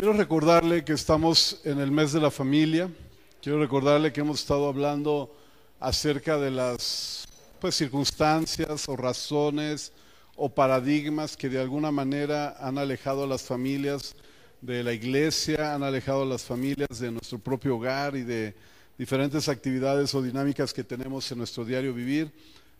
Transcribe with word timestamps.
Quiero 0.00 0.14
recordarle 0.14 0.82
que 0.82 0.94
estamos 0.94 1.60
en 1.62 1.78
el 1.78 1.90
mes 1.90 2.12
de 2.12 2.22
la 2.22 2.30
familia. 2.30 2.88
Quiero 3.42 3.60
recordarle 3.60 4.14
que 4.14 4.22
hemos 4.22 4.40
estado 4.40 4.66
hablando 4.66 5.30
acerca 5.78 6.38
de 6.38 6.50
las 6.50 7.28
pues, 7.60 7.74
circunstancias 7.74 8.88
o 8.88 8.96
razones 8.96 9.92
o 10.36 10.48
paradigmas 10.48 11.36
que 11.36 11.50
de 11.50 11.60
alguna 11.60 11.90
manera 11.90 12.56
han 12.60 12.78
alejado 12.78 13.24
a 13.24 13.26
las 13.26 13.42
familias 13.42 14.14
de 14.62 14.82
la 14.82 14.94
iglesia, 14.94 15.74
han 15.74 15.82
alejado 15.82 16.22
a 16.22 16.26
las 16.26 16.44
familias 16.44 16.98
de 16.98 17.10
nuestro 17.10 17.38
propio 17.38 17.76
hogar 17.76 18.16
y 18.16 18.22
de 18.22 18.54
diferentes 18.96 19.50
actividades 19.50 20.14
o 20.14 20.22
dinámicas 20.22 20.72
que 20.72 20.82
tenemos 20.82 21.30
en 21.30 21.36
nuestro 21.36 21.62
diario 21.62 21.92
vivir. 21.92 22.32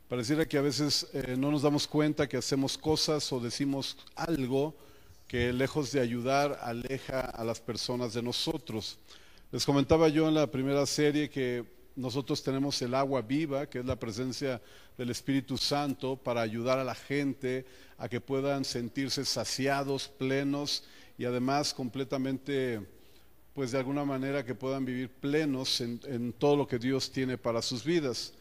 Pareciera 0.09 0.49
que 0.49 0.57
a 0.57 0.63
veces 0.63 1.07
eh, 1.13 1.35
no 1.37 1.51
nos 1.51 1.61
damos 1.61 1.87
cuenta 1.87 2.27
que 2.27 2.39
hacemos 2.39 2.79
cosas 2.79 3.31
o 3.31 3.41
decimos 3.41 3.99
algo 4.17 4.75
que 5.31 5.53
lejos 5.53 5.93
de 5.93 6.01
ayudar 6.01 6.59
aleja 6.61 7.21
a 7.21 7.45
las 7.45 7.61
personas 7.61 8.13
de 8.13 8.21
nosotros. 8.21 8.99
Les 9.53 9.65
comentaba 9.65 10.09
yo 10.09 10.27
en 10.27 10.35
la 10.35 10.51
primera 10.51 10.85
serie 10.87 11.31
que 11.31 11.65
nosotros 11.95 12.43
tenemos 12.43 12.83
el 12.83 12.97
agua 12.97 13.23
viva, 13.23 13.67
que 13.67 13.79
es 13.79 13.85
la 13.85 13.95
presencia 13.95 14.61
del 14.99 15.11
Espíritu 15.11 15.57
Santo, 15.57 16.17
para 16.17 16.41
ayudar 16.41 16.81
a 16.81 16.85
la 16.85 16.97
gente 16.97 17.65
a 17.97 18.09
que 18.09 18.21
puedan 18.21 18.65
sentirse 18.65 19.25
saciados, 19.25 20.09
plenos 20.09 20.83
y 21.17 21.27
además 21.27 21.75
completamente, 21.75 22.81
pues 23.55 23.71
de 23.71 23.79
alguna 23.79 24.05
manera 24.05 24.45
que 24.45 24.57
puedan 24.57 24.85
vivir 24.85 25.11
plenos 25.11 25.81
en, 25.81 26.33
todo 26.33 26.57
lo 26.57 26.67
que 26.67 26.81
Dios 26.81 27.13
tiene 27.13 27.39
para 27.39 27.63
sus 27.63 27.85
vidas. 27.85 28.35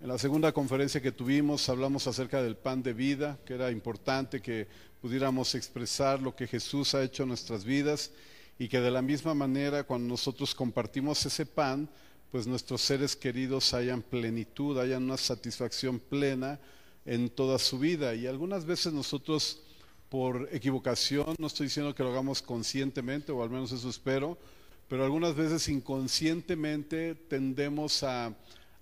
En 0.00 0.08
la 0.08 0.18
segunda 0.18 0.50
conferencia 0.50 1.00
que 1.00 1.12
tuvimos 1.12 1.68
hablamos 1.68 2.08
acerca 2.08 2.42
del 2.42 2.56
pan 2.56 2.82
de 2.82 2.92
vida, 2.92 3.38
que 3.46 3.54
era 3.54 3.70
importante 3.70 4.42
que 4.42 4.66
pudiéramos 5.04 5.54
expresar 5.54 6.22
lo 6.22 6.34
que 6.34 6.46
Jesús 6.46 6.94
ha 6.94 7.02
hecho 7.02 7.24
en 7.24 7.28
nuestras 7.28 7.62
vidas 7.62 8.10
y 8.58 8.68
que 8.68 8.80
de 8.80 8.90
la 8.90 9.02
misma 9.02 9.34
manera 9.34 9.84
cuando 9.84 10.08
nosotros 10.08 10.54
compartimos 10.54 11.26
ese 11.26 11.44
pan, 11.44 11.90
pues 12.32 12.46
nuestros 12.46 12.80
seres 12.80 13.14
queridos 13.14 13.74
hayan 13.74 14.00
plenitud, 14.00 14.78
hayan 14.78 15.02
una 15.02 15.18
satisfacción 15.18 15.98
plena 15.98 16.58
en 17.04 17.28
toda 17.28 17.58
su 17.58 17.78
vida. 17.78 18.14
Y 18.14 18.26
algunas 18.26 18.64
veces 18.64 18.94
nosotros 18.94 19.60
por 20.08 20.48
equivocación, 20.50 21.36
no 21.38 21.48
estoy 21.48 21.66
diciendo 21.66 21.94
que 21.94 22.02
lo 22.02 22.08
hagamos 22.08 22.40
conscientemente, 22.40 23.30
o 23.30 23.42
al 23.42 23.50
menos 23.50 23.72
eso 23.72 23.90
espero, 23.90 24.38
pero 24.88 25.04
algunas 25.04 25.34
veces 25.34 25.68
inconscientemente 25.68 27.14
tendemos 27.14 28.02
a 28.02 28.34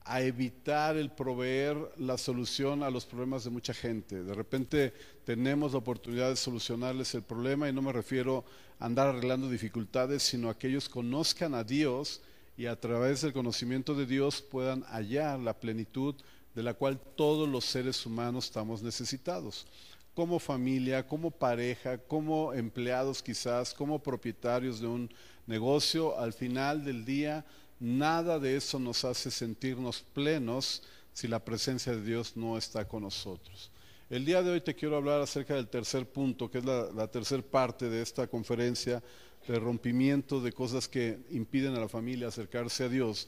a 0.04 0.20
evitar 0.20 0.96
el 0.96 1.10
proveer 1.10 1.76
la 1.96 2.18
solución 2.18 2.82
a 2.82 2.90
los 2.90 3.06
problemas 3.06 3.44
de 3.44 3.50
mucha 3.50 3.72
gente. 3.72 4.22
De 4.22 4.34
repente 4.34 4.92
tenemos 5.24 5.72
la 5.72 5.78
oportunidad 5.78 6.30
de 6.30 6.36
solucionarles 6.36 7.14
el 7.14 7.22
problema 7.22 7.68
y 7.68 7.72
no 7.72 7.82
me 7.82 7.92
refiero 7.92 8.44
a 8.78 8.86
andar 8.86 9.08
arreglando 9.08 9.48
dificultades, 9.48 10.22
sino 10.22 10.50
a 10.50 10.58
que 10.58 10.68
ellos 10.68 10.88
conozcan 10.88 11.54
a 11.54 11.64
Dios 11.64 12.20
y 12.56 12.66
a 12.66 12.78
través 12.78 13.22
del 13.22 13.32
conocimiento 13.32 13.94
de 13.94 14.06
Dios 14.06 14.42
puedan 14.42 14.82
hallar 14.84 15.38
la 15.38 15.58
plenitud 15.58 16.14
de 16.54 16.62
la 16.62 16.74
cual 16.74 17.00
todos 17.16 17.48
los 17.48 17.64
seres 17.64 18.04
humanos 18.04 18.46
estamos 18.46 18.82
necesitados. 18.82 19.66
Como 20.14 20.38
familia, 20.38 21.06
como 21.06 21.30
pareja, 21.30 21.96
como 21.96 22.52
empleados 22.52 23.22
quizás, 23.22 23.72
como 23.72 24.02
propietarios 24.02 24.80
de 24.80 24.86
un 24.86 25.10
negocio, 25.46 26.18
al 26.18 26.34
final 26.34 26.84
del 26.84 27.04
día 27.04 27.46
Nada 27.82 28.38
de 28.38 28.54
eso 28.54 28.78
nos 28.78 29.04
hace 29.04 29.28
sentirnos 29.28 30.04
plenos 30.14 30.84
si 31.12 31.26
la 31.26 31.44
presencia 31.44 31.90
de 31.90 32.00
Dios 32.00 32.36
no 32.36 32.56
está 32.56 32.86
con 32.86 33.02
nosotros. 33.02 33.72
El 34.08 34.24
día 34.24 34.40
de 34.40 34.52
hoy 34.52 34.60
te 34.60 34.76
quiero 34.76 34.96
hablar 34.96 35.20
acerca 35.20 35.56
del 35.56 35.66
tercer 35.66 36.08
punto, 36.08 36.48
que 36.48 36.58
es 36.58 36.64
la, 36.64 37.08
tercera 37.08 37.42
parte 37.42 37.90
de 37.90 38.00
esta 38.00 38.28
conferencia, 38.28 39.02
de 39.48 39.58
rompimiento 39.58 40.40
de 40.40 40.52
cosas 40.52 40.86
que 40.86 41.18
impiden 41.30 41.74
a 41.74 41.80
la 41.80 41.88
familia 41.88 42.28
acercarse 42.28 42.84
a 42.84 42.88
Dios. 42.88 43.26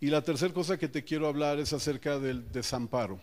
Y 0.00 0.08
la 0.08 0.22
tercera 0.22 0.52
cosa 0.52 0.76
que 0.76 0.88
te 0.88 1.04
quiero 1.04 1.28
hablar 1.28 1.60
es 1.60 1.72
acerca 1.72 2.18
del 2.18 2.50
desamparo. 2.50 3.20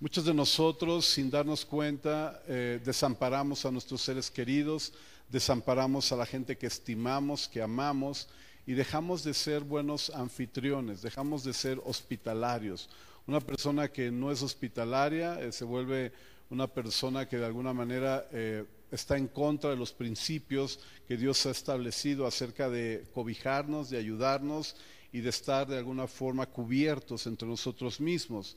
Muchos 0.00 0.26
de 0.26 0.34
nosotros, 0.34 1.06
sin 1.06 1.30
darnos 1.30 1.64
cuenta, 1.64 2.42
eh, 2.46 2.78
desamparamos 2.84 3.64
a 3.64 3.70
nuestros 3.70 4.02
seres 4.02 4.30
queridos, 4.30 4.92
desamparamos 5.30 6.12
a 6.12 6.16
la 6.16 6.26
gente 6.26 6.58
que 6.58 6.66
estimamos, 6.66 7.48
que 7.48 7.62
amamos, 7.62 8.28
y 8.66 8.74
dejamos 8.74 9.24
de 9.24 9.34
ser 9.34 9.62
buenos 9.62 10.10
anfitriones, 10.10 11.02
dejamos 11.02 11.44
de 11.44 11.52
ser 11.52 11.80
hospitalarios. 11.84 12.88
Una 13.26 13.40
persona 13.40 13.88
que 13.88 14.10
no 14.10 14.30
es 14.30 14.42
hospitalaria 14.42 15.40
eh, 15.40 15.52
se 15.52 15.64
vuelve 15.64 16.12
una 16.50 16.66
persona 16.66 17.28
que 17.28 17.38
de 17.38 17.46
alguna 17.46 17.72
manera 17.72 18.26
eh, 18.32 18.64
está 18.90 19.16
en 19.16 19.28
contra 19.28 19.70
de 19.70 19.76
los 19.76 19.92
principios 19.92 20.80
que 21.06 21.16
Dios 21.16 21.46
ha 21.46 21.50
establecido 21.50 22.26
acerca 22.26 22.68
de 22.68 23.04
cobijarnos, 23.14 23.88
de 23.88 23.98
ayudarnos 23.98 24.76
y 25.12 25.20
de 25.20 25.30
estar 25.30 25.68
de 25.68 25.78
alguna 25.78 26.06
forma 26.06 26.46
cubiertos 26.46 27.26
entre 27.26 27.46
nosotros 27.46 28.00
mismos. 28.00 28.56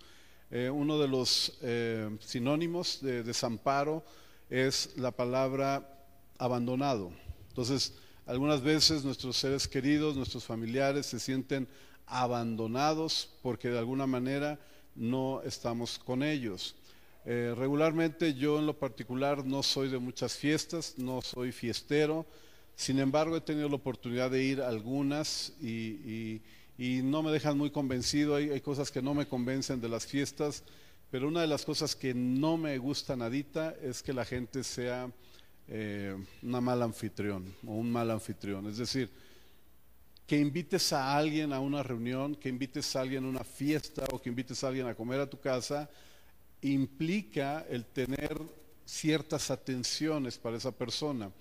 Eh, 0.50 0.70
uno 0.70 1.00
de 1.00 1.08
los 1.08 1.60
sinónimos 2.20 3.00
de 3.02 3.24
desamparo 3.24 4.04
es 4.50 4.96
la 4.98 5.12
palabra 5.12 5.88
abandonado. 6.38 7.12
Entonces, 7.50 7.94
algunas 8.26 8.62
veces 8.62 9.04
nuestros 9.04 9.38
seres 9.38 9.68
queridos, 9.68 10.16
nuestros 10.16 10.46
familiares 10.46 11.06
se 11.06 11.20
sienten 11.20 11.68
abandonados 12.06 13.30
porque 13.42 13.70
de 13.70 13.80
alguna 13.80 14.08
manera 14.08 14.60
no 14.96 15.42
estamos 15.44 16.00
con 16.00 16.24
ellos. 16.24 16.76
Eh, 17.26 17.54
regularmente 17.58 18.34
yo 18.34 18.60
en 18.60 18.66
lo 18.66 18.78
particular 18.78 19.46
no 19.46 19.64
soy 19.64 19.90
de 19.90 19.98
muchas 19.98 20.36
fiestas, 20.36 20.96
no 20.98 21.22
soy 21.22 21.52
fiestero, 21.52 22.26
sin 22.76 23.00
embargo 23.00 23.38
he 23.38 23.42
tenido 23.42 23.70
la 23.70 23.76
oportunidad 23.76 24.32
de 24.32 24.44
ir 24.44 24.62
a 24.62 24.68
algunas 24.68 25.54
y, 25.62 26.42
no 26.78 27.24
me 27.24 27.32
dejan 27.32 27.58
muy 27.58 27.70
convencido, 27.70 28.36
hay, 28.36 28.50
hay, 28.50 28.60
cosas 28.60 28.92
que 28.92 29.02
no 29.02 29.14
me 29.14 29.28
convencen 29.28 29.80
de 29.80 29.88
las 29.88 30.06
fiestas, 30.06 30.64
pero 31.12 31.28
una 31.28 31.42
de 31.42 31.48
las 31.48 31.64
cosas 31.64 31.96
que 31.96 32.14
no 32.14 32.58
me 32.58 32.78
gusta 32.78 33.16
nadita 33.16 33.74
es 33.82 34.04
que 34.04 34.12
la 34.12 34.26
gente 34.26 34.64
sea 34.64 35.10
eh, 35.76 36.16
una 36.44 36.62
mala 36.62 36.86
anfitrión 36.86 37.52
o 37.66 37.72
un 37.72 37.92
mal 37.92 38.12
anfitrión. 38.12 38.68
Es 38.68 38.78
decir, 38.78 39.10
que 40.28 40.38
invites 40.38 40.94
a 40.94 41.18
alguien 41.18 41.52
a 41.52 41.60
una 41.60 41.82
reunión, 41.82 42.36
que 42.36 42.48
invites 42.48 42.96
a 42.96 43.02
alguien 43.02 43.26
a 43.26 43.28
una 43.28 43.44
fiesta 43.44 44.06
o 44.12 44.22
que 44.22 44.30
invites 44.30 44.64
a 44.64 44.68
alguien 44.68 44.86
a 44.86 44.94
comer 44.94 45.20
a 45.20 45.28
tu 45.28 45.40
casa, 45.40 45.90
implica 46.62 47.66
el 47.68 47.86
tener 47.86 48.40
ciertas 48.86 49.50
atenciones 49.50 50.38
para 50.38 50.58
esa 50.58 50.72
persona. 50.72 51.32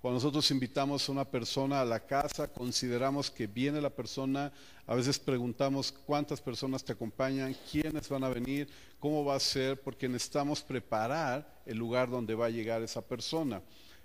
Cuando 0.00 0.16
nosotros 0.16 0.50
invitamos 0.50 1.06
a 1.06 1.12
una 1.12 1.26
persona 1.26 1.82
a 1.82 1.84
la 1.84 2.00
casa, 2.00 2.48
consideramos 2.48 3.30
que 3.30 3.46
viene 3.46 3.82
la 3.82 3.90
persona, 3.90 4.50
a 4.86 4.94
veces 4.94 5.18
preguntamos 5.18 5.92
cuántas 5.92 6.40
personas 6.40 6.82
te 6.82 6.92
acompañan, 6.92 7.54
quiénes 7.70 8.08
van 8.08 8.24
a 8.24 8.30
venir, 8.30 8.66
cómo 8.98 9.26
va 9.26 9.34
a 9.34 9.40
ser, 9.40 9.78
porque 9.78 10.08
necesitamos 10.08 10.62
preparar 10.62 11.62
el 11.66 11.76
lugar 11.76 12.08
donde 12.08 12.34
va 12.34 12.46
a 12.46 12.50
llegar 12.50 12.80
esa 12.82 13.02
persona. 13.02 13.60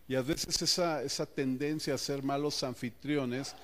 Y 0.05 0.16
a 0.16 0.22
veces 0.22 0.61
esa, 0.61 1.01
esa 1.01 1.25
tendencia 1.25 1.94
a 1.94 1.97
ser 1.97 2.22
malos 2.23 2.61
anfitriones, 2.63 3.55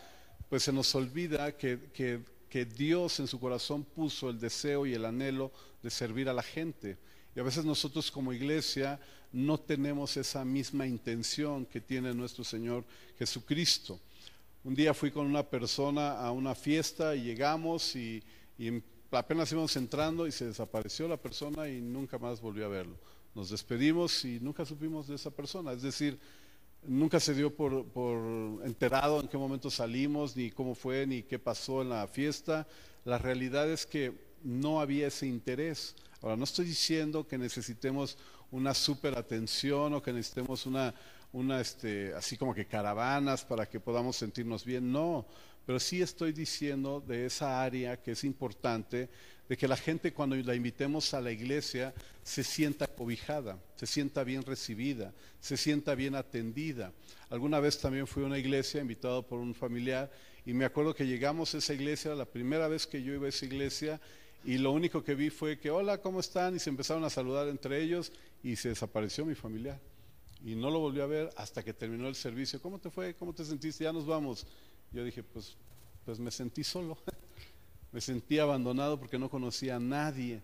pues 0.47 0.63
se 0.63 0.71
nos 0.71 0.95
olvida 0.95 1.57
que, 1.57 1.91
que, 1.93 2.21
que 2.49 2.63
Dios 2.63 3.19
en 3.19 3.27
su 3.27 3.41
corazón 3.41 3.83
puso 3.83 4.29
el 4.29 4.39
deseo 4.39 4.85
y 4.85 4.93
el 4.93 5.03
anhelo 5.03 5.51
de 5.83 5.89
servir 5.89 6.29
a 6.29 6.33
la 6.33 6.43
gente. 6.43 6.97
Y 7.35 7.39
a 7.39 7.43
veces 7.43 7.63
nosotros 7.63 8.11
como 8.11 8.33
iglesia 8.33 8.99
no 9.31 9.57
tenemos 9.57 10.17
esa 10.17 10.43
misma 10.43 10.85
intención 10.85 11.65
que 11.65 11.79
tiene 11.79 12.13
nuestro 12.13 12.43
Señor 12.43 12.83
Jesucristo. 13.17 13.99
Un 14.63 14.75
día 14.75 14.93
fui 14.93 15.11
con 15.11 15.25
una 15.25 15.43
persona 15.43 16.19
a 16.19 16.31
una 16.31 16.53
fiesta 16.53 17.15
y 17.15 17.23
llegamos 17.23 17.95
y, 17.95 18.21
apenas 19.11 19.51
íbamos 19.51 19.75
entrando 19.75 20.27
y 20.27 20.31
se 20.31 20.45
desapareció 20.45 21.07
la 21.07 21.17
persona 21.17 21.67
y 21.67 21.81
nunca 21.81 22.17
más 22.19 22.39
volvió 22.39 22.65
a 22.65 22.69
verlo. 22.69 22.95
Nos 23.33 23.49
despedimos 23.49 24.23
y 24.25 24.39
nunca 24.39 24.65
supimos 24.65 25.07
de 25.07 25.15
esa 25.15 25.31
persona. 25.31 25.71
Es 25.71 25.81
decir, 25.81 26.19
nunca 26.83 27.19
se 27.19 27.33
dio 27.33 27.55
por, 27.55 27.85
por, 27.85 28.65
enterado 28.65 29.21
en 29.21 29.27
qué 29.27 29.37
momento 29.37 29.71
salimos, 29.71 30.35
ni 30.35 30.51
cómo 30.51 30.75
fue, 30.75 31.07
ni 31.07 31.23
qué 31.23 31.39
pasó 31.39 31.81
en 31.81 31.89
la 31.89 32.07
fiesta. 32.07 32.67
La 33.03 33.17
realidad 33.17 33.69
es 33.69 33.85
que 33.85 34.13
no 34.43 34.79
había 34.79 35.07
ese 35.07 35.27
interés. 35.27 35.95
Ahora, 36.21 36.35
no 36.35 36.43
estoy 36.43 36.65
diciendo 36.65 37.27
que 37.27 37.37
necesitemos 37.37 38.17
una 38.51 38.73
super 38.73 39.17
atención 39.17 39.93
o 39.93 40.01
que 40.01 40.13
necesitemos 40.13 40.65
una, 40.65 40.93
una 41.33 41.59
este, 41.59 42.13
así 42.13 42.37
como 42.37 42.53
que 42.53 42.65
caravanas 42.65 43.43
para 43.43 43.67
que 43.67 43.79
podamos 43.79 44.17
sentirnos 44.17 44.63
bien. 44.63 44.91
No, 44.91 45.25
pero 45.65 45.79
sí 45.79 46.01
estoy 46.01 46.31
diciendo 46.31 47.01
de 47.05 47.25
esa 47.25 47.63
área 47.63 48.01
que 48.01 48.11
es 48.11 48.23
importante, 48.23 49.09
de 49.49 49.57
que 49.57 49.67
la 49.67 49.77
gente 49.77 50.13
cuando 50.13 50.35
la 50.35 50.55
invitemos 50.55 51.13
a 51.13 51.21
la 51.21 51.31
iglesia 51.31 51.93
se 52.23 52.43
sienta 52.43 52.87
cobijada, 52.87 53.59
se 53.75 53.87
sienta 53.87 54.23
bien 54.23 54.43
recibida, 54.43 55.13
se 55.39 55.57
sienta 55.57 55.95
bien 55.95 56.15
atendida. 56.15 56.93
Alguna 57.29 57.59
vez 57.59 57.79
también 57.79 58.07
fui 58.07 58.23
a 58.23 58.27
una 58.27 58.37
iglesia 58.37 58.79
invitado 58.79 59.25
por 59.25 59.39
un 59.39 59.55
familiar 59.55 60.11
y 60.45 60.53
me 60.53 60.65
acuerdo 60.65 60.95
que 60.95 61.05
llegamos 61.05 61.53
a 61.53 61.57
esa 61.57 61.73
iglesia, 61.73 62.15
la 62.15 62.25
primera 62.25 62.67
vez 62.67 62.87
que 62.87 63.03
yo 63.03 63.13
iba 63.13 63.25
a 63.25 63.29
esa 63.29 63.45
iglesia, 63.45 64.01
y 64.43 64.57
lo 64.57 64.71
único 64.71 65.03
que 65.03 65.15
vi 65.15 65.29
fue 65.29 65.59
que, 65.59 65.69
hola, 65.69 65.99
¿cómo 65.99 66.19
están? 66.19 66.55
Y 66.55 66.59
se 66.59 66.69
empezaron 66.69 67.03
a 67.03 67.09
saludar 67.09 67.47
entre 67.47 67.81
ellos 67.81 68.11
y 68.43 68.55
se 68.55 68.69
desapareció 68.69 69.25
mi 69.25 69.35
familiar. 69.35 69.79
Y 70.43 70.55
no 70.55 70.71
lo 70.71 70.79
volví 70.79 70.99
a 70.99 71.05
ver 71.05 71.29
hasta 71.37 71.63
que 71.63 71.73
terminó 71.73 72.07
el 72.07 72.15
servicio. 72.15 72.59
¿Cómo 72.61 72.79
te 72.79 72.89
fue? 72.89 73.13
¿Cómo 73.13 73.33
te 73.33 73.45
sentiste? 73.45 73.83
Ya 73.83 73.93
nos 73.93 74.07
vamos. 74.07 74.47
Yo 74.91 75.03
dije, 75.03 75.21
pues, 75.21 75.55
pues 76.03 76.19
me 76.19 76.31
sentí 76.31 76.63
solo. 76.63 76.97
me 77.91 78.01
sentí 78.01 78.39
abandonado 78.39 78.99
porque 78.99 79.19
no 79.19 79.29
conocía 79.29 79.75
a 79.75 79.79
nadie. 79.79 80.41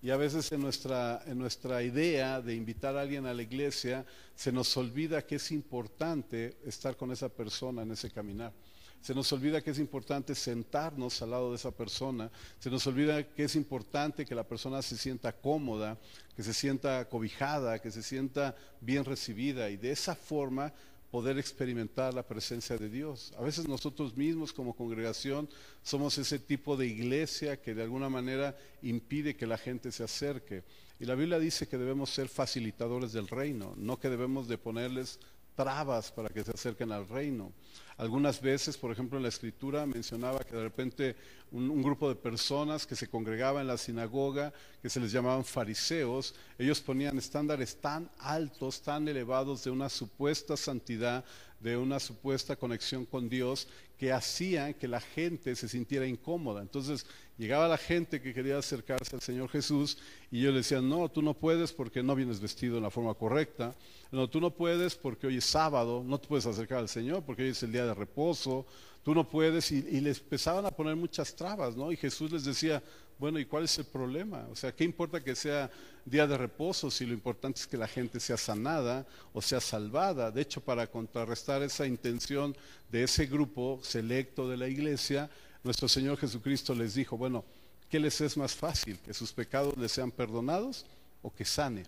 Y 0.00 0.10
a 0.10 0.16
veces 0.16 0.50
en 0.52 0.60
nuestra, 0.60 1.22
en 1.26 1.38
nuestra 1.38 1.82
idea 1.82 2.40
de 2.40 2.54
invitar 2.54 2.96
a 2.96 3.02
alguien 3.02 3.26
a 3.26 3.34
la 3.34 3.42
iglesia 3.42 4.06
se 4.34 4.52
nos 4.52 4.74
olvida 4.76 5.26
que 5.26 5.36
es 5.36 5.50
importante 5.50 6.56
estar 6.64 6.96
con 6.96 7.12
esa 7.12 7.28
persona 7.28 7.82
en 7.82 7.90
ese 7.90 8.10
caminar. 8.10 8.52
Se 9.00 9.14
nos 9.14 9.32
olvida 9.32 9.60
que 9.60 9.70
es 9.70 9.78
importante 9.78 10.34
sentarnos 10.34 11.22
al 11.22 11.30
lado 11.30 11.50
de 11.50 11.56
esa 11.56 11.70
persona. 11.70 12.30
Se 12.58 12.70
nos 12.70 12.86
olvida 12.86 13.22
que 13.22 13.44
es 13.44 13.54
importante 13.54 14.24
que 14.24 14.34
la 14.34 14.42
persona 14.44 14.82
se 14.82 14.96
sienta 14.96 15.32
cómoda, 15.32 15.98
que 16.34 16.42
se 16.42 16.52
sienta 16.52 17.08
cobijada, 17.08 17.78
que 17.80 17.90
se 17.90 18.02
sienta 18.02 18.56
bien 18.80 19.04
recibida. 19.04 19.70
Y 19.70 19.76
de 19.76 19.92
esa 19.92 20.14
forma 20.14 20.72
poder 21.10 21.38
experimentar 21.38 22.12
la 22.14 22.26
presencia 22.26 22.76
de 22.76 22.88
Dios. 22.88 23.32
A 23.38 23.42
veces 23.42 23.68
nosotros 23.68 24.16
mismos 24.16 24.52
como 24.52 24.74
congregación 24.74 25.48
somos 25.82 26.18
ese 26.18 26.38
tipo 26.38 26.76
de 26.76 26.86
iglesia 26.86 27.60
que 27.60 27.74
de 27.74 27.82
alguna 27.82 28.08
manera 28.08 28.56
impide 28.82 29.36
que 29.36 29.46
la 29.46 29.56
gente 29.56 29.92
se 29.92 30.04
acerque. 30.04 30.64
Y 30.98 31.04
la 31.04 31.14
Biblia 31.14 31.38
dice 31.38 31.68
que 31.68 31.78
debemos 31.78 32.10
ser 32.10 32.28
facilitadores 32.28 33.12
del 33.12 33.28
reino, 33.28 33.74
no 33.76 33.98
que 33.98 34.10
debemos 34.10 34.48
de 34.48 34.58
ponerles 34.58 35.18
trabas 35.54 36.12
para 36.12 36.28
que 36.28 36.44
se 36.44 36.50
acerquen 36.50 36.92
al 36.92 37.08
reino. 37.08 37.52
Algunas 37.98 38.42
veces, 38.42 38.76
por 38.76 38.92
ejemplo, 38.92 39.16
en 39.16 39.22
la 39.22 39.30
escritura 39.30 39.86
mencionaba 39.86 40.40
que 40.40 40.54
de 40.54 40.62
repente 40.62 41.16
un, 41.50 41.82
grupo 41.82 42.10
de 42.10 42.14
personas 42.14 42.86
que 42.86 42.94
se 42.94 43.08
congregaba 43.08 43.62
en 43.62 43.66
la 43.66 43.78
sinagoga, 43.78 44.52
que 44.82 44.90
se 44.90 45.00
les 45.00 45.12
llamaban 45.12 45.46
fariseos, 45.46 46.34
ellos 46.58 46.80
ponían 46.82 47.16
estándares 47.16 47.76
tan 47.80 48.10
altos, 48.18 48.82
tan 48.82 49.08
elevados 49.08 49.64
de 49.64 49.70
una 49.70 49.88
supuesta 49.88 50.58
santidad, 50.58 51.24
de 51.60 51.76
una 51.76 51.98
supuesta 51.98 52.56
conexión 52.56 53.06
con 53.06 53.28
Dios, 53.28 53.68
que 53.98 54.12
hacían 54.12 54.74
que 54.74 54.88
la 54.88 55.00
gente 55.00 55.56
se 55.56 55.68
sintiera 55.68 56.06
incómoda. 56.06 56.60
Entonces 56.60 57.06
llegaba 57.38 57.66
la 57.66 57.78
gente 57.78 58.20
que 58.20 58.34
quería 58.34 58.58
acercarse 58.58 59.16
al 59.16 59.22
Señor 59.22 59.48
Jesús 59.48 59.98
y 60.30 60.42
yo 60.42 60.50
le 60.50 60.58
decía, 60.58 60.82
no, 60.82 61.08
tú 61.08 61.22
no 61.22 61.34
puedes 61.34 61.72
porque 61.72 62.02
no 62.02 62.14
vienes 62.14 62.40
vestido 62.40 62.76
en 62.76 62.82
la 62.82 62.90
forma 62.90 63.14
correcta, 63.14 63.74
no, 64.12 64.28
tú 64.28 64.40
no 64.40 64.50
puedes 64.50 64.94
porque 64.96 65.26
hoy 65.26 65.38
es 65.38 65.44
sábado, 65.44 66.04
no 66.06 66.18
te 66.18 66.28
puedes 66.28 66.46
acercar 66.46 66.78
al 66.78 66.88
Señor 66.88 67.22
porque 67.24 67.42
hoy 67.42 67.50
es 67.50 67.62
el 67.62 67.72
día 67.72 67.86
de 67.86 67.94
reposo, 67.94 68.66
tú 69.02 69.14
no 69.14 69.28
puedes, 69.28 69.70
y, 69.70 69.82
les 70.00 70.18
empezaban 70.18 70.66
a 70.66 70.72
poner 70.72 70.96
muchas 70.96 71.34
trabas, 71.36 71.76
¿no? 71.76 71.92
Y 71.92 71.96
Jesús 71.96 72.32
les 72.32 72.44
decía, 72.44 72.82
bueno, 73.18 73.38
¿y 73.38 73.46
cuál 73.46 73.64
es 73.64 73.78
el 73.78 73.86
problema? 73.86 74.46
O 74.50 74.56
sea, 74.56 74.72
¿qué 74.72 74.84
importa 74.84 75.22
que 75.22 75.34
sea 75.34 75.70
día 76.04 76.26
de 76.26 76.36
reposo 76.36 76.90
si 76.90 77.06
lo 77.06 77.14
importante 77.14 77.60
es 77.60 77.66
que 77.66 77.76
la 77.76 77.88
gente 77.88 78.20
sea 78.20 78.36
sanada 78.36 79.06
o 79.32 79.40
sea 79.40 79.60
salvada? 79.60 80.30
De 80.30 80.42
hecho, 80.42 80.60
para 80.60 80.86
contrarrestar 80.86 81.62
esa 81.62 81.86
intención 81.86 82.56
de 82.90 83.04
ese 83.04 83.26
grupo 83.26 83.80
selecto 83.82 84.48
de 84.48 84.56
la 84.56 84.68
iglesia, 84.68 85.30
nuestro 85.64 85.88
Señor 85.88 86.18
Jesucristo 86.18 86.74
les 86.74 86.94
dijo, 86.94 87.16
bueno, 87.16 87.44
¿qué 87.88 87.98
les 87.98 88.20
es 88.20 88.36
más 88.36 88.54
fácil? 88.54 88.98
¿Que 88.98 89.14
sus 89.14 89.32
pecados 89.32 89.76
les 89.76 89.92
sean 89.92 90.10
perdonados 90.10 90.84
o 91.22 91.34
que 91.34 91.44
sane? 91.44 91.84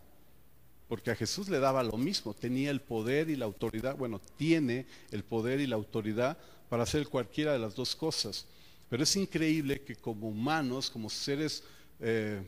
porque 0.89 1.11
a 1.11 1.15
Jesús 1.17 1.49
le 1.49 1.61
daba 1.61 1.83
lo 1.83 1.97
mismo, 1.99 2.33
tenía 2.33 2.71
el 2.71 2.81
poder 2.81 3.29
y 3.29 3.37
la 3.37 3.45
autoridad, 3.45 3.95
bueno, 3.97 4.21
tiene 4.37 4.87
el 5.11 5.23
poder 5.23 5.61
y 5.61 5.67
la 5.67 5.77
autoridad 5.77 6.39
para 6.71 6.85
hacer 6.85 7.07
cualquiera 7.09 7.53
de 7.53 7.59
las 7.59 7.75
dos 7.75 7.95
cosas. 7.95 8.47
Pero 8.89 9.03
es 9.03 9.17
increíble 9.17 9.83
que 9.83 9.97
como 9.97 10.29
humanos, 10.29 10.91
como 10.91 11.11
seres, 11.11 11.63
eh, 12.01 12.43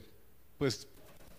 pues 0.58 0.86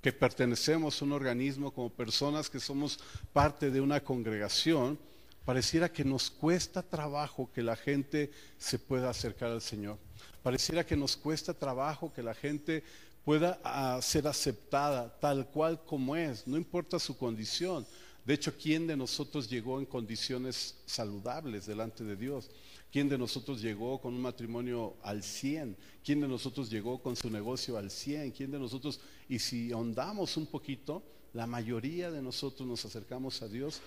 que 0.01 0.11
pertenecemos 0.11 1.01
a 1.01 1.05
un 1.05 1.11
organismo, 1.11 1.71
como 1.71 1.89
personas 1.89 2.49
que 2.49 2.59
somos 2.59 2.99
parte 3.33 3.69
de 3.69 3.81
una 3.81 3.99
congregación, 4.03 4.97
pareciera 5.45 5.91
que 5.91 6.03
nos 6.03 6.29
cuesta 6.29 6.81
trabajo 6.81 7.49
que 7.53 7.61
la 7.61 7.75
gente 7.75 8.31
se 8.57 8.79
pueda 8.79 9.09
acercar 9.09 9.51
al 9.51 9.61
Señor. 9.61 9.97
Pareciera 10.41 10.85
que 10.85 10.97
nos 10.97 11.15
cuesta 11.15 11.53
trabajo 11.53 12.11
que 12.13 12.23
la 12.23 12.33
gente 12.33 12.83
pueda 13.23 13.59
ah, 13.63 13.99
ser 14.01 14.27
aceptada 14.27 15.15
tal 15.19 15.47
cual 15.47 15.79
como 15.85 16.15
es, 16.15 16.47
no 16.47 16.57
importa 16.57 16.97
su 16.97 17.17
condición. 17.17 17.85
De 18.25 18.33
hecho, 18.35 18.55
¿quién 18.55 18.87
de 18.87 18.97
nosotros 18.97 19.49
llegó 19.49 19.79
en 19.79 19.85
condiciones 19.85 20.75
saludables 20.85 21.65
delante 21.65 22.03
de 22.03 22.15
Dios? 22.15 22.49
¿Quién 22.91 23.07
de 23.07 23.17
nosotros 23.17 23.61
llegó 23.61 24.01
con 24.01 24.13
un 24.13 24.21
matrimonio 24.21 24.97
al 25.01 25.23
100? 25.23 25.77
¿Quién 26.03 26.19
de 26.19 26.27
nosotros 26.27 26.69
llegó 26.69 27.01
con 27.01 27.15
su 27.15 27.29
negocio 27.29 27.77
al 27.77 27.89
100? 27.89 28.31
¿Quién 28.31 28.51
de 28.51 28.59
nosotros, 28.59 28.99
y 29.29 29.39
si 29.39 29.71
ahondamos 29.71 30.35
un 30.35 30.45
poquito, 30.45 31.01
la 31.33 31.47
mayoría 31.47 32.11
de 32.11 32.21
nosotros 32.21 32.67
nos 32.67 32.83
acercamos 32.83 33.41
a 33.41 33.47
Dios 33.47 33.79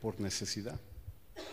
por 0.00 0.18
necesidad? 0.18 0.80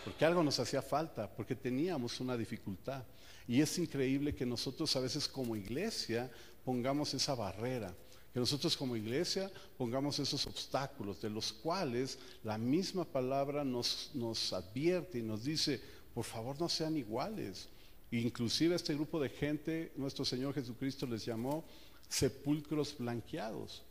Porque 0.04 0.24
algo 0.24 0.42
nos 0.42 0.58
hacía 0.58 0.80
falta, 0.80 1.30
porque 1.30 1.54
teníamos 1.54 2.18
una 2.18 2.34
dificultad. 2.34 3.04
Y 3.46 3.60
es 3.60 3.78
increíble 3.78 4.34
que 4.34 4.46
nosotros 4.46 4.96
a 4.96 5.00
veces 5.00 5.28
como 5.28 5.54
iglesia 5.54 6.30
pongamos 6.64 7.12
esa 7.12 7.34
barrera, 7.34 7.94
que 8.32 8.40
nosotros 8.40 8.74
como 8.74 8.96
iglesia 8.96 9.50
pongamos 9.76 10.18
esos 10.18 10.46
obstáculos 10.46 11.20
de 11.20 11.28
los 11.28 11.52
cuales 11.52 12.18
la 12.42 12.56
misma 12.56 13.04
palabra 13.04 13.64
nos, 13.64 14.10
nos 14.14 14.52
advierte 14.54 15.18
y 15.18 15.22
nos 15.22 15.44
dice, 15.44 15.80
por 16.16 16.24
favor 16.24 16.58
no 16.58 16.66
sean 16.66 16.96
iguales. 16.96 17.68
Inclusive 18.10 18.74
este 18.74 18.94
grupo 18.94 19.20
de 19.20 19.28
gente, 19.28 19.92
nuestro 19.96 20.24
Señor 20.24 20.54
Jesucristo 20.54 21.04
les 21.04 21.26
llamó 21.26 21.62
sepulcros 22.08 22.96
blanqueados, 22.96 23.82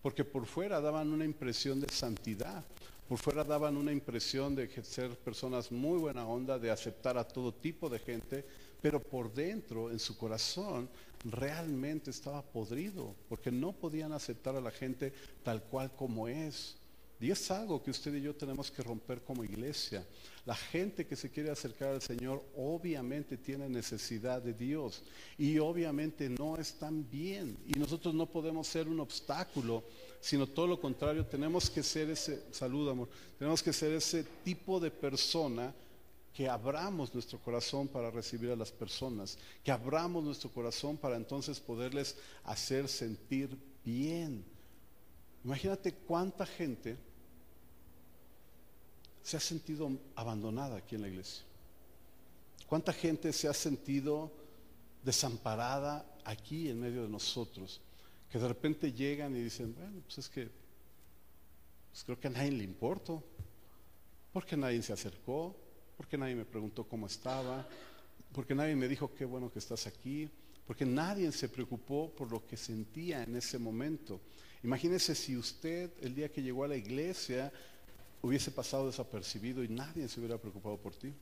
porque 0.00 0.24
por 0.24 0.46
fuera 0.46 0.80
daban 0.80 1.12
una 1.12 1.26
impresión 1.26 1.82
de 1.82 1.90
santidad, 1.90 2.64
por 3.06 3.18
fuera 3.18 3.44
daban 3.44 3.76
una 3.76 3.92
impresión 3.92 4.54
de 4.54 4.66
ser 4.82 5.10
personas 5.18 5.70
muy 5.70 5.98
buena 5.98 6.26
onda, 6.26 6.58
de 6.58 6.70
aceptar 6.70 7.18
a 7.18 7.28
todo 7.28 7.52
tipo 7.52 7.90
de 7.90 7.98
gente, 7.98 8.46
pero 8.80 8.98
por 8.98 9.34
dentro, 9.34 9.90
en 9.90 9.98
su 9.98 10.16
corazón, 10.16 10.88
realmente 11.22 12.10
estaba 12.10 12.40
podrido, 12.40 13.14
porque 13.28 13.52
no 13.52 13.72
podían 13.72 14.12
aceptar 14.12 14.56
a 14.56 14.62
la 14.62 14.70
gente 14.70 15.12
tal 15.42 15.62
cual 15.62 15.94
como 15.94 16.28
es. 16.28 16.78
Y 17.24 17.30
es 17.30 17.50
algo 17.50 17.82
que 17.82 17.90
usted 17.90 18.14
y 18.16 18.20
yo 18.20 18.34
tenemos 18.34 18.70
que 18.70 18.82
romper 18.82 19.22
como 19.22 19.42
iglesia. 19.42 20.06
La 20.44 20.54
gente 20.54 21.06
que 21.06 21.16
se 21.16 21.30
quiere 21.30 21.50
acercar 21.50 21.88
al 21.88 22.02
Señor 22.02 22.44
obviamente 22.54 23.38
tiene 23.38 23.66
necesidad 23.66 24.42
de 24.42 24.52
Dios 24.52 25.02
y 25.38 25.58
obviamente 25.58 26.28
no 26.28 26.58
están 26.58 27.08
bien. 27.10 27.56
Y 27.66 27.78
nosotros 27.78 28.12
no 28.12 28.26
podemos 28.26 28.66
ser 28.66 28.88
un 28.88 29.00
obstáculo, 29.00 29.84
sino 30.20 30.46
todo 30.46 30.66
lo 30.66 30.78
contrario, 30.78 31.24
tenemos 31.24 31.70
que 31.70 31.82
ser 31.82 32.10
ese, 32.10 32.42
salud 32.52 32.90
amor, 32.90 33.08
tenemos 33.38 33.62
que 33.62 33.72
ser 33.72 33.92
ese 33.92 34.24
tipo 34.44 34.78
de 34.78 34.90
persona 34.90 35.74
que 36.34 36.46
abramos 36.46 37.14
nuestro 37.14 37.38
corazón 37.38 37.88
para 37.88 38.10
recibir 38.10 38.50
a 38.50 38.56
las 38.56 38.70
personas, 38.70 39.38
que 39.62 39.72
abramos 39.72 40.22
nuestro 40.24 40.50
corazón 40.50 40.98
para 40.98 41.16
entonces 41.16 41.58
poderles 41.58 42.18
hacer 42.42 42.86
sentir 42.86 43.56
bien. 43.82 44.44
Imagínate 45.42 45.94
cuánta 45.94 46.44
gente 46.44 46.98
se 49.24 49.38
ha 49.38 49.40
sentido 49.40 49.90
abandonada 50.14 50.76
aquí 50.76 50.94
en 50.94 51.02
la 51.02 51.08
iglesia. 51.08 51.42
Cuánta 52.68 52.92
gente 52.92 53.32
se 53.32 53.48
ha 53.48 53.54
sentido 53.54 54.30
desamparada 55.02 56.06
aquí 56.24 56.68
en 56.68 56.78
medio 56.78 57.02
de 57.02 57.08
nosotros, 57.08 57.80
que 58.30 58.38
de 58.38 58.46
repente 58.46 58.92
llegan 58.92 59.34
y 59.34 59.40
dicen, 59.40 59.74
bueno, 59.74 60.02
pues 60.04 60.18
es 60.18 60.28
que 60.28 60.50
pues 61.90 62.04
creo 62.04 62.20
que 62.20 62.28
a 62.28 62.32
nadie 62.32 62.52
le 62.52 62.64
importó, 62.64 63.24
porque 64.30 64.58
nadie 64.58 64.82
se 64.82 64.92
acercó, 64.92 65.56
porque 65.96 66.18
nadie 66.18 66.34
me 66.34 66.44
preguntó 66.44 66.84
cómo 66.84 67.06
estaba, 67.06 67.66
porque 68.32 68.54
nadie 68.54 68.76
me 68.76 68.88
dijo 68.88 69.14
qué 69.14 69.24
bueno 69.24 69.50
que 69.50 69.58
estás 69.58 69.86
aquí, 69.86 70.28
porque 70.66 70.84
nadie 70.84 71.32
se 71.32 71.48
preocupó 71.48 72.14
por 72.14 72.30
lo 72.30 72.46
que 72.46 72.58
sentía 72.58 73.22
en 73.22 73.36
ese 73.36 73.58
momento. 73.58 74.20
Imagínese 74.62 75.14
si 75.14 75.36
usted 75.36 75.92
el 76.02 76.14
día 76.14 76.30
que 76.30 76.42
llegó 76.42 76.64
a 76.64 76.68
la 76.68 76.76
iglesia 76.76 77.52
hubiese 78.24 78.50
pasado 78.50 78.86
desapercibido 78.86 79.62
y 79.62 79.68
nadie 79.68 80.08
se 80.08 80.18
hubiera 80.18 80.38
preocupado 80.38 80.78
por 80.78 80.94
ti. 80.94 81.12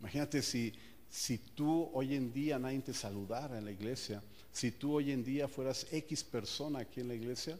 Imagínate 0.00 0.42
si, 0.42 0.72
si 1.08 1.38
tú 1.38 1.88
hoy 1.94 2.16
en 2.16 2.32
día 2.32 2.58
nadie 2.58 2.80
te 2.80 2.92
saludara 2.92 3.58
en 3.58 3.64
la 3.64 3.70
iglesia, 3.70 4.20
si 4.50 4.72
tú 4.72 4.94
hoy 4.94 5.12
en 5.12 5.22
día 5.22 5.46
fueras 5.46 5.86
X 5.92 6.24
persona 6.24 6.80
aquí 6.80 7.00
en 7.00 7.08
la 7.08 7.14
iglesia, 7.14 7.56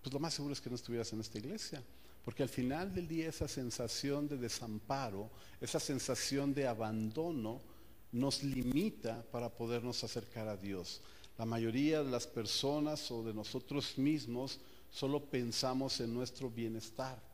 pues 0.00 0.10
lo 0.10 0.18
más 0.18 0.32
seguro 0.32 0.54
es 0.54 0.60
que 0.62 0.70
no 0.70 0.76
estuvieras 0.76 1.12
en 1.12 1.20
esta 1.20 1.38
iglesia. 1.38 1.82
Porque 2.24 2.42
al 2.42 2.48
final 2.48 2.94
del 2.94 3.06
día 3.06 3.28
esa 3.28 3.46
sensación 3.46 4.26
de 4.26 4.38
desamparo, 4.38 5.30
esa 5.60 5.78
sensación 5.78 6.54
de 6.54 6.66
abandono, 6.66 7.60
nos 8.10 8.42
limita 8.42 9.22
para 9.30 9.50
podernos 9.50 10.02
acercar 10.02 10.48
a 10.48 10.56
Dios. 10.56 11.02
La 11.36 11.44
mayoría 11.44 12.02
de 12.02 12.10
las 12.10 12.26
personas 12.26 13.10
o 13.10 13.22
de 13.22 13.34
nosotros 13.34 13.98
mismos 13.98 14.60
solo 14.90 15.24
pensamos 15.24 16.00
en 16.00 16.14
nuestro 16.14 16.48
bienestar. 16.48 17.31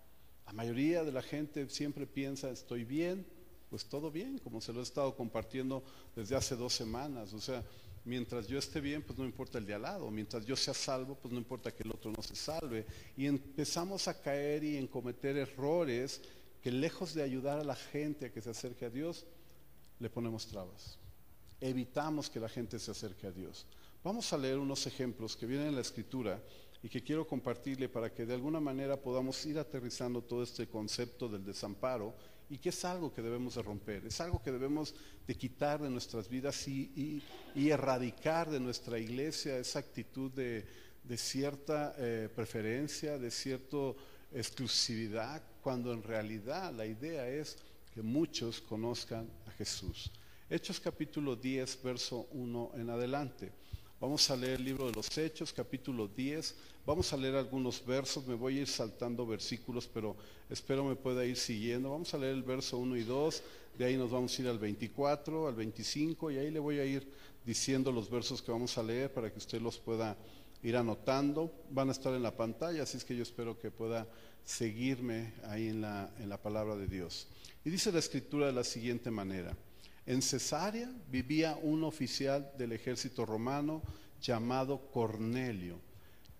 La 0.49 0.55
mayoría 0.55 1.05
de 1.05 1.13
la 1.13 1.21
gente 1.21 1.69
siempre 1.69 2.07
piensa, 2.07 2.51
estoy 2.51 2.83
bien, 2.83 3.27
pues 3.69 3.85
todo 3.85 4.11
bien, 4.11 4.39
como 4.39 4.63
se 4.63 4.73
lo 4.73 4.81
he 4.81 4.83
estado 4.83 5.15
compartiendo 5.15 5.85
desde 6.17 6.37
hace 6.37 6.57
dos 6.57 6.73
semanas. 6.73 7.35
O 7.35 7.39
sea, 7.39 7.63
mientras 8.07 8.49
yo 8.49 8.59
esté 8.59 8.81
bien, 8.81 9.03
pues 9.03 9.19
no 9.19 9.27
importa 9.27 9.59
el 9.59 9.67
de 9.67 9.75
al 9.75 9.83
lado, 9.83 10.11
mientras 10.11 10.47
yo 10.47 10.57
sea 10.57 10.73
salvo, 10.73 11.17
pues 11.17 11.33
no 11.33 11.39
importa 11.39 11.71
que 11.71 11.83
el 11.83 11.91
otro 11.91 12.11
no 12.17 12.23
se 12.23 12.35
salve. 12.35 12.87
Y 13.15 13.27
empezamos 13.27 14.09
a 14.09 14.19
caer 14.19 14.65
y 14.65 14.79
en 14.79 14.87
cometer 14.87 15.37
errores 15.37 16.23
que 16.63 16.73
lejos 16.73 17.13
de 17.13 17.23
ayudar 17.23 17.59
a 17.59 17.65
la 17.65 17.77
gente 17.77 18.25
a 18.25 18.33
que 18.33 18.41
se 18.41 18.49
acerque 18.49 18.87
a 18.87 18.91
Dios, 18.91 19.27
le 19.99 20.09
ponemos 20.09 20.47
trabas. 20.47 20.99
Evitamos 21.61 22.31
que 22.31 22.41
la 22.41 22.49
gente 22.49 22.79
se 22.79 22.91
acerque 22.91 23.27
a 23.27 23.33
Dios. 23.33 23.67
Vamos 24.03 24.33
a 24.33 24.39
leer 24.39 24.57
unos 24.57 24.87
ejemplos 24.87 25.37
que 25.37 25.45
vienen 25.45 25.69
en 25.69 25.75
la 25.75 25.83
escritura 25.83 26.43
y 26.83 26.89
que 26.89 27.03
quiero 27.03 27.27
compartirle 27.27 27.89
para 27.89 28.13
que 28.13 28.25
de 28.25 28.35
alguna 28.35 28.61
manera 28.61 28.97
podamos 28.97 29.45
ir 29.47 29.59
aterrizando 29.59 30.23
todo 30.23 30.43
este 30.43 30.69
concepto 30.69 31.29
del 31.29 31.45
desamparo 31.45 32.15
y 32.51 32.59
que 32.59 32.71
es 32.71 32.85
algo 32.85 33.13
que 33.13 33.21
debemos 33.21 33.57
de 33.57 33.63
romper, 33.63 34.07
es 34.07 34.21
algo 34.21 34.43
que 34.43 34.53
debemos 34.53 34.95
de 35.27 35.35
quitar 35.35 35.83
de 35.83 35.91
nuestras 35.91 36.29
vidas 36.29 36.67
y, 36.67 37.23
erradicar 37.55 38.49
de 38.51 38.61
nuestra 38.61 38.99
iglesia 38.99 39.59
esa 39.59 39.81
actitud 39.81 40.31
de, 40.31 40.65
cierta 41.17 41.95
eh, 41.99 42.29
preferencia, 42.35 43.19
de 43.19 43.31
cierta 43.31 43.95
exclusividad, 44.33 45.43
cuando 45.63 45.93
en 45.93 46.03
realidad 46.03 46.73
la 46.73 46.87
idea 46.87 47.29
es 47.29 47.59
que 47.93 48.03
muchos 48.03 48.61
conozcan 48.61 49.29
a 49.47 49.51
Jesús. 49.53 50.11
Hechos 50.49 50.81
capítulo 50.81 51.37
10, 51.37 51.83
verso 51.83 52.29
1 52.33 52.73
en 52.77 52.89
adelante. 52.89 53.53
Vamos 54.01 54.31
a 54.31 54.37
leer 54.37 54.61
el 54.61 54.65
libro 54.65 54.87
de 54.87 54.93
los 54.93 55.19
Hechos, 55.19 55.53
capítulo 55.53 56.07
10. 56.07 56.55
Vamos 56.87 57.13
a 57.13 57.17
leer 57.17 57.35
algunos 57.35 57.85
versos. 57.85 58.25
Me 58.29 58.35
voy 58.37 58.59
a 58.59 58.61
ir 58.61 58.69
saltando 58.69 59.27
versículos, 59.27 59.91
pero 59.93 60.15
espero 60.49 60.85
me 60.85 60.95
pueda 60.95 61.27
ir 61.27 61.37
siguiendo. 61.37 61.91
Vamos 61.91 62.15
a 62.15 62.19
leer 62.19 62.35
el 62.35 62.45
verso 62.45 62.79
1 62.79 62.97
y 62.97 63.03
2. 63.03 63.43
De 63.77 63.85
ahí 63.85 63.97
nos 63.97 64.13
vamos 64.13 64.39
a 64.39 64.43
ir 64.43 64.47
al 64.47 64.61
24, 64.61 65.49
al 65.49 65.55
25, 65.57 66.31
y 66.31 66.39
ahí 66.39 66.53
le 66.53 66.61
voy 66.61 66.79
a 66.79 66.85
ir 66.85 67.13
diciendo 67.45 67.91
los 67.91 68.09
versos 68.09 68.41
que 68.41 68.53
vamos 68.53 68.79
a 68.79 68.85
leer 68.85 69.13
para 69.13 69.33
que 69.33 69.39
usted 69.39 69.61
los 69.61 69.79
pueda 69.79 70.17
ir 70.63 70.77
anotando. 70.77 71.53
Van 71.71 71.89
a 71.89 71.93
estar 71.93 72.15
en 72.15 72.23
la 72.23 72.37
pantalla, 72.37 72.85
así 72.85 72.99
es 72.99 73.05
que 73.05 73.17
yo 73.17 73.25
espero 73.25 73.59
que 73.59 73.73
pueda 73.73 74.07
seguirme 74.45 75.33
ahí 75.43 75.67
en 75.67 75.81
la, 75.81 76.09
en 76.21 76.29
la 76.29 76.41
palabra 76.41 76.77
de 76.77 76.87
Dios. 76.87 77.27
Y 77.65 77.71
dice 77.71 77.91
la 77.91 77.99
escritura 77.99 78.47
de 78.47 78.53
la 78.53 78.63
siguiente 78.63 79.11
manera. 79.11 79.57
En 80.09 80.23
Cesarea 80.23 80.91
vivía 81.11 81.59
un 81.63 81.85
oficial 81.85 82.51
del 82.57 82.73
ejército 82.73 83.27
romano 83.27 83.83
llamado 84.23 84.91
Cornelio, 84.91 85.79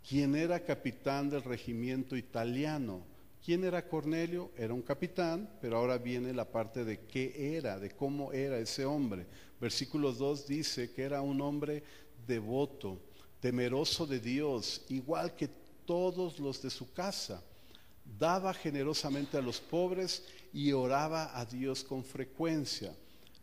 quien 0.09 0.37
era 0.37 0.65
capitán 0.65 1.29
del 1.29 1.43
regimiento 1.43 2.17
italiano. 2.17 3.03
¿Quién 3.45 3.65
era 3.65 3.87
Cornelio? 3.87 4.53
Era 4.57 4.73
un 4.73 4.81
capitán, 4.81 5.51
pero 5.61 5.77
ahora 5.77 5.99
viene 5.99 6.33
la 6.33 6.47
parte 6.51 6.83
de 6.83 7.01
qué 7.01 7.59
era, 7.59 7.79
de 7.79 7.91
cómo 7.91 8.33
era 8.33 8.59
ese 8.59 8.87
hombre. 8.87 9.27
Versículo 9.61 10.15
2 10.15 10.47
dice 10.47 10.91
que 10.95 11.03
era 11.03 11.21
un 11.21 11.39
hombre 11.43 11.85
devoto, 12.27 12.99
temeroso 13.39 14.07
de 14.07 14.19
Dios, 14.19 14.87
igual 14.89 15.37
que 15.37 15.51
todos 15.85 16.39
los 16.39 16.63
de 16.63 16.71
su 16.71 16.91
casa. 16.95 17.43
Daba 18.19 18.55
generosamente 18.55 19.37
a 19.37 19.43
los 19.43 19.61
pobres 19.61 20.25
y 20.55 20.73
oraba 20.73 21.39
a 21.39 21.45
Dios 21.45 21.85
con 21.85 22.03
frecuencia. 22.03 22.95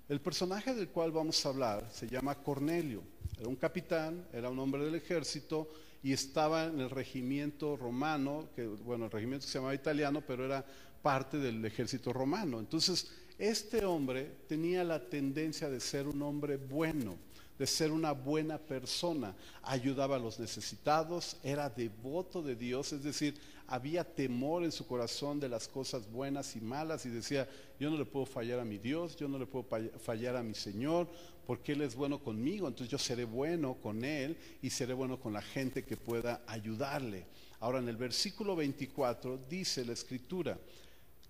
El 0.08 0.22
personaje 0.22 0.76
del 0.76 0.90
cual 0.90 1.12
vamos 1.12 1.44
a 1.44 1.50
hablar 1.50 1.90
se 1.92 2.08
llama 2.08 2.36
Cornelio. 2.36 3.02
Era 3.40 3.50
un 3.50 3.56
capitán, 3.56 4.28
era 4.32 4.52
un 4.52 4.60
hombre 4.60 4.86
del 4.86 4.94
ejército 4.94 5.68
y 6.04 6.14
estaba 6.14 6.66
en 6.66 6.80
el 6.80 6.92
regimiento 6.92 7.76
romano, 7.76 8.50
que 8.56 8.68
bueno, 8.68 9.06
el 9.06 9.12
regimiento 9.12 9.48
se 9.48 9.58
llamaba 9.58 9.74
italiano, 9.74 10.22
pero 10.22 10.46
era 10.46 10.64
parte 11.02 11.40
del 11.40 11.66
ejército 11.66 12.14
romano. 12.14 12.60
Entonces, 12.60 13.12
este 13.40 13.84
hombre 13.84 14.32
tenía 14.48 14.84
la 14.84 15.10
tendencia 15.10 15.72
de 15.72 15.80
ser 15.80 16.08
un 16.08 16.22
hombre 16.22 16.58
bueno 16.58 17.18
de 17.58 17.68
ser 17.68 17.92
una 17.92 18.12
buena 18.12 18.58
persona, 18.58 19.34
ayudaba 19.64 20.18
a 20.18 20.20
los 20.20 20.40
necesitados, 20.40 21.38
era 21.44 21.70
devoto 21.70 22.42
de 22.42 22.56
Dios, 22.56 22.92
es 22.92 23.04
decir, 23.04 23.36
había 23.68 24.04
temor 24.04 24.64
en 24.64 24.72
su 24.72 24.86
corazón 24.86 25.40
de 25.40 25.50
las 25.50 25.68
cosas 25.68 26.10
buenas 26.12 26.56
y 26.56 26.62
malas 26.62 27.06
y 27.06 27.10
decía, 27.10 27.48
yo 27.80 27.90
no 27.90 27.98
le 27.98 28.06
puedo 28.06 28.26
fallar 28.26 28.60
a 28.60 28.66
mi 28.66 28.78
Dios, 28.78 29.16
yo 29.16 29.28
no 29.28 29.40
le 29.40 29.46
puedo 29.46 29.66
fallar 30.00 30.36
a 30.36 30.44
mi 30.44 30.54
Señor, 30.54 31.08
porque 31.46 31.74
Él 31.74 31.82
es 31.82 31.96
bueno 31.96 32.20
conmigo, 32.20 32.68
entonces 32.68 32.92
yo 32.92 32.98
seré 32.98 33.24
bueno 33.24 33.76
con 33.76 34.04
Él 34.04 34.38
y 34.62 34.70
seré 34.70 34.94
bueno 34.94 35.20
con 35.20 35.34
la 35.34 35.42
gente 35.42 35.84
que 35.84 35.98
pueda 35.98 36.42
ayudarle. 36.48 37.26
Ahora 37.60 37.80
en 37.80 37.90
el 37.90 37.98
versículo 37.98 38.56
24 38.56 39.40
dice 39.50 39.86
la 39.86 39.94
escritura, 39.94 40.58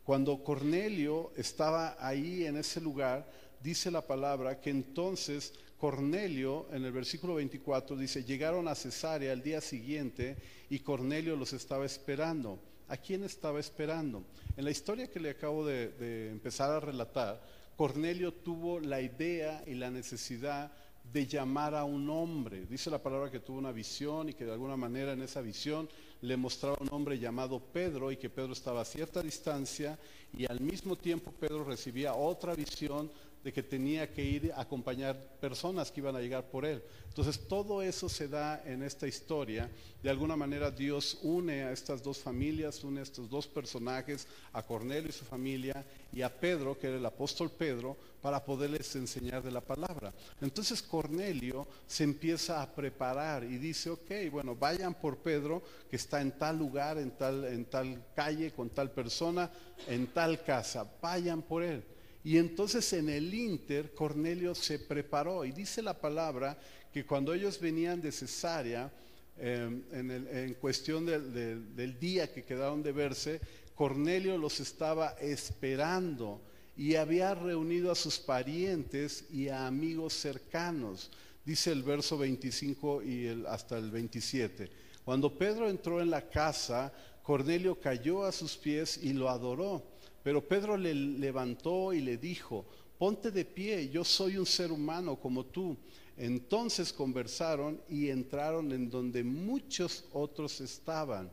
cuando 0.03 0.43
Cornelio 0.43 1.31
estaba 1.35 1.97
ahí 1.99 2.45
en 2.45 2.57
ese 2.57 2.79
lugar, 2.79 3.29
dice 3.61 3.89
la 3.89 4.01
palabra 4.01 4.59
que 4.59 4.69
entonces 4.69 5.53
Cornelio, 5.77 6.67
en 6.71 6.85
el 6.85 6.91
versículo 6.91 7.35
24, 7.35 7.97
dice, 7.97 8.23
llegaron 8.23 8.67
a 8.67 8.75
Cesarea 8.75 9.33
el 9.33 9.41
día 9.41 9.61
siguiente 9.61 10.37
y 10.69 10.79
Cornelio 10.79 11.35
los 11.35 11.53
estaba 11.53 11.85
esperando. 11.85 12.59
¿A 12.87 12.97
quién 12.97 13.23
estaba 13.23 13.59
esperando? 13.59 14.23
En 14.57 14.65
la 14.65 14.71
historia 14.71 15.09
que 15.09 15.19
le 15.19 15.31
acabo 15.31 15.65
de, 15.65 15.89
de 15.89 16.29
empezar 16.29 16.71
a 16.71 16.79
relatar, 16.79 17.41
Cornelio 17.75 18.33
tuvo 18.33 18.79
la 18.79 19.01
idea 19.01 19.63
y 19.65 19.73
la 19.73 19.89
necesidad 19.89 20.71
de 21.11 21.27
llamar 21.27 21.75
a 21.75 21.83
un 21.83 22.09
hombre. 22.09 22.65
Dice 22.65 22.89
la 22.89 23.01
palabra 23.01 23.31
que 23.31 23.39
tuvo 23.39 23.57
una 23.57 23.71
visión 23.71 24.29
y 24.29 24.33
que 24.33 24.45
de 24.45 24.51
alguna 24.51 24.77
manera 24.77 25.13
en 25.13 25.21
esa 25.21 25.41
visión 25.41 25.87
le 26.21 26.37
mostraba 26.37 26.77
un 26.79 26.89
hombre 26.91 27.19
llamado 27.19 27.59
Pedro 27.59 28.11
y 28.11 28.17
que 28.17 28.29
Pedro 28.29 28.53
estaba 28.53 28.81
a 28.81 28.85
cierta 28.85 29.21
distancia 29.21 29.97
y 30.33 30.49
al 30.49 30.59
mismo 30.59 30.95
tiempo 30.95 31.31
Pedro 31.31 31.63
recibía 31.63 32.15
otra 32.15 32.55
visión 32.55 33.11
de 33.45 33.53
que 33.53 33.61
tenía 33.61 34.11
que 34.11 34.23
ir 34.23 34.51
a 34.53 34.61
acompañar 34.61 35.15
personas 35.39 35.91
que 35.91 35.99
iban 35.99 36.15
a 36.15 36.19
llegar 36.19 36.49
por 36.49 36.65
él. 36.65 36.81
Entonces 37.09 37.47
todo 37.47 37.83
eso 37.83 38.09
se 38.09 38.27
da 38.27 38.63
en 38.65 38.81
esta 38.81 39.07
historia. 39.07 39.69
De 40.01 40.09
alguna 40.09 40.35
manera 40.35 40.71
Dios 40.71 41.19
une 41.21 41.63
a 41.63 41.71
estas 41.71 42.01
dos 42.01 42.17
familias, 42.17 42.83
une 42.83 43.01
a 43.01 43.03
estos 43.03 43.29
dos 43.29 43.45
personajes, 43.45 44.27
a 44.51 44.63
Cornelio 44.63 45.09
y 45.09 45.13
su 45.13 45.25
familia, 45.25 45.85
y 46.11 46.23
a 46.23 46.39
Pedro, 46.39 46.79
que 46.79 46.87
era 46.87 46.97
el 46.97 47.05
apóstol 47.05 47.51
Pedro, 47.51 47.95
para 48.19 48.43
poderles 48.43 48.95
enseñar 48.95 49.43
de 49.43 49.51
la 49.51 49.61
palabra. 49.61 50.11
Entonces 50.41 50.81
Cornelio 50.81 51.67
se 51.85 52.03
empieza 52.03 52.63
a 52.63 52.73
preparar 52.73 53.43
y 53.43 53.59
dice, 53.59 53.91
ok, 53.91 54.11
bueno, 54.31 54.55
vayan 54.55 54.95
por 54.95 55.17
Pedro, 55.17 55.61
que 55.87 55.97
está 55.97 56.19
en 56.19 56.31
tal 56.31 56.57
lugar, 56.57 56.97
en 56.97 57.11
tal, 57.11 57.45
en 57.45 57.65
tal 57.65 58.03
calle, 58.15 58.53
con 58.53 58.71
tal 58.71 58.89
persona, 58.89 59.51
en 59.87 60.07
tal 60.07 60.43
casa, 60.43 60.91
vayan 60.99 61.43
por 61.43 61.61
él. 61.61 61.83
Y 62.25 62.39
entonces 62.39 62.91
en 62.93 63.07
el 63.07 63.31
Inter 63.31 63.93
Cornelio 63.93 64.55
se 64.55 64.79
preparó 64.79 65.45
y 65.45 65.51
dice 65.51 65.83
la 65.83 65.93
palabra 65.93 66.57
que 66.91 67.05
cuando 67.05 67.31
ellos 67.31 67.59
venían 67.59 68.01
de 68.01 68.11
Cesarea, 68.11 68.91
em, 69.37 69.83
en, 69.91 70.53
cuestión 70.55 71.05
del 71.05 71.99
día 71.99 72.33
que 72.33 72.43
quedaron 72.43 72.81
de 72.81 72.91
verse, 72.91 73.39
Cornelio 73.75 74.39
los 74.39 74.59
estaba 74.59 75.09
esperando 75.21 76.41
y 76.75 76.95
había 76.95 77.35
reunido 77.35 77.91
a 77.91 77.95
sus 77.95 78.17
parientes 78.17 79.25
y 79.29 79.49
a 79.49 79.67
amigos 79.67 80.13
cercanos. 80.13 81.11
Dice 81.45 81.71
el 81.71 81.83
verso 81.83 82.17
25 82.17 83.03
y 83.03 83.45
hasta 83.47 83.77
el 83.77 83.91
27. 83.91 84.71
Cuando 85.03 85.37
Pedro 85.37 85.69
entró 85.69 86.01
en 86.01 86.09
la 86.09 86.27
casa, 86.27 86.91
Cornelio 87.21 87.79
cayó 87.79 88.25
a 88.25 88.31
sus 88.31 88.57
pies 88.57 88.97
y 88.97 89.13
lo 89.13 89.29
adoró. 89.29 89.94
Pero 90.25 90.41
Pedro 90.41 90.75
le 90.75 90.91
levantó 90.95 91.93
y 91.93 92.01
le 92.01 92.17
dijo, 92.17 92.65
ponte 92.97 93.29
de 93.29 93.45
pie, 93.45 93.89
yo 93.89 94.03
soy 94.03 94.37
un 94.37 94.47
ser 94.47 94.71
humano 94.71 95.17
como 95.17 95.45
tú. 95.45 95.77
Entonces 96.17 96.91
conversaron 96.91 97.79
y 97.87 98.09
entraron 98.09 98.71
en 98.71 98.89
donde 98.89 99.23
muchos 99.23 100.03
otros 100.13 100.61
estaban. 100.61 101.31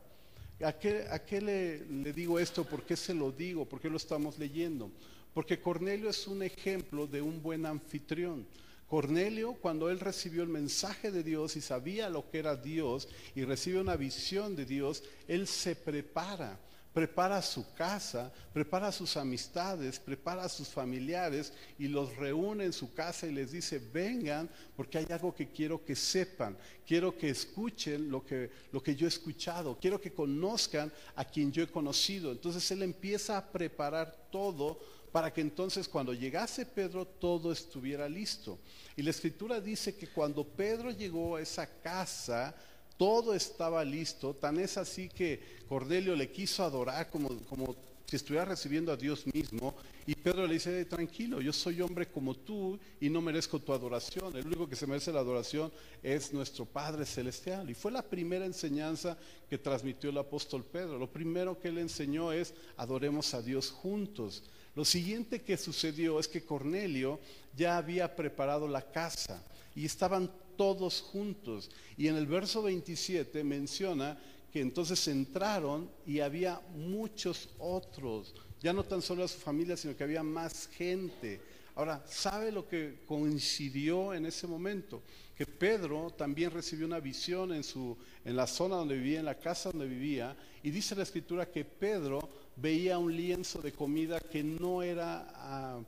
¿A 0.61 0.73
qué, 0.73 1.41
le, 1.41 1.83
le, 1.87 2.13
digo 2.13 2.37
esto? 2.37 2.63
¿Por 2.65 2.83
qué 2.83 2.95
se 2.95 3.15
lo 3.15 3.31
digo? 3.31 3.65
¿Por 3.65 3.81
qué 3.81 3.89
lo 3.89 3.97
estamos 3.97 4.37
leyendo? 4.37 4.91
Porque 5.33 5.59
Cornelio 5.59 6.07
es 6.07 6.27
un 6.27 6.43
ejemplo 6.43 7.07
de 7.07 7.19
un 7.19 7.41
buen 7.41 7.65
anfitrión. 7.65 8.45
Cornelio, 8.87 9.53
cuando 9.53 9.89
él 9.89 9.99
recibió 9.99 10.43
el 10.43 10.49
mensaje 10.49 11.09
de 11.09 11.23
Dios 11.23 11.55
y 11.55 11.61
sabía 11.61 12.11
lo 12.11 12.29
que 12.29 12.37
era 12.37 12.55
Dios 12.55 13.09
y 13.33 13.43
recibe 13.43 13.81
una 13.81 13.95
visión 13.95 14.55
de 14.55 14.65
Dios, 14.65 15.03
él 15.27 15.47
se 15.47 15.75
prepara 15.75 16.59
prepara 16.93 17.41
su 17.41 17.73
casa, 17.73 18.31
prepara 18.53 18.91
sus 18.91 19.17
amistades, 19.17 19.99
prepara 19.99 20.43
a 20.43 20.49
sus 20.49 20.67
familiares 20.67 21.51
y 21.79 21.87
los 21.87 22.15
reúne 22.17 22.65
en 22.65 22.73
su 22.73 22.93
casa 22.93 23.25
y 23.25 23.31
les 23.31 23.51
dice, 23.51 23.81
vengan 23.91 24.49
porque 24.75 24.99
hay 24.99 25.07
algo 25.09 25.33
que 25.33 25.49
quiero 25.49 25.83
que 25.83 25.95
sepan, 25.95 26.55
quiero 26.85 27.17
que 27.17 27.29
escuchen 27.29 28.11
lo 28.11 28.23
que, 28.23 28.51
lo 28.71 28.81
que 28.83 28.95
yo 28.95 29.07
he 29.07 29.09
escuchado, 29.09 29.77
quiero 29.81 29.99
que 29.99 30.13
conozcan 30.13 30.91
a 31.15 31.25
quien 31.25 31.51
yo 31.51 31.63
he 31.63 31.67
conocido. 31.67 32.31
Entonces 32.31 32.69
él 32.69 32.83
empieza 32.83 33.37
a 33.37 33.51
preparar 33.51 34.27
todo 34.31 34.79
para 35.11 35.31
que 35.31 35.41
entonces 35.41 35.87
cuando 35.87 36.13
llegase 36.13 36.65
Pedro 36.65 37.05
todo 37.05 37.51
estuviera 37.51 38.07
listo. 38.07 38.59
Y 38.95 39.01
la 39.01 39.11
escritura 39.11 39.59
dice 39.59 39.95
que 39.95 40.07
cuando 40.07 40.43
Pedro 40.43 40.91
llegó 40.91 41.35
a 41.35 41.41
esa 41.41 41.67
casa, 41.81 42.55
todo 42.97 43.33
estaba 43.33 43.83
listo, 43.83 44.35
tan 44.35 44.59
es 44.59 44.77
así 44.77 45.09
que 45.09 45.39
Cornelio 45.67 46.15
le 46.15 46.31
quiso 46.31 46.63
adorar 46.63 47.09
como, 47.09 47.29
como 47.49 47.75
si 48.05 48.17
estuviera 48.17 48.45
recibiendo 48.45 48.91
a 48.91 48.97
Dios 48.97 49.25
mismo. 49.33 49.73
Y 50.05 50.15
Pedro 50.15 50.45
le 50.45 50.53
dice, 50.53 50.85
tranquilo, 50.85 51.41
yo 51.41 51.51
soy 51.51 51.81
hombre 51.81 52.07
como 52.07 52.35
tú 52.35 52.77
y 52.99 53.09
no 53.09 53.21
merezco 53.21 53.59
tu 53.59 53.73
adoración. 53.73 54.35
El 54.35 54.45
único 54.45 54.67
que 54.67 54.75
se 54.75 54.85
merece 54.85 55.11
la 55.11 55.21
adoración 55.21 55.71
es 56.03 56.31
nuestro 56.33 56.65
Padre 56.65 57.05
Celestial. 57.05 57.69
Y 57.69 57.73
fue 57.73 57.91
la 57.91 58.03
primera 58.03 58.45
enseñanza 58.45 59.17
que 59.49 59.57
transmitió 59.57 60.09
el 60.09 60.17
apóstol 60.17 60.63
Pedro. 60.63 60.99
Lo 60.99 61.11
primero 61.11 61.59
que 61.59 61.69
él 61.69 61.79
enseñó 61.79 62.31
es, 62.31 62.53
adoremos 62.77 63.33
a 63.33 63.41
Dios 63.41 63.71
juntos. 63.71 64.43
Lo 64.75 64.85
siguiente 64.85 65.41
que 65.41 65.57
sucedió 65.57 66.19
es 66.19 66.27
que 66.27 66.43
Cornelio 66.43 67.19
ya 67.55 67.77
había 67.77 68.15
preparado 68.15 68.67
la 68.67 68.81
casa 68.81 69.43
y 69.75 69.85
estaban 69.85 70.29
todos 70.57 71.01
juntos. 71.01 71.69
Y 71.97 72.07
en 72.07 72.15
el 72.15 72.27
verso 72.27 72.63
27 72.63 73.43
menciona 73.43 74.17
que 74.51 74.61
entonces 74.61 75.07
entraron 75.07 75.89
y 76.05 76.19
había 76.19 76.61
muchos 76.75 77.49
otros, 77.57 78.35
ya 78.61 78.71
no 78.71 78.83
tan 78.83 79.01
solo 79.01 79.23
a 79.23 79.27
su 79.27 79.39
familia, 79.39 79.75
sino 79.75 79.97
que 79.97 80.03
había 80.03 80.21
más 80.21 80.67
gente. 80.67 81.41
Ahora, 81.75 82.03
¿sabe 82.07 82.51
lo 82.51 82.67
que 82.67 82.99
coincidió 83.07 84.13
en 84.13 84.27
ese 84.27 84.45
momento? 84.45 85.01
Que 85.35 85.47
Pedro 85.47 86.11
también 86.11 86.51
recibió 86.51 86.85
una 86.85 86.99
visión 86.99 87.51
en, 87.51 87.63
su, 87.63 87.97
en 88.23 88.35
la 88.35 88.45
zona 88.45 88.75
donde 88.75 88.95
vivía, 88.95 89.19
en 89.19 89.25
la 89.25 89.39
casa 89.39 89.71
donde 89.71 89.87
vivía, 89.87 90.37
y 90.61 90.69
dice 90.69 90.95
la 90.95 91.01
escritura 91.01 91.49
que 91.49 91.65
Pedro 91.65 92.29
veía 92.55 92.99
un 92.99 93.15
lienzo 93.15 93.59
de 93.59 93.71
comida 93.71 94.19
que 94.19 94.43
no 94.43 94.83
era 94.83 95.27
ah, 95.33 95.79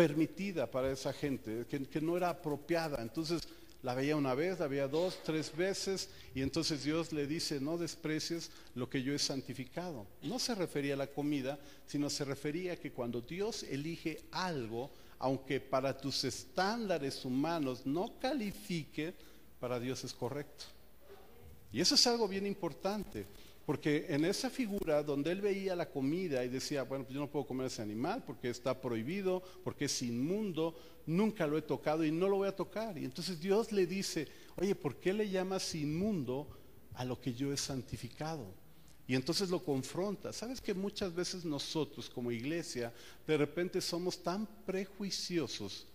permitida 0.00 0.70
para 0.70 0.90
esa 0.90 1.12
gente, 1.12 1.66
que, 1.68 2.00
no 2.00 2.16
era 2.16 2.30
apropiada. 2.30 3.02
Entonces, 3.02 3.46
la 3.82 3.92
veía 3.94 4.16
una 4.16 4.34
vez, 4.34 4.58
la 4.58 4.66
veía 4.66 4.88
dos, 4.88 5.18
tres 5.22 5.54
veces, 5.54 6.08
y 6.34 6.40
entonces 6.40 6.84
Dios 6.84 7.12
le 7.12 7.26
dice, 7.26 7.60
no 7.60 7.76
desprecies 7.76 8.50
lo 8.74 8.88
que 8.88 9.02
yo 9.02 9.12
he 9.12 9.18
santificado. 9.18 10.06
No 10.22 10.38
se 10.38 10.54
refería 10.54 10.94
a 10.94 10.96
la 10.96 11.08
comida, 11.08 11.58
sino 11.86 12.08
se 12.08 12.24
refería 12.24 12.72
a 12.72 12.76
que 12.76 12.92
cuando 12.92 13.20
Dios 13.20 13.62
elige 13.64 14.22
algo, 14.30 14.90
aunque 15.18 15.60
para 15.60 15.94
tus 15.98 16.24
estándares 16.24 17.22
humanos 17.26 17.84
no 17.84 18.18
califique, 18.18 19.12
para 19.60 19.78
Dios 19.78 20.02
es 20.02 20.14
correcto. 20.14 20.64
Y 21.72 21.82
eso 21.82 21.94
es 21.94 22.06
algo 22.06 22.26
bien 22.26 22.46
importante. 22.46 23.26
Porque 23.70 24.06
en 24.08 24.24
esa 24.24 24.50
figura 24.50 25.00
donde 25.00 25.30
él 25.30 25.40
veía 25.40 25.76
la 25.76 25.88
comida 25.88 26.44
y 26.44 26.48
decía, 26.48 26.82
bueno, 26.82 27.04
pues 27.04 27.14
yo 27.14 27.20
no 27.20 27.30
puedo 27.30 27.46
comer 27.46 27.68
ese 27.68 27.80
animal 27.80 28.24
porque 28.26 28.50
está 28.50 28.80
prohibido, 28.80 29.44
porque 29.62 29.84
es 29.84 30.02
inmundo, 30.02 30.74
nunca 31.06 31.46
lo 31.46 31.56
he 31.56 31.62
tocado 31.62 32.04
y 32.04 32.10
no 32.10 32.28
lo 32.28 32.38
voy 32.38 32.48
a 32.48 32.56
tocar. 32.56 32.98
Y 32.98 33.04
entonces 33.04 33.38
Dios 33.40 33.70
le 33.70 33.86
dice, 33.86 34.26
oye, 34.56 34.74
¿por 34.74 34.96
qué 34.96 35.12
le 35.12 35.30
llamas 35.30 35.72
inmundo 35.76 36.48
a 36.94 37.04
lo 37.04 37.20
que 37.20 37.32
yo 37.32 37.52
he 37.52 37.56
santificado? 37.56 38.44
Y 39.06 39.14
entonces 39.14 39.50
lo 39.50 39.62
confronta. 39.62 40.32
¿Sabes 40.32 40.60
que 40.60 40.74
muchas 40.74 41.14
veces 41.14 41.44
nosotros 41.44 42.10
como 42.10 42.32
iglesia 42.32 42.92
de 43.24 43.36
repente 43.36 43.80
somos 43.80 44.20
tan 44.20 44.48
prejuiciosos 44.66 45.86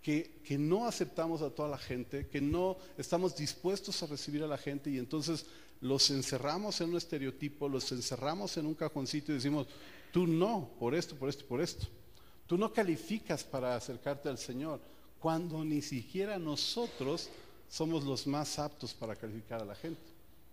que, 0.00 0.40
que, 0.42 0.56
no 0.56 0.86
aceptamos 0.86 1.42
a 1.42 1.50
toda 1.50 1.68
la 1.68 1.78
gente, 1.78 2.26
que 2.28 2.40
no 2.40 2.78
estamos 2.96 3.36
dispuestos 3.36 4.02
a 4.02 4.06
recibir 4.06 4.42
a 4.42 4.46
la 4.46 4.56
gente 4.56 4.88
y 4.88 4.96
entonces 4.96 5.44
los 5.80 6.10
encerramos 6.10 6.80
en 6.80 6.90
un 6.90 6.96
estereotipo, 6.96 7.68
los 7.68 7.90
encerramos 7.92 8.56
en 8.56 8.66
un 8.66 8.74
cajoncito 8.74 9.32
y 9.32 9.36
decimos, 9.36 9.66
tú 10.12 10.26
no, 10.26 10.70
por 10.78 10.94
esto, 10.94 11.14
por 11.16 11.28
esto, 11.28 11.44
por 11.46 11.60
esto. 11.60 11.86
Tú 12.46 12.56
no 12.56 12.72
calificas 12.72 13.44
para 13.44 13.74
acercarte 13.74 14.28
al 14.28 14.38
Señor, 14.38 14.80
cuando 15.18 15.64
ni 15.64 15.82
siquiera 15.82 16.38
nosotros 16.38 17.28
somos 17.68 18.04
los 18.04 18.26
más 18.26 18.58
aptos 18.58 18.94
para 18.94 19.16
calificar 19.16 19.60
a 19.60 19.64
la 19.64 19.74
gente. 19.74 20.00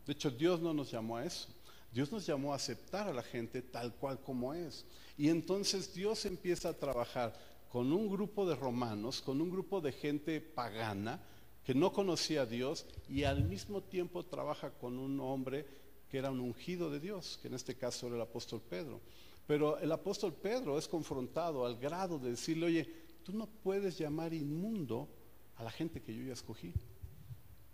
De 0.06 0.14
hecho, 0.14 0.32
Dios 0.32 0.60
no 0.60 0.74
nos 0.74 0.92
llamó 0.92 1.18
a 1.18 1.26
eso. 1.26 1.48
Dios 1.94 2.12
nos 2.12 2.26
llamó 2.26 2.54
a 2.54 2.56
aceptar 2.56 3.08
a 3.08 3.14
la 3.14 3.22
gente 3.22 3.62
tal 3.62 3.94
cual 3.94 4.20
como 4.20 4.54
es. 4.54 4.84
Y 5.18 5.30
entonces 5.30 5.94
Dios 5.94 6.26
empieza 6.26 6.70
a 6.70 6.74
trabajar 6.74 7.34
con 7.72 7.94
un 7.94 8.10
grupo 8.10 8.48
de 8.48 8.56
romanos, 8.56 9.22
con 9.22 9.40
un 9.40 9.52
grupo 9.52 9.80
de 9.80 9.92
gente 9.92 10.42
pagana, 10.42 11.20
que 11.64 11.74
no 11.74 11.94
conocía 11.94 12.42
a 12.42 12.46
Dios 12.46 12.86
y 13.08 13.24
al 13.24 13.44
mismo 13.44 13.82
tiempo 13.82 14.24
trabaja 14.24 14.72
con 14.72 15.00
un 15.00 15.20
hombre 15.20 15.66
que 16.10 16.18
era 16.18 16.30
un 16.30 16.40
ungido 16.40 16.92
de 16.92 17.00
Dios, 17.00 17.40
que 17.42 17.48
en 17.48 17.56
este 17.56 17.76
caso 17.76 18.08
era 18.08 18.18
el 18.18 18.22
apóstol 18.22 18.62
Pedro. 18.62 19.02
Pero 19.48 19.78
el 19.80 19.92
apóstol 19.92 20.34
Pedro 20.34 20.78
es 20.78 20.88
confrontado 20.88 21.66
al 21.66 21.78
grado 21.78 22.20
de 22.20 22.32
decirle, 22.32 22.68
oye, 22.68 22.90
tú 23.24 23.34
no 23.34 23.48
puedes 23.48 23.98
llamar 23.98 24.34
inmundo 24.34 25.10
a 25.56 25.64
la 25.64 25.72
gente 25.72 26.02
que 26.02 26.16
yo 26.16 26.24
ya 26.24 26.34
escogí. 26.34 26.74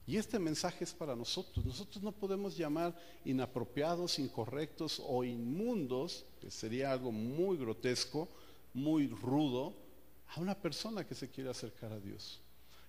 Y 0.07 0.17
este 0.17 0.39
mensaje 0.39 0.83
es 0.83 0.93
para 0.93 1.15
nosotros. 1.15 1.63
Nosotros 1.63 2.03
no 2.03 2.11
podemos 2.11 2.57
llamar 2.57 2.97
inapropiados, 3.25 4.17
incorrectos 4.17 4.99
o 5.05 5.23
inmundos, 5.23 6.25
que 6.41 6.49
sería 6.49 6.91
algo 6.91 7.11
muy 7.11 7.57
grotesco, 7.57 8.27
muy 8.73 9.07
rudo, 9.07 9.75
a 10.29 10.39
una 10.39 10.55
persona 10.55 11.05
que 11.05 11.13
se 11.13 11.29
quiere 11.29 11.49
acercar 11.51 11.91
a 11.91 11.99
Dios. 11.99 12.41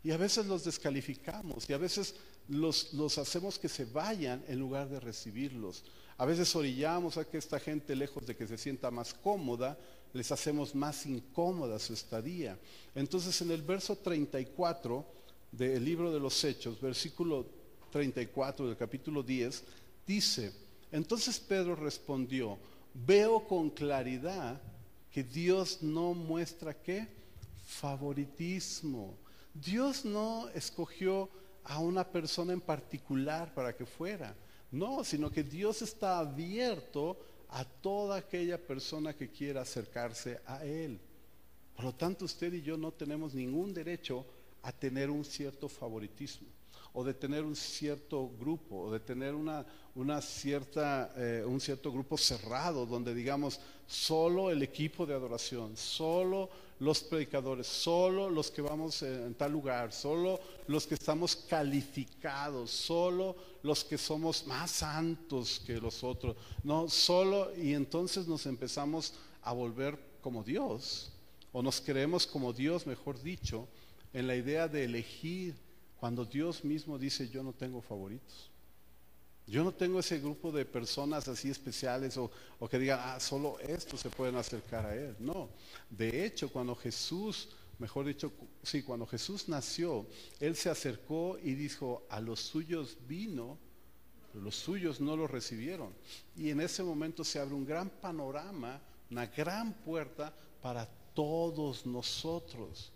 Y 0.03 0.13
a 0.13 0.17
veces 0.17 0.47
los 0.47 0.65
descalificamos 0.65 1.69
y 1.69 1.75
a 1.75 1.79
veces 1.79 2.15
los, 2.49 3.19
hacemos 3.19 3.59
que 3.59 3.69
se 3.69 3.85
vayan 3.85 4.43
en 4.49 4.59
lugar 4.59 4.89
de 4.89 4.99
recibirlos. 4.99 5.85
A 6.17 6.25
veces 6.25 6.55
orillamos 6.57 7.17
a 7.17 7.25
que 7.25 7.39
esta 7.39 7.61
gente, 7.61 7.95
lejos 7.95 8.27
de 8.27 8.35
que 8.35 8.47
se 8.47 8.59
sienta 8.59 8.91
más 8.91 9.13
cómoda, 9.13 9.79
les 10.13 10.33
hacemos 10.33 10.75
más 10.75 11.07
incómoda 11.07 11.79
su 11.79 11.93
estadía. 11.93 12.59
Entonces 12.95 13.41
en 13.43 13.51
el 13.51 13.63
verso 13.63 13.97
34 13.97 15.05
del 15.53 15.85
libro 15.85 16.11
de 16.13 16.21
los 16.21 16.43
Hechos, 16.45 16.81
versículo 16.81 17.47
34 17.91 18.69
del 18.69 18.77
capítulo 18.77 19.23
10, 19.23 19.65
dice, 20.07 20.53
entonces 20.93 21.39
Pedro 21.39 21.77
respondió, 21.77 22.59
veo 22.95 23.47
con 23.47 23.71
claridad 23.71 24.61
que 25.11 25.23
Dios 25.25 25.83
no 25.83 26.15
muestra 26.15 26.75
qué? 26.75 27.07
Favoritismo 27.65 29.17
Dios 29.55 30.05
no 30.05 30.49
escogió 30.51 31.29
a 31.65 31.79
una 31.79 32.05
persona 32.05 32.53
en 32.53 32.61
particular 32.61 33.53
para 33.55 33.77
que 33.77 33.87
fuera, 33.87 34.35
no, 34.71 35.05
sino 35.05 35.31
que 35.31 35.43
Dios 35.43 35.83
está 35.83 36.19
abierto 36.19 37.19
a 37.49 37.65
toda 37.65 38.17
aquella 38.17 38.59
persona 38.59 39.15
que 39.15 39.31
quiera 39.31 39.63
acercarse 39.63 40.41
a 40.47 40.65
Él. 40.65 41.01
Por 41.75 41.85
lo 41.85 41.95
tanto, 41.95 42.25
usted 42.25 42.53
y 42.53 42.63
yo 42.63 42.77
no 42.77 42.93
tenemos 42.93 43.35
ningún 43.35 43.75
derecho 43.75 44.25
a 44.63 44.73
tener 44.73 45.11
un 45.11 45.25
cierto 45.25 45.69
favoritismo 45.69 46.49
o 46.93 47.05
de 47.05 47.15
tener 47.15 47.45
un 47.45 47.55
cierto 47.55 48.29
grupo, 48.39 48.83
o 48.83 48.93
de 48.93 49.01
tener 49.01 49.35
una, 49.35 49.65
cierta, 50.21 51.13
eh, 51.17 51.45
un 51.47 51.61
cierto 51.61 51.93
grupo 51.93 52.17
cerrado, 52.17 52.85
donde 52.85 53.15
digamos, 53.15 53.61
solo 53.91 54.51
el 54.51 54.63
equipo 54.63 55.05
de 55.05 55.15
adoración, 55.15 55.77
solo 55.77 56.49
los 56.79 57.01
predicadores, 57.01 57.67
solo 57.67 58.31
los 58.31 58.49
que 58.49 58.63
vamos 58.63 59.03
en 59.03 59.35
tal 59.35 59.51
lugar, 59.51 59.93
solo 59.93 60.39
los 60.69 60.87
que 60.87 60.95
estamos 60.95 61.35
calificados, 61.35 62.71
solo 62.71 63.35
los 63.65 63.83
que 63.83 63.99
somos 63.99 64.47
más 64.47 64.71
santos 64.71 65.61
que 65.67 65.81
los 65.81 66.05
otros, 66.05 66.37
no, 66.63 66.89
solo, 66.89 67.51
y 67.57 67.75
entonces 67.75 68.29
nos 68.29 68.47
empezamos 68.47 69.15
a 69.43 69.53
volver 69.53 69.99
como 70.21 70.45
Dios, 70.45 71.11
o 71.53 71.61
nos 71.61 71.81
creemos 71.81 72.29
como 72.29 72.53
Dios, 72.53 72.87
mejor 72.87 73.21
dicho, 73.21 73.67
en 74.13 74.29
la 74.29 74.37
idea 74.37 74.69
de 74.69 74.85
elegir 74.85 75.57
cuando 75.99 76.25
Dios 76.25 76.65
mismo 76.65 76.97
dice, 76.97 77.29
yo 77.29 77.43
no 77.43 77.53
tengo 77.53 77.83
favoritos. 77.83 78.50
Yo 79.47 79.65
no 79.65 79.73
tengo 79.73 79.99
ese 79.99 80.21
grupo 80.21 80.53
de 80.53 80.65
personas 80.65 81.27
así 81.27 81.51
especiales 81.51 82.17
o, 82.17 82.31
que 82.69 82.79
digan, 82.79 83.01
ah, 83.03 83.21
solo 83.21 83.59
estos 83.61 84.01
se 84.01 84.11
pueden 84.11 84.37
acercar 84.37 84.87
a 84.87 84.95
Él. 84.95 85.17
No. 85.19 85.49
De 85.89 86.25
hecho, 86.25 86.51
cuando 86.51 86.77
Jesús, 86.77 87.49
mejor 87.79 88.07
dicho, 88.07 88.33
sí, 88.63 88.83
cuando 88.83 89.07
Jesús 89.07 89.49
nació, 89.49 90.07
Él 90.39 90.55
se 90.55 90.71
acercó 90.71 91.37
y 91.43 91.55
dijo, 91.55 92.07
a 92.11 92.21
los 92.21 92.41
suyos 92.41 92.97
vino, 93.09 93.59
pero 94.33 94.45
los 94.45 94.55
suyos 94.55 95.01
no 95.01 95.17
lo 95.17 95.27
recibieron. 95.27 95.93
Y 96.37 96.51
en 96.51 96.61
ese 96.61 96.83
momento 96.83 97.25
se 97.25 97.41
abre 97.41 97.55
un 97.55 97.67
gran 97.67 97.91
panorama, 97.91 98.81
una 99.11 99.27
gran 99.27 99.73
puerta 99.73 100.33
para 100.63 100.87
todos 101.15 101.87
nosotros. 101.87 102.93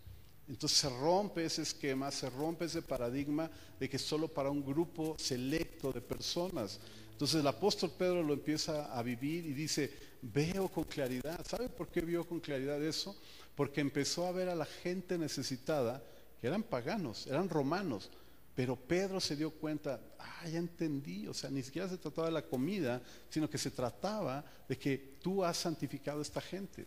Entonces 0.48 0.78
se 0.78 0.88
rompe 0.90 1.44
ese 1.44 1.62
esquema, 1.62 2.10
se 2.10 2.28
rompe 2.28 2.66
ese 2.66 2.82
paradigma 2.82 3.50
de 3.80 3.88
que 3.88 3.98
solo 3.98 4.28
para 4.28 4.50
un 4.50 4.64
grupo 4.64 5.16
selecto 5.18 5.90
de 5.90 6.02
personas. 6.02 6.80
Entonces 7.12 7.40
el 7.40 7.46
apóstol 7.46 7.92
Pedro 7.96 8.22
lo 8.22 8.34
empieza 8.34 8.92
a 8.96 9.02
vivir 9.02 9.46
y 9.46 9.54
dice, 9.54 9.90
veo 10.20 10.68
con 10.68 10.84
claridad. 10.84 11.44
¿Sabe 11.46 11.68
por 11.68 11.88
qué 11.88 12.00
vio 12.02 12.26
con 12.26 12.40
claridad 12.40 12.82
eso? 12.82 13.16
Porque 13.54 13.80
empezó 13.80 14.26
a 14.26 14.32
ver 14.32 14.48
a 14.48 14.54
la 14.54 14.66
gente 14.66 15.16
necesitada, 15.16 16.02
que 16.40 16.46
eran 16.46 16.62
paganos, 16.62 17.26
eran 17.26 17.48
romanos. 17.48 18.10
Pero 18.54 18.76
Pedro 18.76 19.20
se 19.20 19.36
dio 19.36 19.50
cuenta, 19.50 20.00
ah, 20.18 20.48
ya 20.48 20.58
entendí, 20.58 21.26
o 21.26 21.34
sea, 21.34 21.50
ni 21.50 21.62
siquiera 21.62 21.88
se 21.88 21.98
trataba 21.98 22.28
de 22.28 22.34
la 22.34 22.46
comida, 22.46 23.02
sino 23.28 23.48
que 23.48 23.58
se 23.58 23.70
trataba 23.70 24.44
de 24.68 24.78
que 24.78 25.16
tú 25.22 25.42
has 25.44 25.56
santificado 25.56 26.18
a 26.20 26.22
esta 26.22 26.40
gente. 26.40 26.86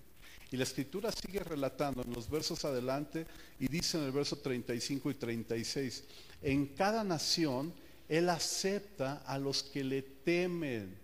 Y 0.52 0.58
la 0.58 0.64
escritura 0.64 1.12
sigue 1.12 1.40
relatando 1.40 2.02
en 2.04 2.14
los 2.14 2.30
versos 2.30 2.64
adelante 2.64 3.26
y 3.60 3.68
dice 3.68 3.98
en 3.98 4.06
el 4.06 4.12
verso 4.12 4.38
35 4.38 5.12
y 5.12 5.14
36, 5.16 6.04
en 6.42 6.68
cada 6.68 7.04
nación 7.04 7.74
Él 8.08 8.30
acepta 8.30 9.24
a 9.26 9.38
los 9.38 9.64
que 9.64 9.84
le 9.84 10.02
temen 10.02 10.98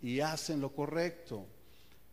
y 0.00 0.20
hacen 0.20 0.60
lo 0.60 0.70
correcto. 0.72 1.46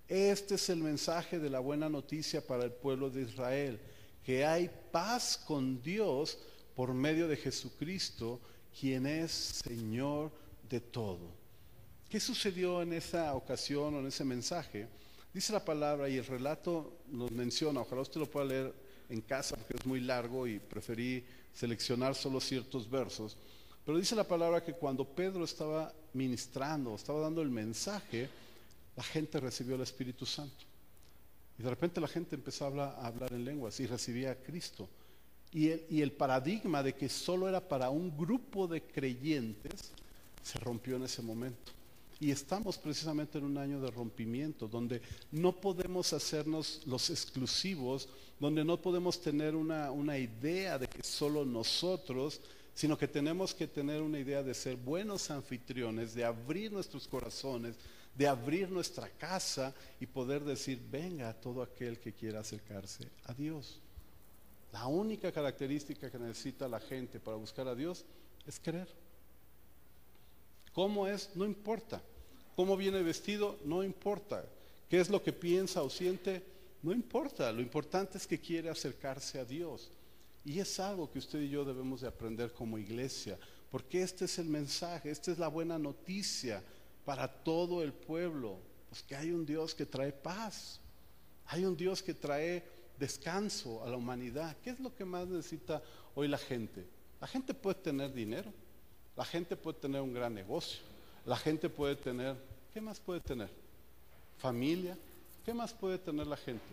Este 0.07 0.55
es 0.55 0.69
el 0.69 0.79
mensaje 0.79 1.39
de 1.39 1.49
la 1.49 1.59
buena 1.59 1.87
noticia 1.87 2.45
para 2.45 2.63
el 2.63 2.71
pueblo 2.71 3.09
de 3.09 3.21
Israel, 3.21 3.79
que 4.25 4.45
hay 4.45 4.69
paz 4.91 5.37
con 5.37 5.81
Dios 5.81 6.37
por 6.75 6.93
medio 6.93 7.27
de 7.27 7.37
Jesucristo, 7.37 8.39
quien 8.79 9.05
es 9.05 9.31
Señor 9.31 10.31
de 10.69 10.79
todo. 10.79 11.41
¿Qué 12.09 12.19
sucedió 12.19 12.81
en 12.81 12.93
esa 12.93 13.33
ocasión 13.35 13.93
o 13.95 13.99
en 13.99 14.07
ese 14.07 14.25
mensaje? 14.25 14.87
Dice 15.33 15.53
la 15.53 15.63
palabra 15.63 16.09
y 16.09 16.17
el 16.17 16.25
relato 16.25 16.99
nos 17.07 17.31
menciona, 17.31 17.81
ojalá 17.81 18.01
usted 18.01 18.19
lo 18.19 18.29
pueda 18.29 18.45
leer 18.47 18.73
en 19.09 19.21
casa 19.21 19.55
porque 19.55 19.77
es 19.77 19.85
muy 19.85 20.01
largo 20.01 20.45
y 20.45 20.59
preferí 20.59 21.23
seleccionar 21.53 22.15
solo 22.15 22.39
ciertos 22.41 22.89
versos, 22.89 23.37
pero 23.85 23.97
dice 23.97 24.15
la 24.15 24.23
palabra 24.23 24.63
que 24.63 24.73
cuando 24.73 25.05
Pedro 25.05 25.43
estaba 25.43 25.93
ministrando, 26.13 26.95
estaba 26.95 27.21
dando 27.21 27.41
el 27.41 27.49
mensaje, 27.49 28.29
la 28.95 29.03
gente 29.03 29.39
recibió 29.39 29.75
el 29.75 29.81
Espíritu 29.81 30.25
Santo. 30.25 30.65
Y 31.57 31.63
de 31.63 31.69
repente 31.69 31.99
la 31.99 32.07
gente 32.07 32.35
empezó 32.35 32.65
a 32.65 32.67
hablar, 32.67 32.95
a 32.99 33.07
hablar 33.07 33.33
en 33.33 33.45
lenguas 33.45 33.79
y 33.79 33.87
recibía 33.87 34.31
a 34.31 34.35
Cristo. 34.35 34.87
Y 35.51 35.69
el, 35.69 35.85
y 35.89 36.01
el 36.01 36.11
paradigma 36.11 36.83
de 36.83 36.93
que 36.93 37.09
solo 37.09 37.49
era 37.49 37.59
para 37.59 37.89
un 37.89 38.15
grupo 38.15 38.67
de 38.67 38.81
creyentes 38.81 39.91
se 40.43 40.59
rompió 40.59 40.95
en 40.95 41.03
ese 41.03 41.21
momento. 41.21 41.71
Y 42.21 42.29
estamos 42.29 42.77
precisamente 42.77 43.39
en 43.39 43.45
un 43.45 43.57
año 43.57 43.81
de 43.81 43.89
rompimiento, 43.89 44.67
donde 44.67 45.01
no 45.31 45.59
podemos 45.59 46.13
hacernos 46.13 46.83
los 46.85 47.09
exclusivos, 47.09 48.07
donde 48.39 48.63
no 48.63 48.79
podemos 48.79 49.19
tener 49.19 49.55
una, 49.55 50.17
idea 50.19 50.77
de 50.77 50.87
que 50.87 51.01
solo 51.01 51.43
nosotros, 51.43 52.39
sino 52.75 52.95
que 52.95 53.07
tenemos 53.07 53.55
que 53.55 53.67
tener 53.67 54.03
una 54.03 54.19
idea 54.19 54.43
de 54.43 54.53
ser 54.53 54.75
buenos 54.75 55.31
anfitriones, 55.31 56.13
de 56.13 56.23
abrir 56.23 56.71
nuestros 56.71 57.07
corazones, 57.07 57.75
de 58.15 58.27
abrir 58.27 58.69
nuestra 58.69 59.09
casa 59.09 59.73
y 59.99 60.05
poder 60.05 60.43
decir, 60.43 60.79
venga 60.91 61.27
a 61.27 61.33
todo 61.33 61.63
aquel 61.63 61.97
que 61.97 62.13
quiera 62.13 62.41
acercarse 62.41 63.09
a 63.25 63.33
Dios. 63.33 63.79
La 64.71 64.85
única 64.85 65.31
característica 65.31 66.11
que 66.11 66.19
necesita 66.19 66.67
la 66.67 66.79
gente 66.79 67.19
para 67.19 67.37
buscar 67.37 67.67
a 67.67 67.73
Dios 67.73 68.05
es 68.45 68.59
querer. 68.59 68.87
¿Cómo 70.71 71.07
es? 71.07 71.31
No 71.35 71.45
importa. 71.45 72.01
¿Cómo 72.61 72.77
viene 72.77 73.01
vestido? 73.01 73.57
No 73.65 73.83
importa. 73.83 74.45
¿Qué 74.87 74.99
es 74.99 75.09
lo 75.09 75.23
que 75.23 75.33
piensa 75.33 75.81
o 75.81 75.89
siente? 75.89 76.43
No 76.83 76.91
importa. 76.91 77.51
Lo 77.51 77.59
importante 77.59 78.19
es 78.19 78.27
que 78.27 78.39
quiere 78.39 78.69
acercarse 78.69 79.39
a 79.39 79.45
Dios. 79.45 79.89
Y 80.45 80.59
es 80.59 80.79
algo 80.79 81.11
que 81.11 81.17
usted 81.17 81.41
y 81.41 81.49
yo 81.49 81.65
debemos 81.65 82.01
de 82.01 82.07
aprender 82.07 82.53
como 82.53 82.77
iglesia, 82.77 83.39
porque 83.71 84.03
este 84.03 84.25
es 84.25 84.37
el 84.37 84.45
mensaje, 84.45 85.09
esta 85.09 85.31
es 85.31 85.39
la 85.39 85.47
buena 85.47 85.79
noticia 85.79 86.61
para 87.03 87.27
todo 87.27 87.81
el 87.81 87.93
pueblo, 87.93 88.59
pues 88.89 89.01
que 89.01 89.15
hay 89.15 89.31
un 89.31 89.43
Dios 89.43 89.73
que 89.73 89.87
trae 89.87 90.11
paz, 90.11 90.79
hay 91.47 91.65
un 91.65 91.75
Dios 91.75 92.03
que 92.03 92.13
trae 92.13 92.63
descanso 92.99 93.83
a 93.83 93.89
la 93.89 93.97
humanidad. 93.97 94.55
¿Qué 94.63 94.69
es 94.69 94.79
lo 94.79 94.93
que 94.93 95.03
más 95.03 95.27
necesita 95.27 95.81
hoy 96.13 96.27
la 96.27 96.37
gente? 96.37 96.85
La 97.19 97.25
gente 97.25 97.55
puede 97.55 97.79
tener 97.79 98.13
dinero, 98.13 98.53
la 99.17 99.25
gente 99.25 99.55
puede 99.55 99.79
tener 99.79 100.01
un 100.01 100.13
gran 100.13 100.35
negocio, 100.35 100.91
la 101.25 101.37
gente 101.37 101.69
puede 101.69 101.95
tener, 101.95 102.35
¿qué 102.73 102.81
más 102.81 102.99
puede 102.99 103.19
tener? 103.19 103.49
Familia, 104.37 104.97
¿qué 105.45 105.53
más 105.53 105.73
puede 105.73 105.97
tener 105.97 106.27
la 106.27 106.37
gente? 106.37 106.63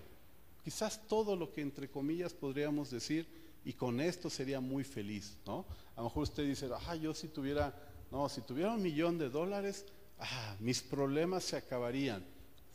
Quizás 0.64 1.06
todo 1.06 1.36
lo 1.36 1.52
que 1.52 1.60
entre 1.60 1.88
comillas 1.88 2.32
podríamos 2.32 2.90
decir 2.90 3.26
y 3.64 3.72
con 3.72 4.00
esto 4.00 4.30
sería 4.30 4.60
muy 4.60 4.84
feliz, 4.84 5.36
¿no? 5.46 5.66
A 5.94 6.00
lo 6.00 6.04
mejor 6.04 6.22
usted 6.24 6.46
dice, 6.46 6.68
ah, 6.72 6.96
yo 6.96 7.12
si 7.14 7.28
tuviera, 7.28 7.74
no, 8.10 8.28
si 8.28 8.40
tuviera 8.42 8.72
un 8.72 8.82
millón 8.82 9.18
de 9.18 9.28
dólares, 9.28 9.84
ah, 10.18 10.56
mis 10.60 10.80
problemas 10.80 11.44
se 11.44 11.56
acabarían. 11.56 12.24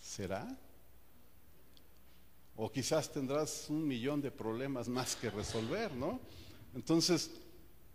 ¿Será? 0.02 0.46
O 2.56 2.72
quizás 2.72 3.12
tendrás 3.12 3.70
un 3.70 3.88
millón 3.88 4.22
de 4.22 4.30
problemas 4.30 4.88
más 4.90 5.16
que 5.16 5.30
resolver, 5.30 5.94
¿no? 5.94 6.20
Entonces, 6.76 7.32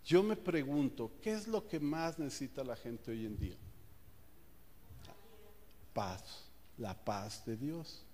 yo 0.04 0.22
me 0.22 0.36
pregunto, 0.36 1.12
¿qué 1.20 1.32
es 1.32 1.46
lo 1.46 1.68
que 1.68 1.78
más 1.78 2.18
necesita 2.18 2.64
la 2.64 2.76
gente 2.76 3.10
hoy 3.10 3.26
en 3.26 3.38
día? 3.38 3.56
Paz, 5.98 6.44
la 6.76 6.94
paz 6.94 7.44
de 7.44 7.56
Dios. 7.56 8.04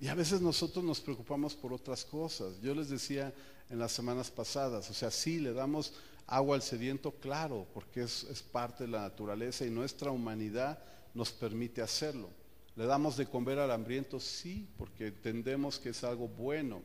Y 0.00 0.08
a 0.08 0.14
veces 0.16 0.40
nosotros 0.40 0.84
nos 0.84 1.00
preocupamos 1.00 1.54
por 1.54 1.72
otras 1.72 2.04
cosas. 2.04 2.60
Yo 2.60 2.74
les 2.74 2.88
decía 2.88 3.32
en 3.70 3.78
las 3.78 3.92
semanas 3.92 4.28
pasadas, 4.28 4.90
o 4.90 4.92
sea, 4.92 5.12
sí, 5.12 5.38
le 5.38 5.52
damos 5.52 5.92
agua 6.26 6.56
al 6.56 6.62
sediento, 6.62 7.12
claro, 7.12 7.64
porque 7.72 8.02
es, 8.02 8.24
es 8.24 8.42
parte 8.42 8.82
de 8.82 8.90
la 8.90 9.02
naturaleza 9.02 9.64
y 9.66 9.70
nuestra 9.70 10.10
humanidad 10.10 10.82
nos 11.14 11.30
permite 11.30 11.80
hacerlo. 11.80 12.28
Le 12.74 12.86
damos 12.86 13.16
de 13.16 13.26
comer 13.26 13.60
al 13.60 13.70
hambriento, 13.70 14.18
sí, 14.18 14.68
porque 14.76 15.06
entendemos 15.06 15.78
que 15.78 15.90
es 15.90 16.02
algo 16.02 16.26
bueno. 16.26 16.82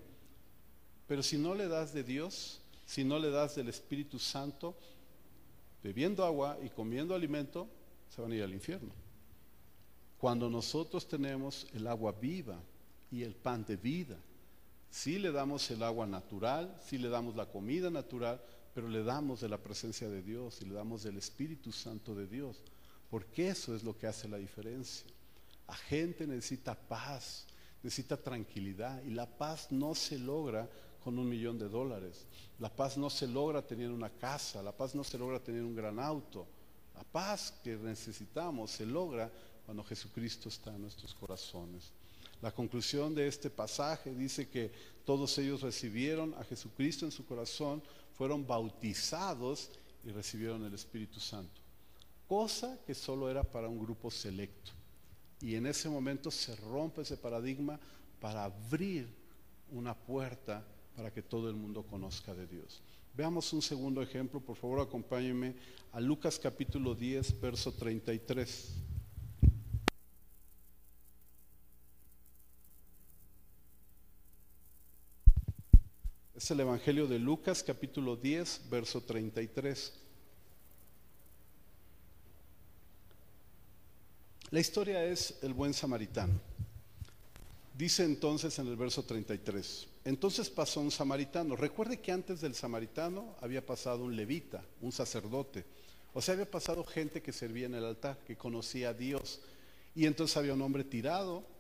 Pero 1.07 1.23
si 1.23 1.39
no 1.39 1.55
le 1.55 1.67
das 1.67 1.93
de 1.93 2.03
Dios, 2.03 2.61
si 2.85 3.03
no 3.03 3.17
le 3.17 3.31
das 3.31 3.55
del 3.55 3.69
Espíritu 3.69 4.19
Santo, 4.19 4.77
bebiendo 5.81 6.23
agua 6.23 6.59
y 6.61 6.69
comiendo 6.69 7.15
alimento, 7.15 7.67
se 8.07 8.21
van 8.21 8.33
a 8.33 8.35
ir 8.35 8.43
al 8.43 8.53
infierno. 8.53 9.02
Cuando 10.23 10.49
nosotros 10.49 11.05
tenemos 11.05 11.67
el 11.73 11.85
agua 11.85 12.13
viva 12.13 12.57
y 13.11 13.23
el 13.23 13.35
pan 13.35 13.65
de 13.65 13.75
vida, 13.75 14.15
sí 14.89 15.19
le 15.19 15.33
damos 15.33 15.69
el 15.69 15.83
agua 15.83 16.07
natural, 16.07 16.79
sí 16.81 16.97
le 16.97 17.09
damos 17.09 17.35
la 17.35 17.45
comida 17.45 17.89
natural, 17.89 18.41
pero 18.73 18.87
le 18.87 19.03
damos 19.03 19.41
de 19.41 19.49
la 19.49 19.57
presencia 19.57 20.07
de 20.07 20.21
Dios 20.21 20.61
y 20.61 20.65
le 20.65 20.75
damos 20.75 21.03
del 21.03 21.17
Espíritu 21.17 21.73
Santo 21.73 22.15
de 22.15 22.25
Dios, 22.25 22.55
porque 23.09 23.49
eso 23.49 23.75
es 23.75 23.83
lo 23.83 23.97
que 23.97 24.07
hace 24.07 24.29
la 24.29 24.37
diferencia. 24.37 25.05
La 25.67 25.75
gente 25.75 26.25
necesita 26.25 26.73
paz, 26.73 27.45
necesita 27.83 28.15
tranquilidad 28.15 29.03
y 29.03 29.09
la 29.09 29.25
paz 29.25 29.73
no 29.73 29.93
se 29.93 30.17
logra 30.17 30.69
con 31.03 31.19
un 31.19 31.27
millón 31.27 31.59
de 31.59 31.67
dólares. 31.67 32.27
La 32.59 32.73
paz 32.73 32.97
no 32.97 33.09
se 33.09 33.27
logra 33.27 33.61
tener 33.61 33.91
una 33.91 34.09
casa, 34.09 34.63
la 34.63 34.71
paz 34.71 34.95
no 34.95 35.03
se 35.03 35.17
logra 35.17 35.41
tener 35.41 35.63
un 35.63 35.75
gran 35.75 35.99
auto. 35.99 36.47
La 36.95 37.03
paz 37.03 37.59
que 37.61 37.75
necesitamos 37.75 38.71
se 38.71 38.85
logra 38.85 39.29
cuando 39.65 39.83
Jesucristo 39.83 40.49
está 40.49 40.75
en 40.75 40.81
nuestros 40.81 41.13
corazones. 41.13 41.91
La 42.41 42.51
conclusión 42.51 43.15
de 43.15 43.27
este 43.27 43.49
pasaje 43.49 44.13
dice 44.13 44.49
que 44.49 44.71
todos 45.05 45.37
ellos 45.37 45.61
recibieron 45.61 46.33
a 46.37 46.43
Jesucristo 46.43 47.05
en 47.05 47.11
su 47.11 47.25
corazón, 47.25 47.81
fueron 48.17 48.45
bautizados 48.45 49.69
y 50.05 50.11
recibieron 50.11 50.65
el 50.65 50.73
Espíritu 50.73 51.19
Santo. 51.19 51.61
Cosa 52.27 52.77
que 52.85 52.93
solo 52.93 53.29
era 53.29 53.43
para 53.43 53.69
un 53.69 53.79
grupo 53.79 54.11
selecto. 54.11 54.71
Y 55.39 55.55
en 55.55 55.67
ese 55.67 55.89
momento 55.89 56.31
se 56.31 56.55
rompe 56.55 57.01
ese 57.01 57.17
paradigma 57.17 57.79
para 58.19 58.45
abrir 58.45 59.07
una 59.71 59.93
puerta 59.93 60.65
para 60.95 61.11
que 61.11 61.21
todo 61.21 61.49
el 61.49 61.55
mundo 61.55 61.83
conozca 61.83 62.33
de 62.33 62.47
Dios. 62.47 62.81
Veamos 63.15 63.53
un 63.53 63.61
segundo 63.61 64.01
ejemplo, 64.01 64.39
por 64.39 64.55
favor 64.57 64.81
acompáñenme 64.81 65.55
a 65.91 65.99
Lucas 65.99 66.39
capítulo 66.39 66.95
10, 66.95 67.39
verso 67.39 67.71
33. 67.71 68.92
Es 76.35 76.49
el 76.49 76.61
Evangelio 76.61 77.05
de 77.05 77.19
Lucas 77.19 77.61
capítulo 77.61 78.15
10, 78.15 78.61
verso 78.71 79.01
33. 79.01 79.93
La 84.49 84.59
historia 84.59 85.05
es 85.05 85.35
el 85.43 85.53
buen 85.53 85.75
samaritano. 85.75 86.33
Dice 87.77 88.03
entonces 88.03 88.57
en 88.57 88.67
el 88.67 88.75
verso 88.75 89.03
33, 89.03 89.87
entonces 90.05 90.49
pasó 90.49 90.79
un 90.79 90.89
samaritano. 90.89 91.55
Recuerde 91.55 91.99
que 91.99 92.11
antes 92.11 92.41
del 92.41 92.55
samaritano 92.55 93.35
había 93.39 93.63
pasado 93.63 94.03
un 94.03 94.15
levita, 94.15 94.65
un 94.81 94.91
sacerdote. 94.91 95.65
O 96.15 96.21
sea, 96.21 96.33
había 96.33 96.49
pasado 96.49 96.83
gente 96.83 97.21
que 97.21 97.31
servía 97.31 97.67
en 97.67 97.75
el 97.75 97.85
altar, 97.85 98.17
que 98.25 98.35
conocía 98.35 98.89
a 98.89 98.93
Dios. 98.95 99.39
Y 99.93 100.07
entonces 100.07 100.35
había 100.35 100.55
un 100.55 100.61
hombre 100.63 100.83
tirado 100.83 101.52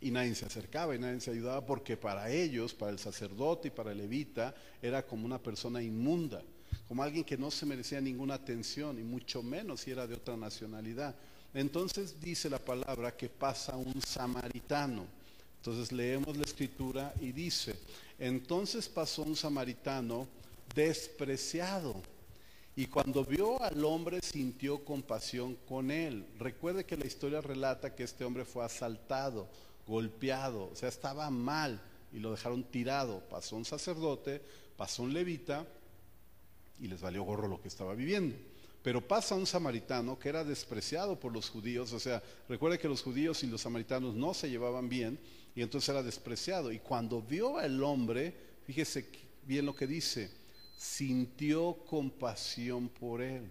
y 0.00 0.10
nadie 0.10 0.34
se 0.34 0.46
acercaba 0.46 0.94
y 0.94 0.98
nadie 0.98 1.20
se 1.20 1.30
ayudaba 1.30 1.64
porque 1.64 1.96
para 1.96 2.30
ellos, 2.30 2.74
para 2.74 2.92
el 2.92 2.98
sacerdote 2.98 3.68
y 3.68 3.70
para 3.70 3.92
el 3.92 3.98
levita, 3.98 4.54
era 4.82 5.06
como 5.06 5.24
una 5.24 5.38
persona 5.38 5.82
inmunda, 5.82 6.42
como 6.88 7.02
alguien 7.02 7.24
que 7.24 7.38
no 7.38 7.50
se 7.50 7.66
merecía 7.66 8.00
ninguna 8.00 8.34
atención 8.34 8.98
y 8.98 9.02
mucho 9.02 9.42
menos 9.42 9.80
si 9.80 9.90
era 9.90 10.06
de 10.06 10.14
otra 10.14 10.36
nacionalidad. 10.36 11.14
Entonces 11.54 12.20
dice 12.20 12.50
la 12.50 12.58
palabra 12.58 13.16
que 13.16 13.28
pasa 13.28 13.76
un 13.76 14.00
samaritano. 14.02 15.06
Entonces 15.56 15.92
leemos 15.92 16.36
la 16.36 16.44
escritura 16.44 17.14
y 17.20 17.32
dice, 17.32 17.74
entonces 18.18 18.88
pasó 18.88 19.22
un 19.22 19.36
samaritano 19.36 20.26
despreciado 20.74 22.02
y 22.76 22.86
cuando 22.86 23.24
vio 23.24 23.62
al 23.62 23.84
hombre 23.84 24.20
sintió 24.20 24.84
compasión 24.84 25.56
con 25.68 25.90
él. 25.90 26.26
Recuerde 26.38 26.84
que 26.84 26.96
la 26.96 27.06
historia 27.06 27.40
relata 27.40 27.94
que 27.94 28.02
este 28.02 28.24
hombre 28.24 28.44
fue 28.44 28.64
asaltado, 28.64 29.48
golpeado, 29.86 30.70
o 30.72 30.74
sea, 30.74 30.88
estaba 30.88 31.30
mal 31.30 31.80
y 32.12 32.18
lo 32.18 32.30
dejaron 32.30 32.64
tirado. 32.64 33.20
Pasó 33.28 33.56
un 33.56 33.64
sacerdote, 33.64 34.40
pasó 34.76 35.02
un 35.02 35.12
levita 35.12 35.66
y 36.80 36.88
les 36.88 37.00
valió 37.00 37.22
gorro 37.22 37.48
lo 37.48 37.60
que 37.60 37.68
estaba 37.68 37.94
viviendo. 37.94 38.36
Pero 38.82 39.00
pasa 39.00 39.34
un 39.34 39.46
samaritano 39.46 40.18
que 40.18 40.28
era 40.28 40.44
despreciado 40.44 41.18
por 41.18 41.32
los 41.32 41.48
judíos, 41.48 41.92
o 41.92 42.00
sea, 42.00 42.22
recuerda 42.48 42.76
que 42.76 42.88
los 42.88 43.02
judíos 43.02 43.42
y 43.42 43.46
los 43.46 43.62
samaritanos 43.62 44.14
no 44.14 44.34
se 44.34 44.50
llevaban 44.50 44.88
bien 44.88 45.18
y 45.56 45.62
entonces 45.62 45.88
era 45.88 46.02
despreciado. 46.02 46.70
Y 46.70 46.80
cuando 46.80 47.22
vio 47.22 47.58
al 47.58 47.82
hombre, 47.82 48.34
fíjese 48.66 49.08
bien 49.46 49.66
lo 49.66 49.74
que 49.74 49.86
dice, 49.86 50.30
sintió 50.76 51.78
compasión 51.86 52.88
por 52.88 53.22
él. 53.22 53.50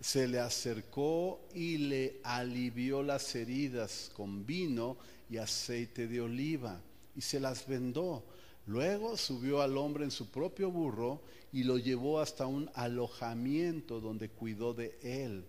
Se 0.00 0.28
le 0.28 0.38
acercó 0.38 1.40
y 1.54 1.78
le 1.78 2.20
alivió 2.22 3.02
las 3.02 3.34
heridas 3.34 4.10
con 4.14 4.46
vino 4.46 4.96
y 5.28 5.38
aceite 5.38 6.06
de 6.06 6.20
oliva 6.20 6.80
y 7.16 7.20
se 7.20 7.40
las 7.40 7.66
vendó. 7.66 8.24
Luego 8.66 9.16
subió 9.16 9.60
al 9.60 9.76
hombre 9.76 10.04
en 10.04 10.10
su 10.10 10.30
propio 10.30 10.70
burro 10.70 11.22
y 11.52 11.64
lo 11.64 11.78
llevó 11.78 12.20
hasta 12.20 12.46
un 12.46 12.70
alojamiento 12.74 14.00
donde 14.00 14.30
cuidó 14.30 14.74
de 14.74 14.98
él. 15.02 15.44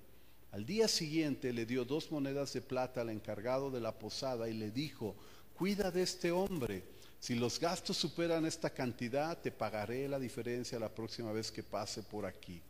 Al 0.51 0.65
día 0.65 0.87
siguiente 0.87 1.51
le 1.51 1.65
dio 1.65 1.85
dos 1.85 2.11
monedas 2.11 2.53
de 2.53 2.61
plata 2.61 3.01
al 3.01 3.09
encargado 3.09 3.71
de 3.71 3.81
la 3.81 3.97
posada 3.97 4.49
y 4.49 4.53
le 4.53 4.71
dijo, 4.71 5.15
cuida 5.53 5.91
de 5.91 6.03
este 6.03 6.31
hombre. 6.31 6.83
Si 7.19 7.35
los 7.35 7.59
gastos 7.59 7.97
superan 7.97 8.45
esta 8.45 8.69
cantidad, 8.69 9.41
te 9.41 9.51
pagaré 9.51 10.07
la 10.07 10.19
diferencia 10.19 10.79
la 10.79 10.93
próxima 10.93 11.31
vez 11.31 11.51
que 11.51 11.63
pase 11.63 12.03
por 12.03 12.25
aquí. 12.25 12.61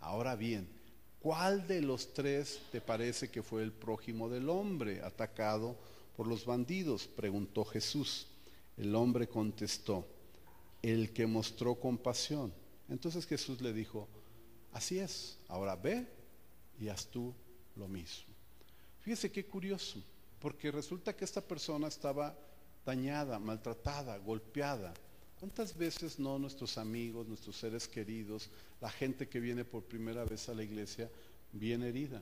Ahora 0.00 0.34
bien, 0.34 0.68
¿cuál 1.20 1.66
de 1.66 1.82
los 1.82 2.14
tres 2.14 2.60
te 2.72 2.80
parece 2.80 3.30
que 3.30 3.42
fue 3.42 3.62
el 3.62 3.72
prójimo 3.72 4.28
del 4.28 4.48
hombre 4.48 5.02
atacado 5.02 5.76
por 6.18 6.26
los 6.26 6.44
bandidos? 6.44 7.06
preguntó 7.06 7.64
Jesús. 7.64 8.26
El 8.76 8.92
hombre 8.96 9.28
contestó, 9.28 10.04
el 10.82 11.12
que 11.12 11.28
mostró 11.28 11.76
compasión. 11.76 12.52
Entonces 12.88 13.24
Jesús 13.24 13.60
le 13.60 13.72
dijo, 13.72 14.08
así 14.72 14.98
es, 14.98 15.38
ahora 15.46 15.76
ve 15.76 16.08
y 16.80 16.88
haz 16.88 17.06
tú 17.06 17.32
lo 17.76 17.86
mismo. 17.86 18.34
Fíjese 18.98 19.30
qué 19.30 19.46
curioso, 19.46 20.02
porque 20.40 20.72
resulta 20.72 21.14
que 21.14 21.24
esta 21.24 21.40
persona 21.40 21.86
estaba 21.86 22.36
dañada, 22.84 23.38
maltratada, 23.38 24.18
golpeada. 24.18 24.94
¿Cuántas 25.38 25.78
veces 25.78 26.18
no 26.18 26.36
nuestros 26.36 26.78
amigos, 26.78 27.28
nuestros 27.28 27.56
seres 27.56 27.86
queridos, 27.86 28.50
la 28.80 28.90
gente 28.90 29.28
que 29.28 29.38
viene 29.38 29.64
por 29.64 29.84
primera 29.84 30.24
vez 30.24 30.48
a 30.48 30.54
la 30.54 30.64
iglesia, 30.64 31.08
viene 31.52 31.90
herida, 31.90 32.20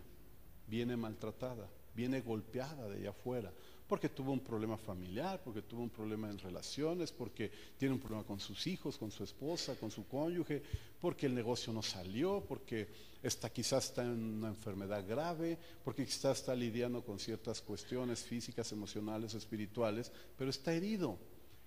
viene 0.66 0.98
maltratada, 0.98 1.66
viene 1.94 2.20
golpeada 2.20 2.90
de 2.90 2.98
allá 2.98 3.10
afuera? 3.10 3.50
Porque 3.88 4.08
tuvo 4.08 4.32
un 4.32 4.40
problema 4.40 4.76
familiar, 4.76 5.40
porque 5.44 5.62
tuvo 5.62 5.82
un 5.82 5.90
problema 5.90 6.28
en 6.28 6.38
relaciones, 6.38 7.12
porque 7.12 7.50
tiene 7.78 7.94
un 7.94 8.00
problema 8.00 8.24
con 8.24 8.40
sus 8.40 8.66
hijos, 8.66 8.98
con 8.98 9.10
su 9.10 9.22
esposa, 9.22 9.76
con 9.76 9.90
su 9.90 10.06
cónyuge, 10.06 10.62
porque 11.00 11.26
el 11.26 11.34
negocio 11.34 11.72
no 11.72 11.82
salió, 11.82 12.44
porque 12.48 12.88
está, 13.22 13.50
quizás 13.50 13.86
está 13.86 14.02
en 14.02 14.10
una 14.10 14.48
enfermedad 14.48 15.06
grave, 15.06 15.56
porque 15.84 16.04
quizás 16.04 16.38
está 16.38 16.54
lidiando 16.54 17.04
con 17.04 17.18
ciertas 17.18 17.60
cuestiones 17.60 18.24
físicas, 18.24 18.72
emocionales 18.72 19.34
espirituales, 19.34 20.10
pero 20.36 20.50
está 20.50 20.72
herido. 20.72 21.18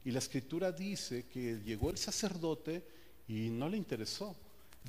Y 0.04 0.12
la 0.12 0.20
escritura 0.20 0.72
dice 0.72 1.26
que 1.28 1.62
llegó 1.64 1.90
el 1.90 1.98
sacerdote 1.98 2.86
y 3.28 3.50
no 3.50 3.70
le 3.70 3.78
interesó. 3.78 4.36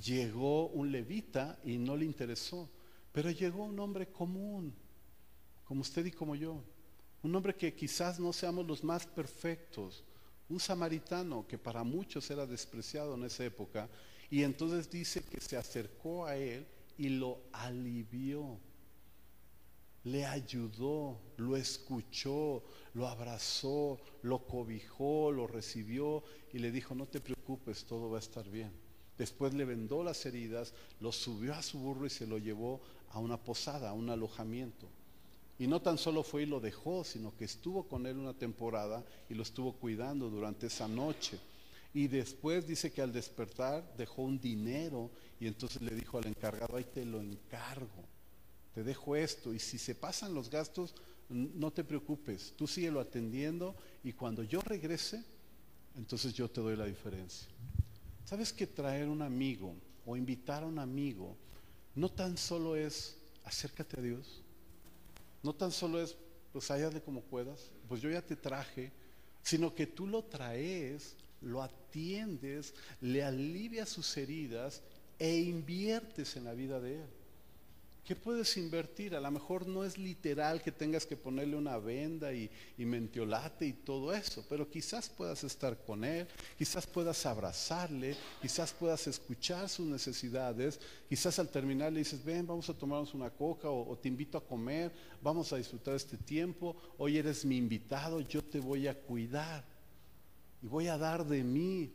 Llegó 0.05 0.69
un 0.69 0.91
levita 0.91 1.59
y 1.65 1.79
no 1.79 1.97
le 1.97 2.05
interesó. 2.05 2.69
Pero 3.13 3.31
llegó 3.31 3.65
un 3.65 3.79
hombre 3.79 4.09
común, 4.09 4.73
como 5.65 5.81
usted 5.81 6.07
y 6.07 6.13
como 6.13 6.37
yo, 6.37 6.63
un 7.23 7.35
hombre 7.35 7.55
que 7.55 7.75
quizás 7.75 8.19
no 8.19 8.33
seamos 8.33 8.67
los 8.67 8.83
más 8.83 9.07
perfectos, 9.07 10.05
un 10.49 10.59
samaritano 10.59 11.47
que 11.47 11.59
para 11.59 11.85
muchos 11.85 12.31
era 12.31 12.47
despreciado 12.47 13.15
en 13.15 13.25
esa 13.25 13.45
época, 13.45 13.89
y 14.31 14.43
entonces 14.43 14.91
dice 14.91 15.23
que 15.23 15.41
se 15.41 15.57
acercó 15.57 16.27
a 16.27 16.37
él 16.37 16.67
y 16.97 17.09
lo 17.09 17.41
alivió, 17.53 18.59
le 20.05 20.25
ayudó, 20.25 21.21
lo 21.37 21.57
escuchó, 21.57 22.65
lo 22.95 23.07
abrazó, 23.07 24.01
lo 24.23 24.47
cobijó, 24.47 25.31
lo 25.31 25.47
recibió 25.47 26.25
y 26.53 26.59
le 26.59 26.71
dijo, 26.71 26.95
no 26.95 27.07
te 27.07 27.21
preocupes, 27.21 27.85
todo 27.85 28.11
va 28.11 28.17
a 28.17 28.21
estar 28.21 28.49
bien. 28.49 28.73
Después 29.19 29.53
le 29.53 29.67
vendó 29.67 30.03
las 30.03 30.25
heridas, 30.25 30.73
lo 31.01 31.13
subió 31.13 31.55
a 31.55 31.63
su 31.63 31.79
burro 31.79 32.07
y 32.07 32.11
se 32.11 32.27
lo 32.27 32.39
llevó 32.39 32.81
a 33.11 33.19
una 33.19 33.37
posada, 33.37 33.91
a 33.91 33.93
un 33.93 34.09
alojamiento. 34.09 34.89
Y 35.61 35.67
no 35.67 35.83
tan 35.83 35.99
solo 35.99 36.23
fue 36.23 36.45
y 36.45 36.47
lo 36.47 36.59
dejó, 36.59 37.05
sino 37.05 37.37
que 37.37 37.45
estuvo 37.45 37.87
con 37.87 38.07
él 38.07 38.17
una 38.17 38.33
temporada 38.33 39.05
y 39.29 39.35
lo 39.35 39.43
estuvo 39.43 39.75
cuidando 39.75 40.31
durante 40.31 40.69
esa 40.69 40.89
noche. 40.89 41.39
Y 41.93 42.09
después 42.09 42.67
dice 42.67 42.91
que 42.91 43.03
al 43.03 43.13
despertar 43.13 43.95
dejó 43.99 44.23
un 44.23 44.41
dinero 44.41 45.11
y 45.39 45.47
entonces 45.47 45.83
le 45.83 45.95
dijo 45.95 46.17
al 46.17 46.29
encargado, 46.29 46.79
ahí 46.79 46.85
te 46.85 47.05
lo 47.05 47.21
encargo, 47.21 48.07
te 48.73 48.83
dejo 48.83 49.15
esto 49.15 49.53
y 49.53 49.59
si 49.59 49.77
se 49.77 49.95
pasan 49.95 50.33
los 50.33 50.49
gastos, 50.49 50.95
no 51.29 51.71
te 51.71 51.85
preocupes, 51.85 52.55
tú 52.57 52.67
síguelo 52.67 52.99
atendiendo 52.99 53.77
y 54.03 54.15
cuando 54.15 54.43
yo 54.43 54.63
regrese, 54.63 55.23
entonces 55.95 56.33
yo 56.33 56.49
te 56.49 56.63
doy 56.63 56.75
la 56.75 56.87
diferencia. 56.87 57.51
¿Sabes 58.25 58.51
que 58.51 58.67
traer 58.67 59.09
un 59.09 59.21
amigo 59.21 59.75
o 60.07 60.17
invitar 60.17 60.63
a 60.63 60.67
un 60.67 60.79
amigo 60.79 61.37
no 61.95 62.09
tan 62.09 62.39
solo 62.39 62.77
es 62.77 63.19
acércate 63.45 63.99
a 63.99 64.03
Dios? 64.03 64.43
No 65.43 65.55
tan 65.55 65.73
solo 65.73 66.01
es, 66.01 66.17
pues 66.53 66.71
de 66.91 67.03
como 67.03 67.23
puedas, 67.23 67.71
pues 67.89 68.01
yo 68.01 68.11
ya 68.11 68.23
te 68.23 68.37
traje, 68.37 68.93
sino 69.43 69.75
que 69.75 69.87
tú 69.87 70.07
lo 70.07 70.25
traes, 70.25 71.17
lo 71.41 71.63
atiendes, 71.63 72.75
le 73.01 73.23
alivias 73.23 73.89
sus 73.89 74.17
heridas 74.17 74.83
e 75.19 75.39
inviertes 75.39 76.37
en 76.37 76.45
la 76.45 76.55
vida 76.55 76.81
de 76.81 77.03
él. 77.03 77.09
¿Qué 78.11 78.17
puedes 78.17 78.57
invertir? 78.57 79.15
A 79.15 79.21
lo 79.21 79.31
mejor 79.31 79.69
no 79.69 79.85
es 79.85 79.97
literal 79.97 80.61
que 80.61 80.73
tengas 80.73 81.07
que 81.07 81.17
ponerle 81.17 81.55
una 81.55 81.79
venda 81.79 82.33
y, 82.33 82.51
mentiolate 82.77 83.65
y 83.67 83.73
todo 83.73 84.13
eso, 84.13 84.45
pero 84.49 84.69
quizás 84.69 85.09
puedas 85.09 85.45
estar 85.45 85.79
con 85.85 86.03
él, 86.03 86.27
quizás 86.59 86.89
puedas 86.89 87.25
abrazarle, 87.25 88.17
quizás 88.43 88.73
puedas 88.73 89.07
escuchar 89.07 89.69
sus 89.69 89.87
necesidades, 89.87 90.81
quizás 91.09 91.39
al 91.39 91.51
terminar 91.51 91.93
le 91.93 92.01
dices, 92.01 92.25
ven, 92.25 92.49
vamos 92.49 92.69
a 92.69 92.75
tomarnos 92.75 93.15
una 93.15 93.31
coca 93.31 93.71
o, 93.71 93.89
o 93.89 93.97
te 93.97 94.09
invito 94.09 94.37
a 94.37 94.45
comer, 94.45 94.91
vamos 95.23 95.53
a 95.53 95.57
disfrutar 95.59 95.95
este 95.95 96.17
tiempo, 96.17 96.75
hoy 96.99 97.17
eres 97.17 97.45
mi 97.45 97.59
invitado, 97.59 98.21
yo 98.23 98.43
te 98.43 98.59
voy 98.59 98.89
a 98.89 98.99
cuidar 99.01 99.65
y 100.61 100.67
voy 100.67 100.89
a 100.89 100.99
dar 100.99 101.25
de 101.25 101.45
mí. 101.45 101.93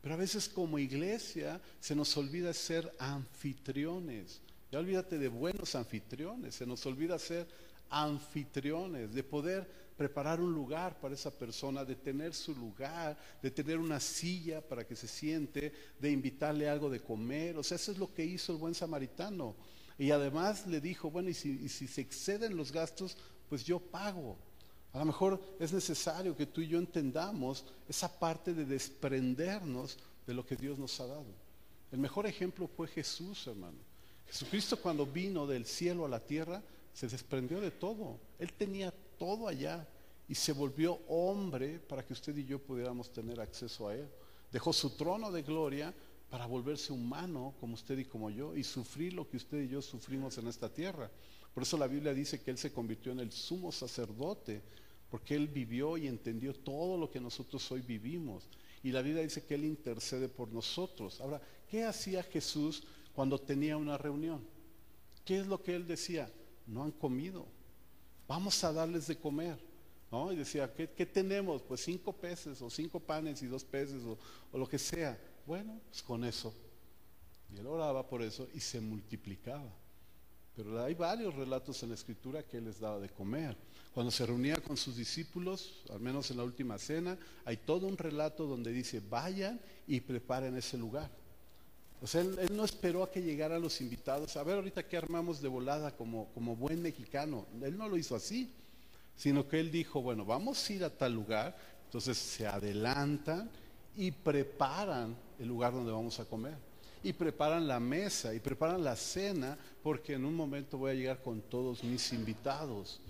Pero 0.00 0.14
a 0.14 0.18
veces 0.18 0.48
como 0.48 0.78
iglesia 0.78 1.60
se 1.80 1.96
nos 1.96 2.16
olvida 2.16 2.54
ser 2.54 2.88
anfitriones. 3.00 4.40
Ya 4.70 4.78
olvídate 4.78 5.18
de 5.18 5.28
buenos 5.28 5.74
anfitriones, 5.74 6.56
se 6.56 6.66
nos 6.66 6.84
olvida 6.86 7.18
ser 7.18 7.46
anfitriones, 7.88 9.14
de 9.14 9.22
poder 9.22 9.86
preparar 9.96 10.40
un 10.40 10.52
lugar 10.52 10.98
para 11.00 11.14
esa 11.14 11.30
persona, 11.30 11.84
de 11.84 11.94
tener 11.94 12.34
su 12.34 12.54
lugar, 12.54 13.16
de 13.40 13.50
tener 13.50 13.78
una 13.78 14.00
silla 14.00 14.60
para 14.60 14.86
que 14.86 14.96
se 14.96 15.08
siente, 15.08 15.72
de 15.98 16.10
invitarle 16.10 16.68
algo 16.68 16.90
de 16.90 17.00
comer. 17.00 17.56
O 17.56 17.62
sea, 17.62 17.76
eso 17.76 17.92
es 17.92 17.98
lo 17.98 18.12
que 18.12 18.24
hizo 18.24 18.52
el 18.52 18.58
buen 18.58 18.74
samaritano. 18.74 19.54
Y 19.98 20.10
además 20.10 20.66
le 20.66 20.80
dijo, 20.80 21.10
bueno, 21.10 21.30
y 21.30 21.34
si, 21.34 21.50
y 21.62 21.68
si 21.68 21.86
se 21.86 22.02
exceden 22.02 22.56
los 22.56 22.72
gastos, 22.72 23.16
pues 23.48 23.64
yo 23.64 23.78
pago. 23.78 24.36
A 24.92 24.98
lo 24.98 25.06
mejor 25.06 25.40
es 25.58 25.72
necesario 25.72 26.36
que 26.36 26.46
tú 26.46 26.60
y 26.60 26.68
yo 26.68 26.78
entendamos 26.78 27.64
esa 27.88 28.18
parte 28.18 28.52
de 28.52 28.64
desprendernos 28.64 29.98
de 30.26 30.34
lo 30.34 30.44
que 30.44 30.56
Dios 30.56 30.78
nos 30.78 30.98
ha 31.00 31.06
dado. 31.06 31.26
El 31.92 31.98
mejor 31.98 32.26
ejemplo 32.26 32.66
fue 32.66 32.88
Jesús, 32.88 33.46
hermano. 33.46 33.78
Jesucristo 34.28 34.76
cuando 34.80 35.06
vino 35.06 35.46
del 35.46 35.66
cielo 35.66 36.04
a 36.04 36.08
la 36.08 36.20
tierra 36.20 36.62
se 36.92 37.08
desprendió 37.08 37.60
de 37.60 37.70
todo. 37.70 38.18
Él 38.38 38.52
tenía 38.52 38.92
todo 39.18 39.48
allá 39.48 39.86
y 40.28 40.34
se 40.34 40.52
volvió 40.52 41.00
hombre 41.08 41.78
para 41.78 42.04
que 42.04 42.12
usted 42.12 42.36
y 42.36 42.44
yo 42.44 42.58
pudiéramos 42.58 43.12
tener 43.12 43.40
acceso 43.40 43.88
a 43.88 43.94
Él. 43.94 44.08
Dejó 44.50 44.72
su 44.72 44.90
trono 44.90 45.30
de 45.30 45.42
gloria 45.42 45.94
para 46.30 46.46
volverse 46.46 46.92
humano 46.92 47.54
como 47.60 47.74
usted 47.74 47.98
y 47.98 48.04
como 48.04 48.30
yo 48.30 48.56
y 48.56 48.64
sufrir 48.64 49.12
lo 49.12 49.28
que 49.28 49.36
usted 49.36 49.62
y 49.62 49.68
yo 49.68 49.80
sufrimos 49.82 50.38
en 50.38 50.48
esta 50.48 50.68
tierra. 50.68 51.10
Por 51.54 51.62
eso 51.62 51.78
la 51.78 51.86
Biblia 51.86 52.12
dice 52.12 52.40
que 52.42 52.50
Él 52.50 52.58
se 52.58 52.72
convirtió 52.72 53.12
en 53.12 53.20
el 53.20 53.32
sumo 53.32 53.72
sacerdote, 53.72 54.62
porque 55.10 55.34
Él 55.34 55.48
vivió 55.48 55.96
y 55.96 56.06
entendió 56.06 56.52
todo 56.52 56.98
lo 56.98 57.10
que 57.10 57.20
nosotros 57.20 57.70
hoy 57.72 57.80
vivimos. 57.80 58.48
Y 58.82 58.92
la 58.92 59.02
Biblia 59.02 59.22
dice 59.22 59.44
que 59.44 59.54
Él 59.54 59.64
intercede 59.64 60.28
por 60.28 60.52
nosotros. 60.52 61.20
Ahora, 61.20 61.40
¿qué 61.70 61.84
hacía 61.84 62.22
Jesús 62.24 62.82
cuando 63.16 63.38
tenía 63.38 63.78
una 63.78 63.96
reunión. 63.96 64.46
¿Qué 65.24 65.40
es 65.40 65.46
lo 65.46 65.62
que 65.62 65.74
él 65.74 65.86
decía? 65.86 66.30
No 66.66 66.84
han 66.84 66.92
comido. 66.92 67.46
Vamos 68.28 68.62
a 68.62 68.74
darles 68.74 69.06
de 69.06 69.16
comer. 69.16 69.58
¿no? 70.12 70.30
Y 70.30 70.36
decía, 70.36 70.70
¿qué, 70.74 71.06
tenemos? 71.06 71.62
Pues 71.62 71.80
cinco 71.82 72.12
peces 72.12 72.60
o 72.60 72.68
cinco 72.68 73.00
panes 73.00 73.42
y 73.42 73.46
dos 73.46 73.64
peces 73.64 74.04
o, 74.04 74.18
o 74.52 74.58
lo 74.58 74.68
que 74.68 74.78
sea. 74.78 75.18
Bueno, 75.46 75.80
pues 75.88 76.02
con 76.02 76.24
eso. 76.24 76.52
Y 77.50 77.56
él 77.56 77.66
oraba 77.66 78.06
por 78.06 78.22
eso 78.22 78.48
y 78.52 78.60
se 78.60 78.82
multiplicaba. 78.82 79.72
Pero 80.54 80.84
hay 80.84 80.92
varios 80.92 81.34
relatos 81.34 81.82
en 81.82 81.88
la 81.88 81.94
escritura 81.94 82.42
que 82.42 82.58
él 82.58 82.66
les 82.66 82.80
daba 82.80 83.00
de 83.00 83.08
comer. 83.08 83.56
Cuando 83.94 84.10
se 84.10 84.26
reunía 84.26 84.56
con 84.56 84.76
sus 84.76 84.94
discípulos, 84.94 85.84
al 85.88 86.00
menos 86.00 86.30
en 86.30 86.36
la 86.36 86.44
última 86.44 86.76
cena, 86.76 87.18
hay 87.46 87.56
todo 87.56 87.86
un 87.86 87.96
relato 87.96 88.46
donde 88.46 88.72
dice, 88.72 89.00
vayan 89.00 89.58
y 89.86 90.00
preparen 90.00 90.54
ese 90.58 90.76
lugar. 90.76 91.10
O 92.02 92.06
sea, 92.06 92.20
él, 92.20 92.50
no 92.52 92.64
esperó 92.64 93.02
a 93.02 93.10
que 93.10 93.22
llegaran 93.22 93.62
los 93.62 93.80
invitados. 93.80 94.36
A 94.36 94.42
ver, 94.42 94.56
ahorita 94.56 94.86
qué 94.86 94.96
armamos 94.96 95.40
de 95.40 95.48
volada 95.48 95.96
como, 95.96 96.26
como 96.34 96.54
buen 96.56 96.82
mexicano. 96.82 97.46
Él 97.62 97.76
no 97.76 97.88
lo 97.88 97.96
hizo 97.96 98.14
así, 98.14 98.52
sino 99.16 99.48
que 99.48 99.60
él 99.60 99.70
dijo, 99.70 100.02
bueno, 100.02 100.24
vamos 100.24 100.68
a 100.68 100.72
ir 100.72 100.84
a 100.84 100.90
tal 100.90 101.14
lugar. 101.14 101.56
Entonces 101.86 102.18
se 102.18 102.46
adelantan 102.46 103.48
y 103.96 104.10
preparan 104.10 105.16
el 105.38 105.48
lugar 105.48 105.72
donde 105.72 105.92
vamos 105.92 106.20
a 106.20 106.24
comer. 106.26 106.54
Y 107.02 107.12
preparan 107.12 107.66
la 107.66 107.80
mesa 107.80 108.34
y 108.34 108.40
preparan 108.40 108.82
la 108.82 108.96
cena 108.96 109.56
porque 109.82 110.14
en 110.14 110.24
un 110.24 110.34
momento 110.34 110.76
voy 110.76 110.90
a 110.90 110.94
llegar 110.94 111.22
con 111.22 111.40
todos 111.40 111.82
mis 111.82 112.12
invitados. 112.12 113.00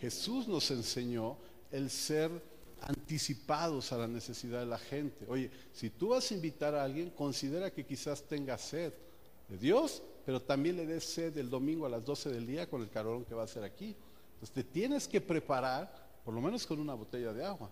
Jesús 0.00 0.48
nos 0.48 0.70
enseñó 0.70 1.36
el 1.70 1.90
ser 1.90 2.30
anticipados 2.82 3.92
a 3.92 3.98
la 3.98 4.08
necesidad 4.08 4.60
de 4.60 4.66
la 4.66 4.78
gente. 4.78 5.26
Oye, 5.28 5.50
si 5.72 5.90
tú 5.90 6.08
vas 6.08 6.30
a 6.30 6.34
invitar 6.34 6.74
a 6.74 6.84
alguien, 6.84 7.10
considera 7.10 7.70
que 7.70 7.84
quizás 7.84 8.22
tenga 8.22 8.56
sed 8.58 8.92
de 9.48 9.58
Dios, 9.58 10.02
pero 10.24 10.40
también 10.40 10.76
le 10.76 10.86
des 10.86 11.04
sed 11.04 11.36
el 11.38 11.50
domingo 11.50 11.86
a 11.86 11.88
las 11.88 12.04
12 12.04 12.30
del 12.30 12.46
día 12.46 12.68
con 12.68 12.82
el 12.82 12.90
calor 12.90 13.24
que 13.24 13.34
va 13.34 13.44
a 13.44 13.48
ser 13.48 13.64
aquí. 13.64 13.96
Entonces 14.34 14.54
te 14.54 14.64
tienes 14.64 15.06
que 15.08 15.20
preparar, 15.20 15.92
por 16.24 16.34
lo 16.34 16.40
menos 16.40 16.66
con 16.66 16.78
una 16.78 16.94
botella 16.94 17.32
de 17.32 17.44
agua. 17.44 17.70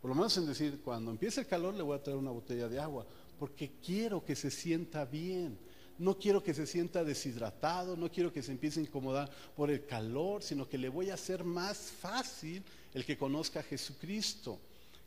Por 0.00 0.08
lo 0.08 0.14
menos 0.14 0.36
en 0.38 0.46
decir, 0.46 0.80
cuando 0.82 1.10
empiece 1.10 1.42
el 1.42 1.46
calor 1.46 1.74
le 1.74 1.82
voy 1.82 1.96
a 1.96 2.02
traer 2.02 2.18
una 2.18 2.30
botella 2.30 2.68
de 2.68 2.80
agua, 2.80 3.06
porque 3.38 3.72
quiero 3.84 4.24
que 4.24 4.34
se 4.34 4.50
sienta 4.50 5.04
bien. 5.04 5.58
No 6.00 6.18
quiero 6.18 6.42
que 6.42 6.54
se 6.54 6.66
sienta 6.66 7.04
deshidratado, 7.04 7.94
no 7.94 8.10
quiero 8.10 8.32
que 8.32 8.42
se 8.42 8.52
empiece 8.52 8.80
a 8.80 8.84
incomodar 8.84 9.30
por 9.54 9.70
el 9.70 9.84
calor, 9.84 10.42
sino 10.42 10.66
que 10.66 10.78
le 10.78 10.88
voy 10.88 11.10
a 11.10 11.14
hacer 11.14 11.44
más 11.44 11.76
fácil 11.76 12.62
el 12.94 13.04
que 13.04 13.18
conozca 13.18 13.60
a 13.60 13.62
Jesucristo. 13.62 14.58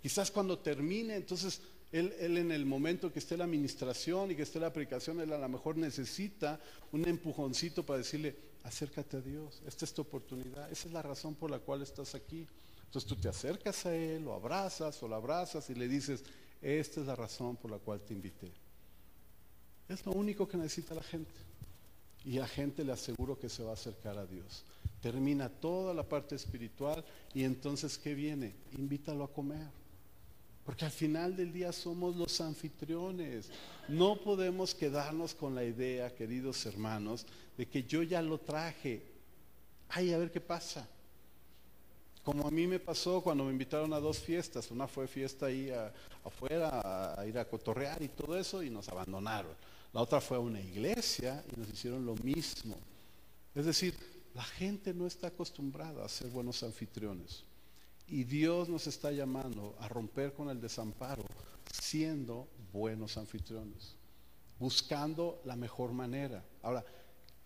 Quizás 0.03 0.29
cuando 0.29 0.59
termine, 0.59 1.15
entonces 1.15 1.61
él, 1.91 2.13
en 2.37 2.51
el 2.51 2.67
momento 2.67 3.11
que 3.11 3.17
esté 3.17 3.35
la 3.35 3.45
administración 3.45 4.29
y 4.29 4.35
que 4.35 4.43
esté 4.43 4.59
la 4.59 4.67
aplicación, 4.67 5.19
él 5.19 5.33
a 5.33 5.39
lo 5.39 5.49
mejor 5.49 5.77
necesita 5.77 6.59
un 6.91 7.07
empujoncito 7.07 7.83
para 7.83 7.97
decirle, 7.97 8.35
acércate 8.61 9.17
a 9.17 9.21
Dios, 9.21 9.63
esta 9.65 9.85
es 9.85 9.93
tu 9.95 10.03
oportunidad, 10.03 10.71
esa 10.71 10.87
es 10.87 10.93
la 10.93 11.01
razón 11.01 11.33
por 11.33 11.49
la 11.49 11.57
cual 11.57 11.81
estás 11.81 12.13
aquí. 12.13 12.45
Entonces 12.85 13.09
tú 13.09 13.15
te 13.15 13.29
acercas 13.29 13.87
a 13.87 13.95
Él, 13.95 14.25
lo 14.25 14.33
abrazas 14.33 15.01
o 15.01 15.07
lo 15.07 15.15
abrazas 15.15 15.67
y 15.71 15.73
le 15.73 15.87
dices, 15.87 16.23
esta 16.61 17.01
es 17.01 17.07
la 17.07 17.15
razón 17.15 17.55
por 17.55 17.71
la 17.71 17.79
cual 17.79 17.99
te 18.01 18.13
invité. 18.13 18.62
Es 19.93 20.05
lo 20.07 20.13
único 20.13 20.47
que 20.47 20.57
necesita 20.57 20.95
la 20.95 21.03
gente. 21.03 21.31
Y 22.25 22.39
la 22.39 22.47
gente 22.47 22.83
le 22.83 22.93
aseguro 22.93 23.37
que 23.37 23.47
se 23.47 23.63
va 23.63 23.71
a 23.71 23.73
acercar 23.73 24.17
a 24.17 24.25
Dios. 24.25 24.63
Termina 25.01 25.49
toda 25.49 25.93
la 25.93 26.03
parte 26.03 26.35
espiritual 26.35 27.05
y 27.33 27.43
entonces 27.43 27.97
¿qué 27.97 28.15
viene? 28.15 28.55
Invítalo 28.77 29.23
a 29.23 29.31
comer. 29.31 29.67
Porque 30.65 30.85
al 30.85 30.91
final 30.91 31.35
del 31.35 31.51
día 31.51 31.71
somos 31.71 32.15
los 32.15 32.41
anfitriones. 32.41 33.51
No 33.87 34.15
podemos 34.15 34.73
quedarnos 34.73 35.35
con 35.35 35.53
la 35.53 35.63
idea, 35.63 36.15
queridos 36.15 36.65
hermanos, 36.65 37.27
de 37.57 37.67
que 37.67 37.83
yo 37.83 38.01
ya 38.01 38.21
lo 38.21 38.39
traje. 38.39 39.03
Ay, 39.89 40.13
a 40.13 40.17
ver 40.17 40.31
qué 40.31 40.41
pasa. 40.41 40.87
Como 42.23 42.47
a 42.47 42.51
mí 42.51 42.65
me 42.65 42.79
pasó 42.79 43.21
cuando 43.21 43.43
me 43.43 43.51
invitaron 43.51 43.93
a 43.93 43.99
dos 43.99 44.19
fiestas. 44.19 44.71
Una 44.71 44.87
fue 44.87 45.07
fiesta 45.07 45.47
ahí 45.47 45.69
afuera, 46.23 47.19
a, 47.19 47.27
ir 47.27 47.37
a 47.37 47.45
cotorrear 47.45 48.01
y 48.01 48.07
todo 48.07 48.37
eso, 48.37 48.63
y 48.63 48.69
nos 48.69 48.87
abandonaron. 48.87 49.51
La 49.93 50.01
otra 50.01 50.19
fue 50.19 50.37
a 50.37 50.39
una 50.39 50.59
iglesia 50.59 51.43
y 51.55 51.59
nos 51.59 51.69
hicieron 51.69 52.05
lo 52.05 52.15
mismo. 52.15 52.75
Es 53.53 53.65
decir, 53.65 53.95
la 54.33 54.43
gente 54.43 54.93
no 54.93 55.05
está 55.05 55.27
acostumbrada 55.27 56.03
a 56.03 56.09
ser 56.09 56.29
buenos 56.29 56.63
anfitriones. 56.63 57.43
Y 58.07 58.23
Dios 58.23 58.67
nos 58.69 58.87
está 58.87 59.11
llamando 59.11 59.75
a 59.79 59.87
romper 59.87 60.33
con 60.33 60.49
el 60.49 60.59
desamparo 60.59 61.23
siendo 61.71 62.47
buenos 62.71 63.17
anfitriones, 63.17 63.95
buscando 64.59 65.41
la 65.45 65.55
mejor 65.55 65.91
manera. 65.91 66.43
Ahora, 66.63 66.83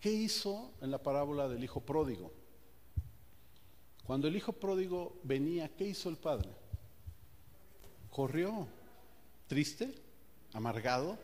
¿qué 0.00 0.10
hizo 0.10 0.72
en 0.80 0.90
la 0.90 1.02
parábola 1.02 1.48
del 1.48 1.62
hijo 1.62 1.80
pródigo? 1.80 2.32
Cuando 4.04 4.26
el 4.26 4.36
hijo 4.36 4.52
pródigo 4.54 5.20
venía, 5.22 5.68
¿qué 5.76 5.88
hizo 5.88 6.08
el 6.08 6.16
padre? 6.16 6.50
Corrió, 8.10 8.66
triste, 9.46 9.94
amargado, 10.54 11.18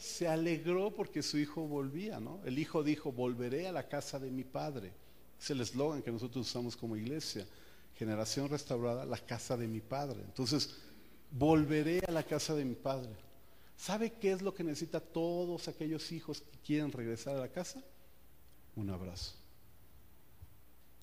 se 0.00 0.26
alegró 0.26 0.94
porque 0.94 1.22
su 1.22 1.38
hijo 1.38 1.68
volvía, 1.68 2.18
¿no? 2.18 2.40
El 2.44 2.58
hijo 2.58 2.82
dijo, 2.82 3.12
volveré 3.12 3.68
a 3.68 3.72
la 3.72 3.86
casa 3.86 4.18
de 4.18 4.30
mi 4.30 4.44
padre. 4.44 4.92
Es 5.38 5.50
el 5.50 5.60
eslogan 5.60 6.02
que 6.02 6.10
nosotros 6.10 6.48
usamos 6.48 6.76
como 6.76 6.96
iglesia. 6.96 7.46
Generación 7.96 8.48
restaurada, 8.48 9.04
la 9.04 9.18
casa 9.18 9.56
de 9.56 9.68
mi 9.68 9.80
padre. 9.80 10.20
Entonces, 10.22 10.74
volveré 11.30 12.00
a 12.08 12.10
la 12.10 12.22
casa 12.22 12.54
de 12.54 12.64
mi 12.64 12.74
padre. 12.74 13.10
¿Sabe 13.76 14.12
qué 14.14 14.32
es 14.32 14.42
lo 14.42 14.54
que 14.54 14.64
necesita 14.64 15.00
todos 15.00 15.68
aquellos 15.68 16.10
hijos 16.12 16.40
que 16.40 16.58
quieren 16.58 16.92
regresar 16.92 17.36
a 17.36 17.40
la 17.40 17.48
casa? 17.48 17.82
Un 18.76 18.90
abrazo. 18.90 19.34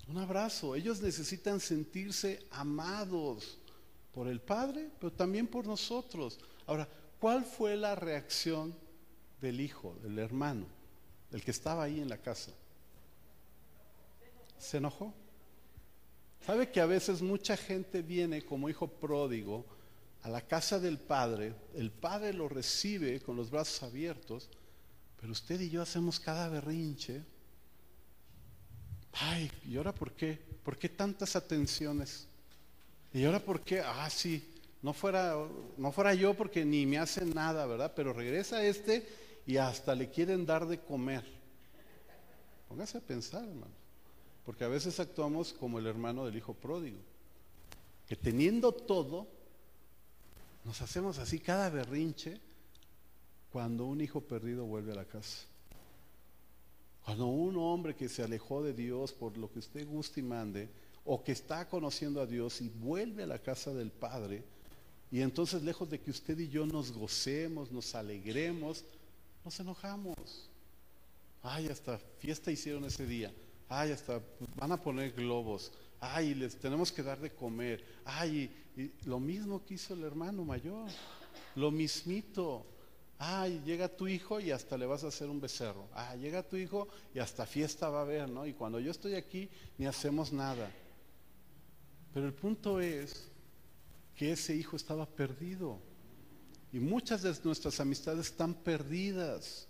Un 0.08 0.18
abrazo. 0.18 0.76
Ellos 0.76 1.02
necesitan 1.02 1.60
sentirse 1.60 2.46
amados 2.52 3.60
por 4.12 4.28
el 4.28 4.40
Padre, 4.40 4.90
pero 5.00 5.12
también 5.12 5.48
por 5.48 5.68
nosotros. 5.68 6.40
Ahora, 6.66 6.88
¿cuál 7.20 7.44
fue 7.44 7.76
la 7.76 7.94
reacción 7.94 8.74
del 9.42 9.62
hijo, 9.62 9.96
del 10.04 10.20
hermano, 10.20 10.66
del 11.32 11.44
que 11.44 11.52
estaba 11.52 11.84
ahí 11.84 12.00
en 12.00 12.10
la 12.10 12.18
casa? 12.18 12.52
Se 14.58 14.78
enojó. 14.78 15.14
¿Sabe 16.46 16.72
que 16.72 16.80
a 16.80 16.86
veces 16.86 17.22
mucha 17.22 17.58
gente 17.58 18.02
viene 18.02 18.44
como 18.46 18.70
hijo 18.70 18.88
pródigo 18.88 19.66
a 20.24 20.30
la 20.30 20.42
casa 20.42 20.80
del 20.80 20.98
Padre, 20.98 21.54
el 21.76 21.92
Padre 21.92 22.34
lo 22.34 22.50
recibe 22.50 23.20
con 23.22 23.36
los 23.36 23.52
brazos 23.52 23.84
abiertos, 23.84 24.50
pero 25.20 25.32
usted 25.32 25.60
y 25.60 25.70
yo 25.70 25.82
hacemos 25.82 26.20
cada 26.20 26.50
berrinche 26.50 27.24
Ay, 29.20 29.52
¿y 29.66 29.78
ahora 29.78 29.94
por 29.94 30.12
qué? 30.14 30.38
¿Por 30.64 30.78
qué 30.78 30.90
tantas 30.90 31.36
atenciones? 31.36 32.28
¿Y 33.14 33.24
ahora 33.24 33.40
por 33.40 33.62
qué? 33.62 33.82
Ah, 33.82 34.10
sí, 34.10 34.54
no 34.82 34.94
fuera, 34.94 35.36
no 35.78 35.92
fuera 35.92 36.14
yo 36.14 36.36
porque 36.36 36.64
ni 36.64 36.86
me 36.86 37.00
hacen 37.00 37.34
nada, 37.34 37.66
¿verdad? 37.66 37.94
Pero 37.96 38.14
regresa 38.14 38.64
este 38.64 39.08
y 39.48 39.56
hasta 39.56 39.96
le 39.96 40.10
quieren 40.10 40.46
dar 40.46 40.68
de 40.68 40.78
comer. 40.78 41.24
Póngase 42.68 42.98
a 42.98 43.02
pensar, 43.02 43.46
hermano. 43.46 43.74
Porque 44.46 44.66
a 44.66 44.68
veces 44.68 45.00
actuamos 45.00 45.54
como 45.54 45.80
el 45.80 45.88
hermano 45.88 46.26
del 46.26 46.36
hijo 46.36 46.54
pródigo, 46.54 47.00
que 48.08 48.18
teniendo 48.18 48.74
todo, 48.74 49.26
nos 50.66 50.82
hacemos 50.82 51.18
así 51.18 51.40
cada 51.40 51.70
berrinche 51.70 52.40
cuando 53.50 53.86
un 53.86 54.02
hijo 54.02 54.20
perdido 54.20 54.66
vuelve 54.66 54.92
a 54.92 54.96
la 54.96 55.06
casa. 55.06 55.46
Cuando 57.06 57.28
un 57.28 57.56
hombre 57.56 57.96
que 57.96 58.10
se 58.10 58.24
alejó 58.24 58.62
de 58.62 58.74
Dios 58.74 59.14
por 59.14 59.38
lo 59.38 59.50
que 59.50 59.60
usted 59.60 59.88
guste 59.88 60.20
y 60.20 60.24
mande, 60.24 60.70
o 61.06 61.24
que 61.24 61.32
está 61.32 61.70
conociendo 61.70 62.20
a 62.20 62.26
Dios 62.26 62.60
y 62.60 62.68
vuelve 62.68 63.24
a 63.24 63.28
la 63.28 63.40
casa 63.40 63.74
del 63.74 63.92
Padre, 63.92 64.44
y 65.10 65.22
entonces 65.22 65.64
lejos 65.64 65.90
de 65.90 66.02
que 66.02 66.12
usted 66.12 66.38
y 66.38 66.50
yo 66.50 66.66
nos 66.66 66.92
gocemos, 66.92 67.72
nos 67.72 67.96
alegremos, 67.96 68.84
nos 69.48 69.62
enojamos. 69.62 70.50
Ay, 71.42 71.68
hasta 71.68 71.98
fiesta 72.20 72.52
hicieron 72.52 72.84
ese 72.84 73.06
día. 73.06 73.34
Ay, 73.70 73.94
hasta 73.94 74.22
van 74.58 74.74
a 74.74 74.82
poner 74.82 75.14
globos. 75.14 75.72
Ay, 76.02 76.36
les 76.36 76.60
tenemos 76.60 76.92
que 76.92 77.02
dar 77.02 77.18
de 77.18 77.34
comer. 77.34 77.82
Ay, 78.04 78.52
y 78.76 78.92
lo 79.08 79.22
mismo 79.22 79.64
que 79.64 79.76
hizo 79.76 79.94
el 79.94 80.04
hermano 80.04 80.44
mayor. 80.44 80.90
Lo 81.56 81.72
mismito. 81.72 82.66
Ay, 83.18 83.62
llega 83.66 83.88
tu 83.88 84.06
hijo 84.10 84.42
y 84.42 84.52
hasta 84.52 84.78
le 84.78 84.86
vas 84.86 85.06
a 85.06 85.08
hacer 85.08 85.30
un 85.30 85.40
becerro. 85.40 85.88
Ah, 85.94 86.14
llega 86.18 86.44
tu 86.44 86.58
hijo 86.58 86.90
y 87.14 87.20
hasta 87.20 87.46
fiesta 87.46 87.90
va 87.90 88.00
a 88.00 88.02
haber, 88.02 88.30
¿no? 88.30 88.46
Y 88.46 88.52
cuando 88.52 88.82
yo 88.82 88.92
estoy 88.92 89.16
aquí 89.16 89.50
ni 89.78 89.86
hacemos 89.86 90.34
nada. 90.34 90.70
Pero 92.14 92.26
el 92.26 92.34
punto 92.34 92.82
es 92.82 93.30
que 94.14 94.34
ese 94.34 94.54
hijo 94.58 94.76
estaba 94.76 95.06
perdido. 95.06 95.87
Y 96.74 96.80
muchas 96.80 97.22
de 97.22 97.34
nuestras 97.44 97.80
amistades 97.80 98.28
están 98.28 98.54
perdidas. 98.54 99.68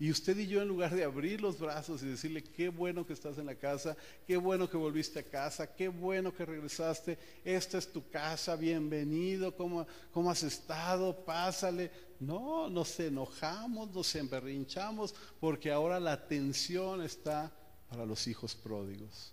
Y 0.00 0.12
usted 0.12 0.38
y 0.38 0.46
yo, 0.46 0.62
en 0.62 0.68
lugar 0.68 0.94
de 0.94 1.02
abrir 1.02 1.40
los 1.40 1.58
brazos 1.58 2.02
y 2.02 2.06
decirle, 2.06 2.44
qué 2.44 2.68
bueno 2.68 3.04
que 3.04 3.14
estás 3.14 3.36
en 3.38 3.46
la 3.46 3.56
casa, 3.56 3.96
qué 4.28 4.36
bueno 4.36 4.70
que 4.70 4.76
volviste 4.76 5.18
a 5.18 5.24
casa, 5.24 5.74
qué 5.74 5.88
bueno 5.88 6.32
que 6.32 6.46
regresaste, 6.46 7.18
esta 7.44 7.78
es 7.78 7.92
tu 7.92 8.08
casa, 8.08 8.54
bienvenido, 8.54 9.56
¿cómo, 9.56 9.88
cómo 10.12 10.30
has 10.30 10.44
estado? 10.44 11.24
Pásale. 11.24 11.90
No, 12.20 12.68
nos 12.68 13.00
enojamos, 13.00 13.90
nos 13.92 14.14
emberrinchamos, 14.14 15.16
porque 15.40 15.72
ahora 15.72 15.98
la 15.98 16.12
atención 16.12 17.02
está 17.02 17.50
para 17.88 18.06
los 18.06 18.28
hijos 18.28 18.54
pródigos. 18.54 19.32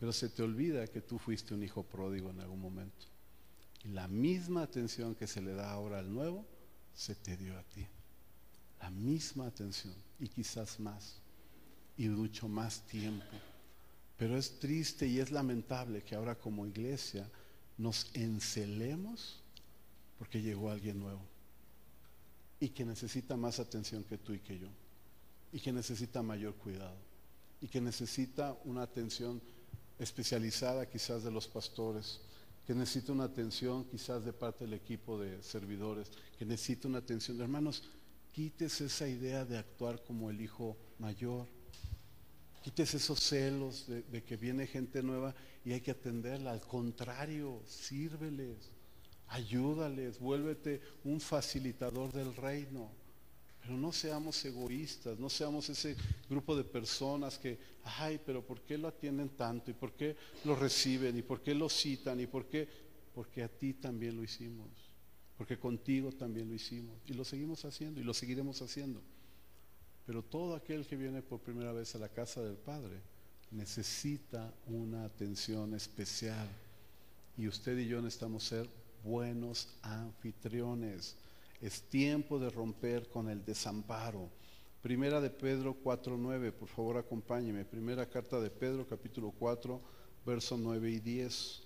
Pero 0.00 0.12
se 0.12 0.28
te 0.28 0.42
olvida 0.42 0.88
que 0.88 1.00
tú 1.00 1.18
fuiste 1.18 1.54
un 1.54 1.62
hijo 1.62 1.84
pródigo 1.84 2.30
en 2.30 2.40
algún 2.40 2.60
momento. 2.60 3.06
La 3.84 4.08
misma 4.08 4.62
atención 4.62 5.14
que 5.14 5.26
se 5.26 5.40
le 5.40 5.54
da 5.54 5.70
ahora 5.70 5.98
al 5.98 6.12
nuevo, 6.12 6.44
se 6.94 7.14
te 7.14 7.36
dio 7.36 7.58
a 7.58 7.62
ti 7.62 7.86
la 8.80 8.90
misma 8.90 9.46
atención 9.46 9.94
y 10.18 10.28
quizás 10.28 10.78
más 10.78 11.16
y 11.96 12.08
mucho 12.08 12.48
más 12.48 12.82
tiempo. 12.86 13.26
Pero 14.16 14.36
es 14.36 14.58
triste 14.58 15.06
y 15.06 15.18
es 15.18 15.30
lamentable 15.30 16.02
que 16.02 16.14
ahora 16.14 16.36
como 16.36 16.66
iglesia 16.66 17.28
nos 17.76 18.10
encelemos 18.14 19.40
porque 20.18 20.42
llegó 20.42 20.70
alguien 20.70 20.98
nuevo. 20.98 21.22
y 22.60 22.70
que 22.70 22.84
necesita 22.84 23.36
más 23.36 23.60
atención 23.60 24.02
que 24.02 24.18
tú 24.18 24.32
y 24.32 24.40
que 24.40 24.58
yo, 24.58 24.66
y 25.52 25.60
que 25.60 25.72
necesita 25.72 26.24
mayor 26.24 26.56
cuidado, 26.56 26.96
y 27.60 27.68
que 27.68 27.80
necesita 27.80 28.58
una 28.64 28.82
atención 28.82 29.40
especializada 29.96 30.88
quizás 30.88 31.22
de 31.22 31.30
los 31.30 31.46
pastores, 31.46 32.20
que 32.68 32.74
necesita 32.74 33.12
una 33.12 33.24
atención 33.24 33.86
quizás 33.86 34.22
de 34.22 34.34
parte 34.34 34.64
del 34.64 34.74
equipo 34.74 35.18
de 35.18 35.42
servidores, 35.42 36.10
que 36.38 36.44
necesita 36.44 36.86
una 36.86 36.98
atención. 36.98 37.40
Hermanos, 37.40 37.82
quites 38.30 38.82
esa 38.82 39.08
idea 39.08 39.46
de 39.46 39.56
actuar 39.56 40.02
como 40.02 40.28
el 40.28 40.38
hijo 40.38 40.76
mayor. 40.98 41.46
Quites 42.62 42.92
esos 42.92 43.20
celos 43.20 43.86
de, 43.86 44.22
que 44.22 44.36
viene 44.36 44.66
gente 44.66 45.02
nueva 45.02 45.34
y 45.64 45.72
hay 45.72 45.80
que 45.80 45.92
atenderla. 45.92 46.50
Al 46.50 46.60
contrario, 46.60 47.62
sírveles, 47.64 48.70
ayúdales, 49.28 50.18
vuélvete 50.18 50.82
un 51.04 51.22
facilitador 51.22 52.12
del 52.12 52.36
reino. 52.36 52.90
Pero 53.68 53.78
no 53.78 53.92
seamos 53.92 54.42
egoístas, 54.46 55.18
no 55.18 55.28
seamos 55.28 55.68
ese 55.68 55.94
grupo 56.26 56.56
de 56.56 56.64
personas 56.64 57.36
que, 57.38 57.58
ay, 57.98 58.18
pero 58.24 58.42
¿por 58.42 58.62
qué 58.62 58.78
lo 58.78 58.88
atienden 58.88 59.28
tanto? 59.28 59.70
¿Y 59.70 59.74
por 59.74 59.92
qué 59.92 60.16
lo 60.46 60.56
reciben? 60.56 61.18
¿Y 61.18 61.20
por 61.20 61.42
qué 61.42 61.54
lo 61.54 61.68
citan? 61.68 62.18
¿Y 62.18 62.26
por 62.26 62.46
qué? 62.46 62.66
Porque 63.14 63.42
a 63.42 63.48
ti 63.48 63.74
también 63.74 64.16
lo 64.16 64.24
hicimos. 64.24 64.70
Porque 65.36 65.58
contigo 65.58 66.10
también 66.12 66.48
lo 66.48 66.54
hicimos. 66.54 66.96
Y 67.08 67.12
lo 67.12 67.26
seguimos 67.26 67.62
haciendo 67.66 68.00
y 68.00 68.04
lo 68.04 68.14
seguiremos 68.14 68.62
haciendo. 68.62 69.02
Pero 70.06 70.22
todo 70.22 70.56
aquel 70.56 70.86
que 70.86 70.96
viene 70.96 71.20
por 71.20 71.40
primera 71.40 71.72
vez 71.72 71.94
a 71.94 71.98
la 71.98 72.08
casa 72.08 72.40
del 72.40 72.56
Padre 72.56 73.02
necesita 73.50 74.50
una 74.68 75.04
atención 75.04 75.74
especial. 75.74 76.48
Y 77.36 77.46
usted 77.46 77.76
y 77.76 77.86
yo 77.86 78.00
necesitamos 78.00 78.44
ser 78.44 78.66
buenos 79.04 79.68
anfitriones. 79.82 81.16
Es 81.60 81.82
tiempo 81.82 82.38
de 82.38 82.50
romper 82.50 83.08
con 83.08 83.28
el 83.28 83.44
desamparo. 83.44 84.30
Primera 84.80 85.20
de 85.20 85.30
Pedro 85.30 85.76
4.9, 85.82 86.52
por 86.52 86.68
favor 86.68 86.96
acompáñeme. 86.98 87.64
Primera 87.64 88.08
carta 88.08 88.38
de 88.38 88.48
Pedro, 88.48 88.86
capítulo 88.86 89.32
4, 89.36 89.80
versos 90.24 90.58
9 90.58 90.90
y 90.90 91.00
10. 91.00 91.62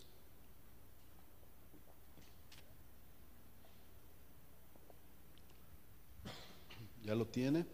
¿Ya 7.04 7.14
lo 7.14 7.26
tiene? 7.26 7.66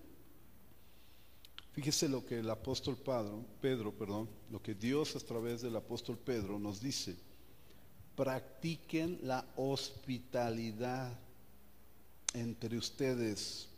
Fíjese 1.73 2.09
lo 2.09 2.27
que 2.27 2.41
el 2.41 2.51
apóstol 2.51 2.97
Pedro, 2.97 3.45
Pedro, 3.61 3.93
perdón, 3.93 4.29
lo 4.51 4.61
que 4.61 4.75
Dios 4.75 5.14
a 5.14 5.21
través 5.21 5.62
del 5.62 5.77
apóstol 5.77 6.19
Pedro 6.19 6.59
nos 6.59 6.81
dice. 6.81 7.16
Practiquen 8.16 9.21
la 9.23 9.47
hospitalidad 9.55 11.16
entre 12.39 12.76
ustedes. 12.76 13.68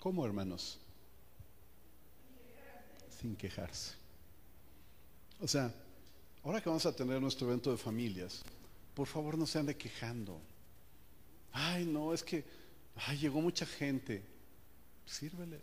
¿Cómo, 0.00 0.24
hermanos? 0.24 0.78
Sin 3.20 3.36
quejarse. 3.36 3.94
O 5.40 5.48
sea, 5.48 5.72
ahora 6.42 6.60
que 6.60 6.68
vamos 6.68 6.86
a 6.86 6.94
tener 6.94 7.20
nuestro 7.20 7.46
evento 7.46 7.70
de 7.70 7.76
familias, 7.76 8.42
por 8.94 9.06
favor 9.06 9.36
no 9.36 9.46
se 9.46 9.58
ande 9.58 9.76
quejando. 9.76 10.40
Ay, 11.52 11.84
no, 11.84 12.12
es 12.12 12.22
que 12.22 12.44
ay, 12.96 13.18
llegó 13.18 13.40
mucha 13.40 13.66
gente. 13.66 14.22
Sírveles. 15.06 15.62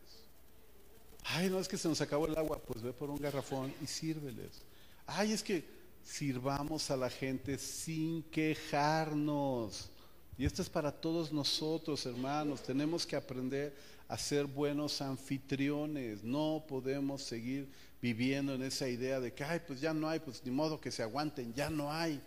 Ay, 1.23 1.49
no, 1.49 1.59
es 1.59 1.67
que 1.67 1.77
se 1.77 1.87
nos 1.87 2.01
acabó 2.01 2.27
el 2.27 2.37
agua. 2.37 2.59
Pues 2.59 2.81
ve 2.81 2.93
por 2.93 3.09
un 3.09 3.17
garrafón 3.17 3.73
y 3.81 3.87
sírveles. 3.87 4.61
Ay, 5.05 5.33
es 5.33 5.43
que 5.43 5.65
sirvamos 6.03 6.89
a 6.91 6.97
la 6.97 7.09
gente 7.09 7.57
sin 7.57 8.23
quejarnos. 8.23 9.89
Y 10.37 10.45
esto 10.45 10.61
es 10.61 10.69
para 10.69 10.91
todos 10.91 11.31
nosotros, 11.31 12.05
hermanos. 12.05 12.63
Tenemos 12.63 13.05
que 13.05 13.15
aprender 13.15 13.75
a 14.07 14.17
ser 14.17 14.45
buenos 14.45 15.01
anfitriones. 15.01 16.23
No 16.23 16.63
podemos 16.67 17.21
seguir 17.21 17.69
viviendo 18.01 18.55
en 18.55 18.63
esa 18.63 18.89
idea 18.89 19.19
de 19.19 19.33
que, 19.33 19.43
ay, 19.43 19.61
pues 19.65 19.79
ya 19.79 19.93
no 19.93 20.09
hay, 20.09 20.19
pues 20.19 20.41
ni 20.43 20.51
modo 20.51 20.81
que 20.81 20.91
se 20.91 21.03
aguanten, 21.03 21.53
ya 21.53 21.69
no 21.69 21.91
hay. 21.91 22.21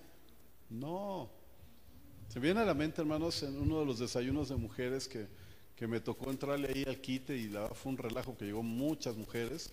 No. 0.70 1.28
Se 2.28 2.40
viene 2.40 2.60
a 2.60 2.64
la 2.64 2.74
mente, 2.74 3.00
hermanos, 3.00 3.42
en 3.42 3.60
uno 3.60 3.80
de 3.80 3.86
los 3.86 3.98
desayunos 3.98 4.48
de 4.48 4.56
mujeres 4.56 5.08
que, 5.08 5.26
que 5.76 5.86
me 5.86 6.00
tocó 6.00 6.30
entrarle 6.30 6.68
ahí 6.68 6.84
al 6.86 7.00
quite 7.00 7.36
y 7.36 7.48
la, 7.48 7.68
fue 7.68 7.92
un 7.92 7.98
relajo 7.98 8.36
que 8.36 8.44
llegó 8.44 8.62
muchas 8.62 9.16
mujeres. 9.16 9.70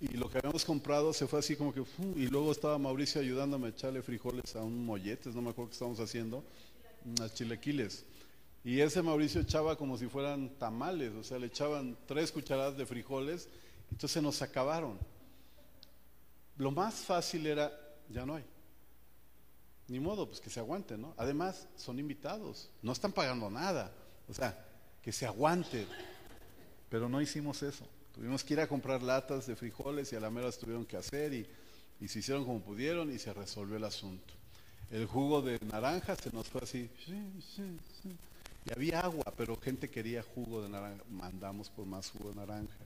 Y 0.00 0.08
lo 0.16 0.28
que 0.28 0.38
habíamos 0.38 0.64
comprado 0.64 1.14
se 1.14 1.26
fue 1.26 1.38
así 1.38 1.56
como 1.56 1.72
que, 1.72 1.82
y 2.16 2.26
luego 2.26 2.52
estaba 2.52 2.78
Mauricio 2.78 3.20
ayudándome 3.20 3.68
a 3.68 3.70
echarle 3.70 4.02
frijoles 4.02 4.54
a 4.54 4.62
un 4.62 4.84
molletes, 4.84 5.34
no 5.34 5.40
me 5.40 5.50
acuerdo 5.50 5.70
qué 5.70 5.72
estábamos 5.72 6.00
haciendo, 6.00 6.44
unas 7.06 7.34
chilequiles. 7.34 8.04
Y 8.64 8.80
ese 8.80 9.00
Mauricio 9.00 9.40
echaba 9.40 9.76
como 9.76 9.96
si 9.96 10.08
fueran 10.08 10.50
tamales, 10.58 11.12
o 11.14 11.22
sea, 11.22 11.38
le 11.38 11.46
echaban 11.46 11.96
tres 12.06 12.32
cucharadas 12.32 12.76
de 12.76 12.84
frijoles, 12.84 13.48
entonces 13.90 14.22
nos 14.22 14.42
acabaron. 14.42 14.98
Lo 16.56 16.70
más 16.72 16.94
fácil 16.94 17.46
era, 17.46 17.72
ya 18.08 18.26
no 18.26 18.34
hay. 18.34 18.44
Ni 19.88 20.00
modo, 20.00 20.26
pues 20.26 20.40
que 20.40 20.50
se 20.50 20.58
aguanten, 20.58 21.00
¿no? 21.00 21.14
Además, 21.16 21.68
son 21.76 22.00
invitados, 22.00 22.70
no 22.82 22.92
están 22.92 23.12
pagando 23.12 23.48
nada. 23.50 23.92
O 24.28 24.34
sea, 24.34 24.66
que 25.00 25.12
se 25.12 25.26
aguanten. 25.26 25.86
Pero 26.88 27.08
no 27.08 27.20
hicimos 27.20 27.62
eso. 27.62 27.86
Tuvimos 28.12 28.42
que 28.42 28.54
ir 28.54 28.60
a 28.60 28.66
comprar 28.66 29.02
latas 29.02 29.46
de 29.46 29.54
frijoles 29.54 30.12
y 30.12 30.16
a 30.16 30.20
la 30.20 30.30
mera 30.30 30.46
las 30.46 30.58
tuvieron 30.58 30.84
que 30.84 30.96
hacer 30.96 31.32
y, 31.32 31.46
y 32.00 32.08
se 32.08 32.18
hicieron 32.18 32.44
como 32.44 32.60
pudieron 32.60 33.12
y 33.12 33.18
se 33.18 33.32
resolvió 33.32 33.76
el 33.76 33.84
asunto. 33.84 34.34
El 34.90 35.06
jugo 35.06 35.42
de 35.42 35.58
naranja 35.66 36.14
se 36.16 36.30
nos 36.32 36.48
fue 36.48 36.62
así. 36.62 36.88
Y 38.64 38.72
había 38.72 39.00
agua, 39.00 39.24
pero 39.36 39.56
gente 39.56 39.90
quería 39.90 40.22
jugo 40.22 40.62
de 40.62 40.68
naranja. 40.68 41.02
Mandamos 41.10 41.68
por 41.70 41.86
más 41.86 42.10
jugo 42.10 42.30
de 42.30 42.36
naranja. 42.36 42.76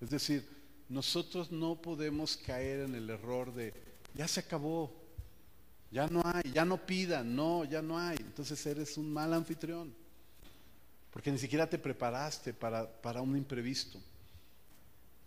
Es 0.00 0.10
decir, 0.10 0.46
nosotros 0.88 1.52
no 1.52 1.76
podemos 1.76 2.36
caer 2.36 2.80
en 2.80 2.94
el 2.94 3.10
error 3.10 3.52
de, 3.52 3.74
ya 4.14 4.26
se 4.26 4.40
acabó, 4.40 4.92
ya 5.90 6.06
no 6.06 6.22
hay, 6.24 6.50
ya 6.52 6.64
no 6.64 6.78
pidan, 6.78 7.34
no, 7.36 7.64
ya 7.64 7.82
no 7.82 7.98
hay. 7.98 8.16
Entonces 8.18 8.64
eres 8.66 8.96
un 8.96 9.12
mal 9.12 9.32
anfitrión. 9.34 9.92
Porque 11.10 11.30
ni 11.30 11.38
siquiera 11.38 11.68
te 11.68 11.78
preparaste 11.78 12.54
para, 12.54 12.90
para 12.90 13.20
un 13.20 13.36
imprevisto. 13.36 14.00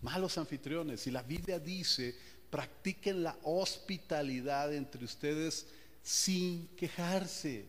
Malos 0.01 0.37
anfitriones. 0.37 1.05
Y 1.05 1.11
la 1.11 1.21
Biblia 1.21 1.59
dice, 1.59 2.15
practiquen 2.49 3.23
la 3.23 3.37
hospitalidad 3.43 4.73
entre 4.73 5.05
ustedes 5.05 5.67
sin 6.03 6.67
quejarse. 6.75 7.65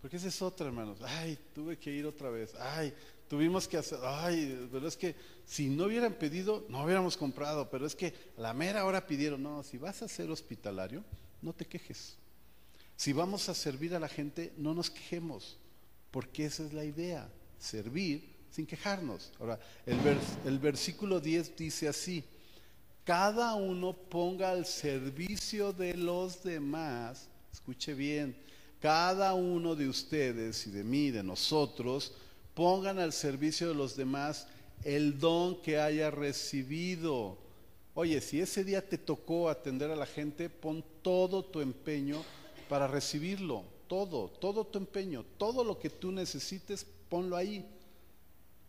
Porque 0.00 0.18
esa 0.18 0.28
es 0.28 0.40
otra, 0.42 0.66
hermanos. 0.66 0.98
Ay, 1.02 1.36
tuve 1.54 1.76
que 1.76 1.90
ir 1.90 2.06
otra 2.06 2.30
vez. 2.30 2.54
Ay, 2.54 2.94
tuvimos 3.26 3.66
que 3.66 3.78
hacer. 3.78 3.98
Ay, 4.04 4.68
pero 4.70 4.86
es 4.86 4.96
que 4.96 5.16
si 5.44 5.68
no 5.68 5.86
hubieran 5.86 6.14
pedido, 6.14 6.66
no 6.68 6.84
hubiéramos 6.84 7.16
comprado. 7.16 7.68
Pero 7.68 7.86
es 7.86 7.96
que 7.96 8.14
la 8.36 8.52
mera 8.52 8.84
hora 8.84 9.06
pidieron. 9.06 9.42
No, 9.42 9.64
si 9.64 9.78
vas 9.78 10.02
a 10.02 10.08
ser 10.08 10.30
hospitalario, 10.30 11.02
no 11.42 11.52
te 11.52 11.64
quejes. 11.64 12.16
Si 12.96 13.12
vamos 13.12 13.48
a 13.48 13.54
servir 13.54 13.94
a 13.94 14.00
la 14.00 14.08
gente, 14.08 14.52
no 14.56 14.74
nos 14.74 14.90
quejemos. 14.90 15.58
Porque 16.10 16.44
esa 16.44 16.64
es 16.64 16.72
la 16.72 16.84
idea. 16.84 17.28
Servir 17.58 18.36
sin 18.50 18.66
quejarnos. 18.66 19.32
Ahora, 19.40 19.58
el 19.86 20.58
versículo 20.58 21.18
10 21.18 21.56
dice 21.56 21.88
así. 21.88 22.24
Cada 23.08 23.54
uno 23.54 23.94
ponga 23.94 24.50
al 24.50 24.66
servicio 24.66 25.72
de 25.72 25.94
los 25.94 26.42
demás, 26.42 27.30
escuche 27.68 27.92
bien, 27.92 28.34
cada 28.80 29.34
uno 29.34 29.76
de 29.76 29.90
ustedes 29.90 30.66
y 30.66 30.70
de 30.70 30.82
mí, 30.82 31.10
de 31.10 31.22
nosotros, 31.22 32.14
pongan 32.54 32.98
al 32.98 33.12
servicio 33.12 33.68
de 33.68 33.74
los 33.74 33.94
demás 33.94 34.46
el 34.84 35.18
don 35.18 35.60
que 35.60 35.78
haya 35.78 36.10
recibido. 36.10 37.36
Oye, 37.92 38.22
si 38.22 38.40
ese 38.40 38.64
día 38.64 38.88
te 38.88 38.96
tocó 38.96 39.50
atender 39.50 39.90
a 39.90 39.96
la 39.96 40.06
gente, 40.06 40.48
pon 40.48 40.82
todo 41.02 41.44
tu 41.44 41.60
empeño 41.60 42.24
para 42.70 42.86
recibirlo, 42.86 43.64
todo, 43.86 44.30
todo 44.40 44.64
tu 44.64 44.78
empeño, 44.78 45.26
todo 45.36 45.62
lo 45.62 45.78
que 45.78 45.90
tú 45.90 46.10
necesites, 46.10 46.86
ponlo 47.10 47.36
ahí 47.36 47.66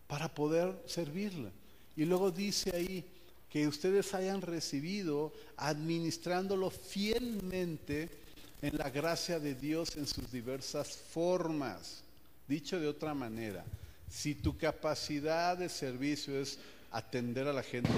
para 0.08 0.28
poder 0.28 0.78
servirle. 0.88 1.52
Y 1.96 2.04
luego 2.04 2.32
dice 2.32 2.76
ahí 2.76 3.06
que 3.50 3.66
ustedes 3.66 4.14
hayan 4.14 4.42
recibido 4.42 5.32
administrándolo 5.56 6.70
fielmente 6.70 8.28
en 8.62 8.78
la 8.78 8.90
gracia 8.90 9.40
de 9.40 9.56
Dios 9.56 9.96
en 9.96 10.06
sus 10.06 10.32
diversas 10.32 10.98
formas. 10.98 12.04
Dicho 12.48 12.80
de 12.80 12.88
otra 12.88 13.14
manera, 13.14 13.64
si 14.10 14.36
tu 14.36 14.58
capacidad 14.58 15.58
de 15.58 15.70
servicio 15.70 16.40
es 16.40 16.60
atender 16.92 17.48
a 17.48 17.54
la 17.54 17.64
gente, 17.64 17.92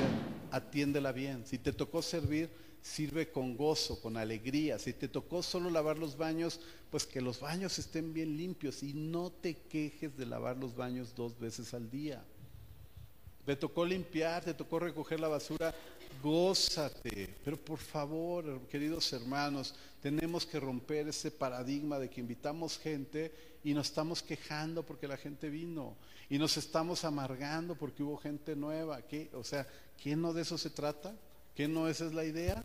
atiéndela 0.51 1.11
bien. 1.11 1.45
Si 1.45 1.57
te 1.57 1.71
tocó 1.71 2.01
servir, 2.01 2.49
sirve 2.81 3.31
con 3.31 3.55
gozo, 3.55 4.01
con 4.01 4.17
alegría. 4.17 4.77
Si 4.77 4.93
te 4.93 5.07
tocó 5.07 5.41
solo 5.41 5.69
lavar 5.69 5.97
los 5.97 6.17
baños, 6.17 6.59
pues 6.89 7.05
que 7.05 7.21
los 7.21 7.39
baños 7.39 7.79
estén 7.79 8.13
bien 8.13 8.37
limpios 8.37 8.83
y 8.83 8.93
no 8.93 9.31
te 9.31 9.55
quejes 9.55 10.17
de 10.17 10.25
lavar 10.25 10.57
los 10.57 10.75
baños 10.75 11.15
dos 11.15 11.39
veces 11.39 11.73
al 11.73 11.89
día. 11.89 12.23
Te 13.45 13.55
tocó 13.55 13.85
limpiar, 13.85 14.43
te 14.43 14.53
tocó 14.53 14.79
recoger 14.79 15.19
la 15.19 15.27
basura, 15.27 15.73
gózate. 16.21 17.35
Pero 17.43 17.57
por 17.57 17.79
favor, 17.79 18.67
queridos 18.67 19.11
hermanos, 19.13 19.75
tenemos 20.01 20.45
que 20.45 20.59
romper 20.59 21.07
ese 21.07 21.31
paradigma 21.31 21.99
de 21.99 22.09
que 22.09 22.21
invitamos 22.21 22.77
gente 22.77 23.33
y 23.63 23.73
nos 23.73 23.87
estamos 23.87 24.21
quejando 24.23 24.83
porque 24.83 25.07
la 25.07 25.17
gente 25.17 25.49
vino 25.49 25.95
y 26.29 26.37
nos 26.37 26.57
estamos 26.57 27.03
amargando 27.05 27.75
porque 27.75 28.03
hubo 28.03 28.17
gente 28.17 28.55
nueva. 28.55 29.01
¿Qué? 29.03 29.29
O 29.33 29.43
sea, 29.43 29.67
¿qué 29.97 30.15
no 30.15 30.33
de 30.33 30.41
eso 30.41 30.57
se 30.57 30.69
trata? 30.69 31.13
¿Qué 31.55 31.67
no 31.67 31.87
esa 31.87 32.05
es 32.05 32.13
la 32.13 32.25
idea? 32.25 32.63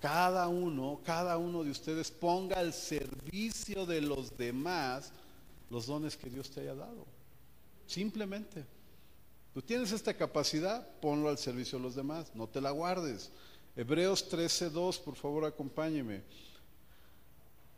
Cada 0.00 0.48
uno, 0.48 1.00
cada 1.04 1.38
uno 1.38 1.64
de 1.64 1.70
ustedes 1.70 2.10
ponga 2.10 2.58
al 2.58 2.72
servicio 2.72 3.86
de 3.86 4.00
los 4.00 4.36
demás 4.36 5.12
los 5.70 5.86
dones 5.86 6.16
que 6.16 6.30
Dios 6.30 6.50
te 6.50 6.60
haya 6.60 6.74
dado. 6.74 7.06
Simplemente. 7.86 8.73
Tú 9.54 9.62
tienes 9.62 9.92
esta 9.92 10.12
capacidad, 10.12 10.84
ponlo 11.00 11.28
al 11.28 11.38
servicio 11.38 11.78
de 11.78 11.84
los 11.84 11.94
demás, 11.94 12.34
no 12.34 12.48
te 12.48 12.60
la 12.60 12.72
guardes. 12.72 13.30
Hebreos 13.76 14.28
13:2, 14.28 14.98
por 14.98 15.14
favor, 15.14 15.44
acompáñeme. 15.44 16.22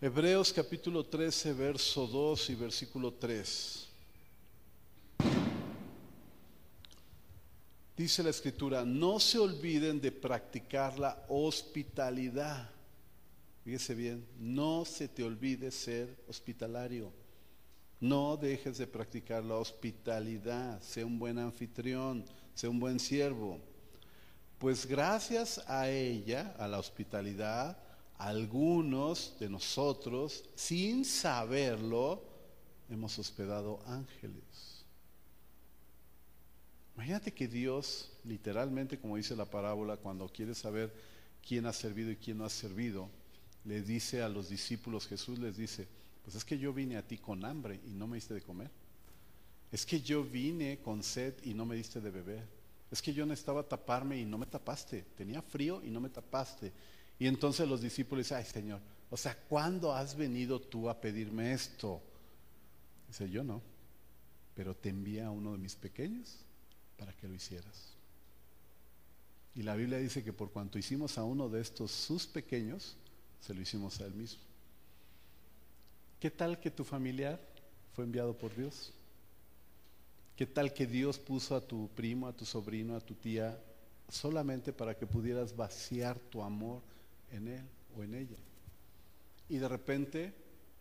Hebreos 0.00 0.54
capítulo 0.54 1.04
13, 1.04 1.52
verso 1.52 2.06
2 2.06 2.50
y 2.50 2.54
versículo 2.54 3.12
3. 3.12 3.88
Dice 7.94 8.22
la 8.22 8.30
escritura, 8.30 8.82
no 8.86 9.20
se 9.20 9.38
olviden 9.38 10.00
de 10.00 10.12
practicar 10.12 10.98
la 10.98 11.26
hospitalidad. 11.28 12.70
Fíjese 13.64 13.94
bien, 13.94 14.26
no 14.38 14.86
se 14.86 15.08
te 15.08 15.22
olvide 15.22 15.70
ser 15.70 16.16
hospitalario. 16.26 17.12
No 18.00 18.36
dejes 18.36 18.78
de 18.78 18.86
practicar 18.86 19.44
la 19.44 19.56
hospitalidad. 19.56 20.80
Sea 20.82 21.06
un 21.06 21.18
buen 21.18 21.38
anfitrión, 21.38 22.24
sea 22.54 22.70
un 22.70 22.78
buen 22.78 23.00
siervo. 23.00 23.60
Pues 24.58 24.86
gracias 24.86 25.62
a 25.68 25.90
ella, 25.90 26.54
a 26.58 26.66
la 26.66 26.78
hospitalidad, 26.78 27.78
algunos 28.18 29.36
de 29.38 29.50
nosotros, 29.50 30.44
sin 30.54 31.04
saberlo, 31.04 32.22
hemos 32.88 33.18
hospedado 33.18 33.80
ángeles. 33.86 34.84
Imagínate 36.94 37.34
que 37.34 37.46
Dios, 37.46 38.10
literalmente, 38.24 38.98
como 38.98 39.16
dice 39.16 39.36
la 39.36 39.44
parábola, 39.44 39.98
cuando 39.98 40.28
quiere 40.28 40.54
saber 40.54 40.94
quién 41.46 41.66
ha 41.66 41.72
servido 41.74 42.10
y 42.10 42.16
quién 42.16 42.38
no 42.38 42.46
ha 42.46 42.50
servido, 42.50 43.10
le 43.64 43.82
dice 43.82 44.22
a 44.22 44.28
los 44.30 44.48
discípulos, 44.48 45.06
Jesús 45.06 45.38
les 45.38 45.58
dice, 45.58 45.88
pues 46.26 46.34
es 46.34 46.44
que 46.44 46.58
yo 46.58 46.72
vine 46.72 46.96
a 46.96 47.06
ti 47.06 47.18
con 47.18 47.44
hambre 47.44 47.78
y 47.86 47.90
no 47.90 48.08
me 48.08 48.16
diste 48.16 48.34
de 48.34 48.42
comer. 48.42 48.68
Es 49.70 49.86
que 49.86 50.00
yo 50.00 50.24
vine 50.24 50.80
con 50.80 51.04
sed 51.04 51.34
y 51.44 51.54
no 51.54 51.64
me 51.64 51.76
diste 51.76 52.00
de 52.00 52.10
beber. 52.10 52.42
Es 52.90 53.00
que 53.00 53.14
yo 53.14 53.24
necesitaba 53.24 53.62
taparme 53.62 54.18
y 54.18 54.24
no 54.24 54.36
me 54.36 54.46
tapaste. 54.46 55.04
Tenía 55.16 55.40
frío 55.40 55.80
y 55.84 55.88
no 55.88 56.00
me 56.00 56.08
tapaste. 56.08 56.72
Y 57.20 57.28
entonces 57.28 57.68
los 57.68 57.80
discípulos 57.80 58.24
dicen, 58.24 58.38
ay 58.38 58.44
Señor, 58.44 58.80
o 59.08 59.16
sea, 59.16 59.38
¿cuándo 59.48 59.94
has 59.94 60.16
venido 60.16 60.60
tú 60.60 60.90
a 60.90 61.00
pedirme 61.00 61.52
esto? 61.52 62.02
Dice, 63.06 63.30
yo 63.30 63.44
no, 63.44 63.62
pero 64.56 64.74
te 64.74 64.88
envié 64.88 65.22
a 65.22 65.30
uno 65.30 65.52
de 65.52 65.58
mis 65.58 65.76
pequeños 65.76 66.38
para 66.98 67.12
que 67.12 67.28
lo 67.28 67.34
hicieras. 67.34 67.92
Y 69.54 69.62
la 69.62 69.76
Biblia 69.76 69.98
dice 69.98 70.24
que 70.24 70.32
por 70.32 70.50
cuanto 70.50 70.76
hicimos 70.76 71.18
a 71.18 71.22
uno 71.22 71.48
de 71.48 71.60
estos 71.60 71.92
sus 71.92 72.26
pequeños, 72.26 72.96
se 73.40 73.54
lo 73.54 73.60
hicimos 73.60 74.00
a 74.00 74.06
él 74.06 74.14
mismo. 74.14 74.45
¿Qué 76.18 76.30
tal 76.30 76.58
que 76.58 76.70
tu 76.70 76.84
familiar 76.84 77.38
fue 77.94 78.04
enviado 78.04 78.36
por 78.36 78.54
Dios? 78.54 78.92
¿Qué 80.34 80.46
tal 80.46 80.72
que 80.72 80.86
Dios 80.86 81.18
puso 81.18 81.54
a 81.54 81.60
tu 81.60 81.88
primo, 81.94 82.26
a 82.26 82.32
tu 82.32 82.44
sobrino, 82.44 82.96
a 82.96 83.00
tu 83.00 83.14
tía, 83.14 83.58
solamente 84.08 84.72
para 84.72 84.96
que 84.96 85.06
pudieras 85.06 85.54
vaciar 85.54 86.18
tu 86.18 86.42
amor 86.42 86.82
en 87.30 87.48
él 87.48 87.64
o 87.96 88.02
en 88.02 88.14
ella? 88.14 88.36
Y 89.48 89.58
de 89.58 89.68
repente 89.68 90.34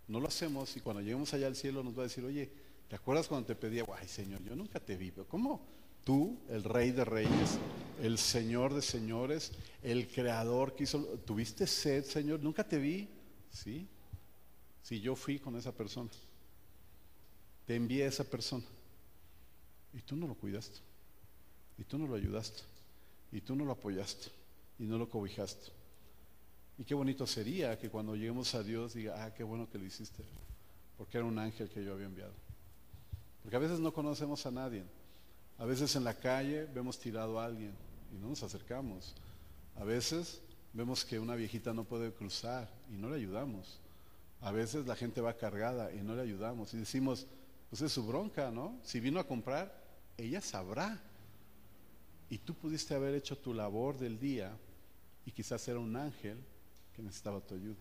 no 0.08 0.20
lo 0.20 0.28
hacemos 0.28 0.76
y 0.78 0.82
cuando 0.82 1.02
lleguemos 1.02 1.34
allá 1.34 1.48
al 1.48 1.56
cielo 1.56 1.84
nos 1.84 1.98
va 1.98 2.02
a 2.02 2.08
decir, 2.08 2.24
oye, 2.24 2.50
¿te 2.88 2.96
acuerdas 2.96 3.28
cuando 3.28 3.48
te 3.48 3.56
pedía, 3.56 3.86
ay 3.98 4.08
Señor, 4.08 4.42
yo 4.44 4.56
nunca 4.56 4.80
te 4.80 4.96
vi, 4.96 5.12
pero 5.12 5.28
¿cómo? 5.28 5.66
Tú, 6.04 6.38
el 6.50 6.64
rey 6.64 6.92
de 6.92 7.04
reyes, 7.04 7.58
el 8.02 8.18
señor 8.20 8.74
de 8.74 8.82
señores, 8.82 9.52
el 9.84 10.08
creador 10.08 10.76
que 10.76 10.84
hizo, 10.84 11.00
¿tuviste 11.26 11.66
sed, 11.66 12.04
Señor? 12.04 12.42
Nunca 12.42 12.64
te 12.64 12.78
vi. 12.78 13.10
Sí, 13.50 13.88
sí, 14.86 15.02
yo 15.02 15.16
fui 15.16 15.40
con 15.40 15.58
esa 15.58 15.72
persona. 15.72 16.12
Te 17.66 17.76
envié 17.76 18.06
a 18.06 18.10
esa 18.10 18.24
persona. 18.24 18.64
Y 19.94 20.02
tú 20.02 20.16
no 20.16 20.28
lo 20.28 20.36
cuidaste. 20.36 20.80
Y 21.78 21.84
tú 21.84 21.98
no 21.98 22.06
lo 22.06 22.16
ayudaste. 22.16 22.62
Y 23.32 23.42
tú 23.42 23.56
no 23.56 23.66
lo 23.66 23.72
apoyaste. 23.72 24.30
Y 24.78 24.84
no 24.84 24.98
lo 25.00 25.10
cobijaste. 25.10 25.72
Y 26.78 26.84
qué 26.84 26.94
bonito 26.94 27.26
sería 27.26 27.80
que 27.80 27.90
cuando 27.90 28.16
lleguemos 28.16 28.54
a 28.54 28.62
Dios 28.62 28.94
diga, 28.94 29.26
ah, 29.26 29.34
qué 29.34 29.44
bueno 29.44 29.70
que 29.70 29.78
lo 29.78 29.86
hiciste. 29.86 30.24
Porque 30.98 31.18
era 31.18 31.26
un 31.26 31.40
ángel 31.40 31.70
que 31.70 31.84
yo 31.84 31.94
había 31.94 32.06
enviado. 32.06 32.34
Porque 33.42 33.56
a 33.56 33.60
veces 33.60 33.80
no 33.80 33.94
conocemos 33.94 34.46
a 34.46 34.52
nadie. 34.52 34.84
A 35.58 35.66
veces 35.66 35.96
en 35.96 36.04
la 36.04 36.14
calle 36.14 36.66
vemos 36.66 37.00
tirado 37.00 37.40
a 37.40 37.46
alguien 37.46 37.74
y 38.14 38.18
no 38.18 38.30
nos 38.30 38.44
acercamos. 38.44 39.16
A 39.78 39.84
veces 39.84 40.42
vemos 40.74 41.06
que 41.06 41.18
una 41.18 41.36
viejita 41.36 41.74
no 41.74 41.86
puede 41.86 42.12
cruzar 42.12 42.70
y 42.90 42.98
no 42.98 43.10
le 43.10 43.16
ayudamos. 43.16 43.80
A 44.42 44.52
veces 44.52 44.86
la 44.86 44.96
gente 44.96 45.22
va 45.22 45.38
cargada 45.38 45.94
y 45.94 46.02
no 46.02 46.16
le 46.16 46.22
ayudamos. 46.22 46.74
Y 46.74 46.78
decimos, 46.78 47.28
pues 47.70 47.82
es 47.82 47.92
su 47.92 48.06
bronca, 48.06 48.52
¿no? 48.52 48.80
Si 48.84 49.00
vino 49.00 49.20
a 49.20 49.28
comprar, 49.28 49.84
ella 50.18 50.42
sabrá. 50.42 51.02
Y 52.30 52.38
tú 52.40 52.54
pudiste 52.54 52.96
haber 52.96 53.16
hecho 53.16 53.38
tu 53.38 53.54
labor 53.54 53.98
del 53.98 54.20
día 54.20 54.58
y 55.26 55.32
quizás 55.32 55.68
era 55.68 55.80
un 55.80 55.96
ángel 55.96 56.38
que 56.96 57.02
necesitaba 57.02 57.42
tu 57.42 57.56
ayuda. 57.56 57.76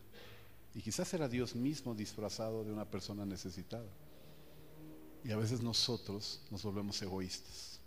Y 0.74 0.82
quizás 0.82 1.12
era 1.14 1.28
Dios 1.28 1.54
mismo 1.54 1.94
disfrazado 1.94 2.64
de 2.64 2.72
una 2.72 2.84
persona 2.84 3.24
necesitada. 3.24 3.88
Y 5.22 5.30
a 5.30 5.36
veces 5.36 5.60
nosotros 5.62 6.42
nos 6.50 6.62
volvemos 6.62 7.00
egoístas. 7.00 7.80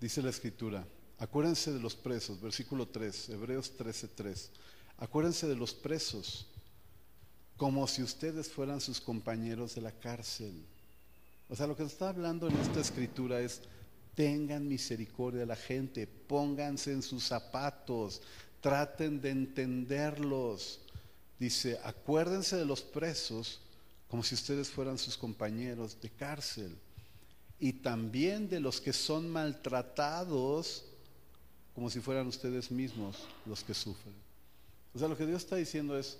Dice 0.00 0.22
la 0.22 0.30
escritura, 0.30 0.86
acuérdense 1.18 1.72
de 1.72 1.80
los 1.80 1.94
presos, 1.96 2.40
versículo 2.40 2.88
3, 2.88 3.30
Hebreos 3.30 3.72
13:3. 3.76 4.50
Acuérdense 4.98 5.48
de 5.48 5.56
los 5.56 5.74
presos 5.74 6.46
como 7.60 7.86
si 7.86 8.02
ustedes 8.02 8.48
fueran 8.48 8.80
sus 8.80 8.98
compañeros 9.00 9.74
de 9.74 9.82
la 9.82 9.92
cárcel 9.92 10.64
o 11.50 11.56
sea, 11.56 11.66
lo 11.66 11.76
que 11.76 11.82
está 11.82 12.10
hablando 12.10 12.46
en 12.46 12.56
esta 12.58 12.80
escritura 12.80 13.40
es, 13.40 13.60
tengan 14.14 14.68
misericordia 14.68 15.40
de 15.40 15.46
la 15.46 15.56
gente, 15.56 16.06
pónganse 16.06 16.92
en 16.92 17.02
sus 17.02 17.24
zapatos, 17.24 18.22
traten 18.60 19.20
de 19.20 19.30
entenderlos. 19.30 20.78
Dice, 21.40 21.80
acuérdense 21.82 22.54
de 22.54 22.64
los 22.64 22.82
presos 22.82 23.60
como 24.06 24.22
si 24.22 24.36
ustedes 24.36 24.70
fueran 24.70 24.96
sus 24.96 25.16
compañeros 25.16 26.00
de 26.00 26.10
cárcel. 26.10 26.76
Y 27.58 27.72
también 27.72 28.48
de 28.48 28.60
los 28.60 28.80
que 28.80 28.92
son 28.92 29.28
maltratados 29.28 30.84
como 31.74 31.90
si 31.90 31.98
fueran 31.98 32.28
ustedes 32.28 32.70
mismos 32.70 33.16
los 33.44 33.64
que 33.64 33.74
sufren. 33.74 34.14
O 34.94 35.00
sea, 35.00 35.08
lo 35.08 35.16
que 35.16 35.26
Dios 35.26 35.42
está 35.42 35.56
diciendo 35.56 35.98
es, 35.98 36.16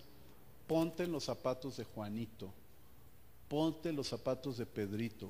ponte 0.71 1.03
en 1.03 1.11
los 1.11 1.25
zapatos 1.25 1.79
de 1.79 1.85
Juanito, 1.85 2.55
ponte 3.49 3.93
los 3.93 4.07
zapatos 4.07 4.57
de 4.57 4.67
Pedrito, 4.67 5.29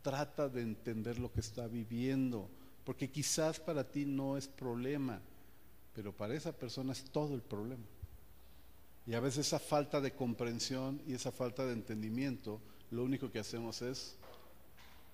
trata 0.00 0.48
de 0.48 0.62
entender 0.62 1.18
lo 1.18 1.32
que 1.32 1.40
está 1.40 1.66
viviendo, 1.66 2.48
porque 2.84 3.10
quizás 3.10 3.58
para 3.58 3.82
ti 3.82 4.04
no 4.06 4.36
es 4.36 4.46
problema, 4.46 5.20
pero 5.92 6.12
para 6.12 6.36
esa 6.36 6.52
persona 6.52 6.92
es 6.92 7.02
todo 7.02 7.34
el 7.34 7.42
problema. 7.42 7.82
Y 9.08 9.14
a 9.14 9.18
veces 9.18 9.48
esa 9.48 9.58
falta 9.58 10.00
de 10.00 10.12
comprensión 10.12 11.02
y 11.04 11.14
esa 11.14 11.32
falta 11.32 11.66
de 11.66 11.72
entendimiento, 11.72 12.60
lo 12.92 13.02
único 13.02 13.32
que 13.32 13.40
hacemos 13.40 13.82
es, 13.82 14.14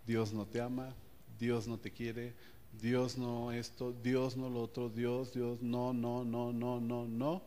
Dios 0.07 0.35
no 0.35 0.45
te 0.45 0.61
ama, 0.61 0.95
Dios 1.39 1.67
no 1.67 1.79
te 1.79 1.91
quiere, 1.93 2.35
Dios 2.79 3.17
no 3.17 3.53
esto, 3.53 3.95
Dios 4.03 4.37
no 4.37 4.51
lo 4.51 4.65
otro, 4.65 4.91
Dios, 4.91 5.33
Dios, 5.33 5.63
no, 5.63 5.95
no, 5.95 6.27
no, 6.27 6.53
no, 6.53 6.79
no, 6.79 7.09
no, 7.09 7.43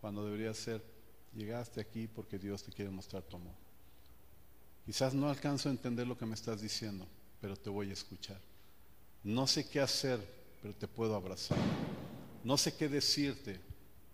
cuando 0.00 0.24
debería 0.24 0.54
ser, 0.54 0.95
llegaste 1.36 1.80
aquí 1.80 2.08
porque 2.08 2.38
Dios 2.38 2.62
te 2.62 2.72
quiere 2.72 2.90
mostrar 2.90 3.22
tu 3.22 3.36
amor. 3.36 3.54
Quizás 4.84 5.14
no 5.14 5.28
alcanzo 5.28 5.68
a 5.68 5.72
entender 5.72 6.06
lo 6.06 6.16
que 6.16 6.26
me 6.26 6.34
estás 6.34 6.60
diciendo, 6.60 7.06
pero 7.40 7.56
te 7.56 7.68
voy 7.68 7.90
a 7.90 7.92
escuchar. 7.92 8.40
No 9.22 9.46
sé 9.46 9.68
qué 9.68 9.80
hacer, 9.80 10.20
pero 10.62 10.74
te 10.74 10.88
puedo 10.88 11.14
abrazar. 11.14 11.58
No 12.42 12.56
sé 12.56 12.74
qué 12.74 12.88
decirte, 12.88 13.60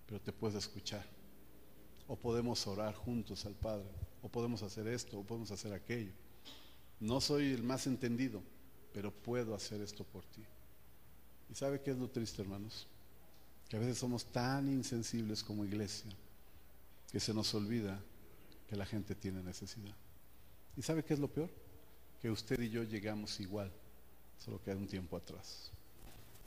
pero 0.07 0.21
te 0.21 0.33
puedo 0.33 0.59
escuchar. 0.59 1.05
O 2.09 2.17
podemos 2.17 2.67
orar 2.67 2.95
juntos 2.95 3.47
al 3.47 3.55
Padre, 3.55 3.89
o 4.23 4.29
podemos 4.29 4.63
hacer 4.63 4.89
esto, 4.89 5.19
o 5.19 5.25
podemos 5.25 5.51
hacer 5.51 5.73
aquello. 5.73 6.13
No 6.99 7.21
soy 7.21 7.53
el 7.53 7.63
más 7.63 7.87
entendido, 7.87 8.43
pero 8.93 9.13
puedo 9.13 9.55
hacer 9.55 9.81
esto 9.81 10.05
por 10.05 10.25
ti. 10.25 10.43
¿Y 11.51 11.55
sabe 11.55 11.81
qué 11.81 11.91
es 11.91 11.99
lo 11.99 12.09
triste, 12.09 12.43
hermanos? 12.43 12.87
Que 13.69 13.77
a 13.77 13.81
veces 13.81 13.99
somos 13.99 14.25
tan 14.25 14.69
insensibles 14.69 15.43
como 15.43 15.65
iglesia 15.65 16.11
que 17.13 17.21
se 17.21 17.35
nos 17.35 17.55
olvida 17.55 18.03
que 18.67 18.75
la 18.75 18.87
gente 18.87 19.15
tiene 19.15 19.43
necesidad. 19.43 19.95
¿Y 20.79 20.81
sabe 20.81 21.05
qué 21.05 21.13
es 21.13 21.21
lo 21.21 21.29
peor? 21.29 21.51
Que 22.23 22.31
usted 22.31 22.59
y 22.59 22.71
yo 22.71 22.83
llegamos 22.85 23.39
igual, 23.39 23.71
solo 24.39 24.63
que 24.63 24.71
hay 24.71 24.79
un 24.79 24.87
tiempo 24.87 25.19
atrás. 25.19 25.71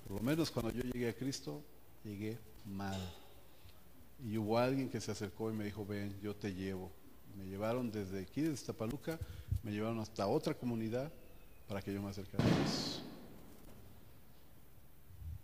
Por 0.08 0.18
lo 0.18 0.24
menos 0.24 0.50
cuando 0.50 0.72
yo 0.72 0.82
llegué 0.82 1.10
a 1.10 1.14
Cristo, 1.14 1.62
llegué 2.04 2.40
mal. 2.66 3.00
Y 4.24 4.38
hubo 4.38 4.58
alguien 4.58 4.90
que 4.90 5.00
se 5.00 5.12
acercó 5.12 5.52
y 5.52 5.54
me 5.54 5.66
dijo, 5.66 5.86
ven, 5.86 6.20
yo 6.22 6.36
te 6.36 6.54
llevo, 6.54 6.92
Me 7.38 7.46
llevaron 7.46 7.92
desde 7.92 8.22
aquí, 8.22 8.42
desde 8.42 8.66
Tapaluca, 8.66 9.20
me 9.62 9.72
llevaron 9.72 10.00
hasta 10.00 10.26
otra 10.26 10.54
comunidad 10.54 11.12
para 11.68 11.82
que 11.82 11.94
yo 11.94 12.02
me 12.02 12.10
acercara 12.10 12.44
a 12.44 12.58
Dios. 12.58 13.04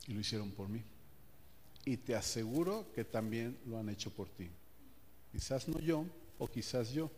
Y 0.07 0.13
lo 0.13 0.19
hicieron 0.21 0.51
por 0.51 0.67
mí. 0.67 0.81
Y 1.85 1.97
te 1.97 2.15
aseguro 2.15 2.91
que 2.93 3.03
también 3.03 3.57
lo 3.65 3.77
han 3.77 3.89
hecho 3.89 4.09
por 4.09 4.29
ti. 4.29 4.49
Quizás 5.31 5.67
no 5.67 5.79
yo, 5.79 6.05
o 6.37 6.47
quizás 6.47 6.91
yo, 6.91 7.09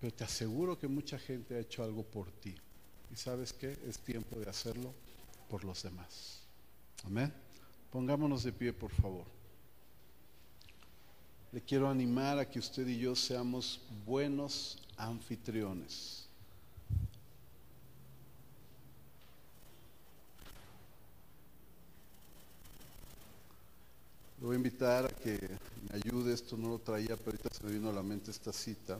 pero 0.00 0.12
te 0.12 0.24
aseguro 0.24 0.78
que 0.78 0.88
mucha 0.88 1.18
gente 1.18 1.54
ha 1.54 1.60
hecho 1.60 1.84
algo 1.84 2.02
por 2.02 2.30
ti. 2.30 2.54
Y 3.12 3.16
sabes 3.16 3.52
qué? 3.52 3.78
Es 3.86 3.98
tiempo 3.98 4.38
de 4.38 4.48
hacerlo 4.48 4.94
por 5.48 5.64
los 5.64 5.82
demás. 5.82 6.40
Amén. 7.04 7.32
Pongámonos 7.90 8.44
de 8.44 8.52
pie, 8.52 8.72
por 8.72 8.90
favor. 8.90 9.26
Le 11.52 11.60
quiero 11.60 11.88
animar 11.88 12.38
a 12.38 12.48
que 12.48 12.60
usted 12.60 12.86
y 12.86 12.98
yo 12.98 13.16
seamos 13.16 13.80
buenos 14.06 14.78
anfitriones. 14.96 16.29
Le 24.40 24.46
voy 24.46 24.54
a 24.54 24.56
invitar 24.56 25.04
a 25.04 25.08
que 25.08 25.38
me 25.90 25.96
ayude, 25.96 26.32
esto 26.32 26.56
no 26.56 26.70
lo 26.70 26.78
traía, 26.78 27.14
pero 27.14 27.32
ahorita 27.32 27.50
se 27.52 27.62
me 27.62 27.72
vino 27.72 27.90
a 27.90 27.92
la 27.92 28.02
mente 28.02 28.30
esta 28.30 28.54
cita. 28.54 28.98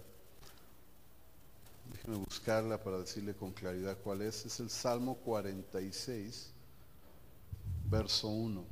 Déjeme 1.91 2.19
buscarla 2.19 2.77
para 2.77 2.99
decirle 2.99 3.33
con 3.33 3.51
claridad 3.53 3.97
cuál 4.05 4.21
es. 4.21 4.45
Es 4.45 4.61
el 4.61 4.69
Salmo 4.69 5.15
46, 5.15 6.51
verso 7.89 8.29
1. 8.29 8.65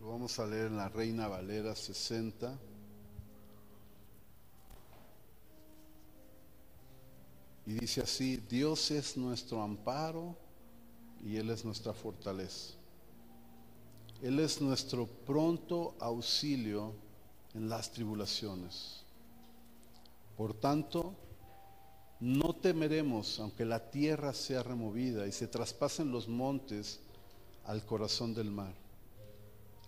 Lo 0.00 0.08
vamos 0.08 0.38
a 0.38 0.46
leer 0.46 0.68
en 0.68 0.78
la 0.78 0.88
Reina 0.88 1.28
Valera 1.28 1.76
60. 1.76 2.58
Y 7.66 7.72
dice 7.74 8.00
así, 8.00 8.38
Dios 8.48 8.90
es 8.90 9.18
nuestro 9.18 9.62
amparo 9.62 10.38
y 11.22 11.36
Él 11.36 11.50
es 11.50 11.66
nuestra 11.66 11.92
fortaleza. 11.92 12.79
Él 14.22 14.38
es 14.40 14.60
nuestro 14.60 15.06
pronto 15.06 15.94
auxilio 15.98 16.92
en 17.54 17.68
las 17.68 17.90
tribulaciones. 17.90 19.02
Por 20.36 20.54
tanto, 20.54 21.14
no 22.20 22.54
temeremos 22.54 23.40
aunque 23.40 23.64
la 23.64 23.90
tierra 23.90 24.32
sea 24.32 24.62
removida 24.62 25.26
y 25.26 25.32
se 25.32 25.48
traspasen 25.48 26.12
los 26.12 26.28
montes 26.28 27.00
al 27.64 27.84
corazón 27.84 28.34
del 28.34 28.50
mar 28.50 28.74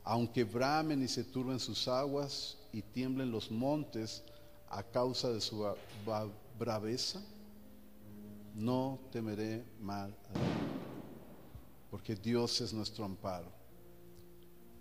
aunque 0.04 0.44
bramen 0.44 1.02
y 1.02 1.08
se 1.08 1.24
turben 1.24 1.60
sus 1.60 1.86
aguas 1.86 2.58
y 2.72 2.82
tiemblen 2.82 3.30
los 3.30 3.50
montes 3.50 4.22
a 4.68 4.82
causa 4.82 5.30
de 5.30 5.40
su 5.40 5.64
braveza, 6.58 7.20
no 8.54 8.98
temeré 9.10 9.64
mal 9.80 10.14
porque 11.90 12.16
Dios 12.16 12.60
es 12.62 12.72
nuestro 12.72 13.04
amparo. 13.04 13.61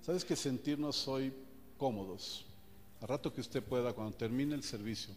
¿Sabes 0.01 0.25
que 0.25 0.35
sentirnos 0.35 1.07
hoy 1.07 1.33
cómodos? 1.77 2.45
A 3.01 3.07
rato 3.07 3.33
que 3.33 3.41
usted 3.41 3.63
pueda, 3.63 3.93
cuando 3.93 4.15
termine 4.15 4.55
el 4.55 4.63
servicio, 4.63 5.13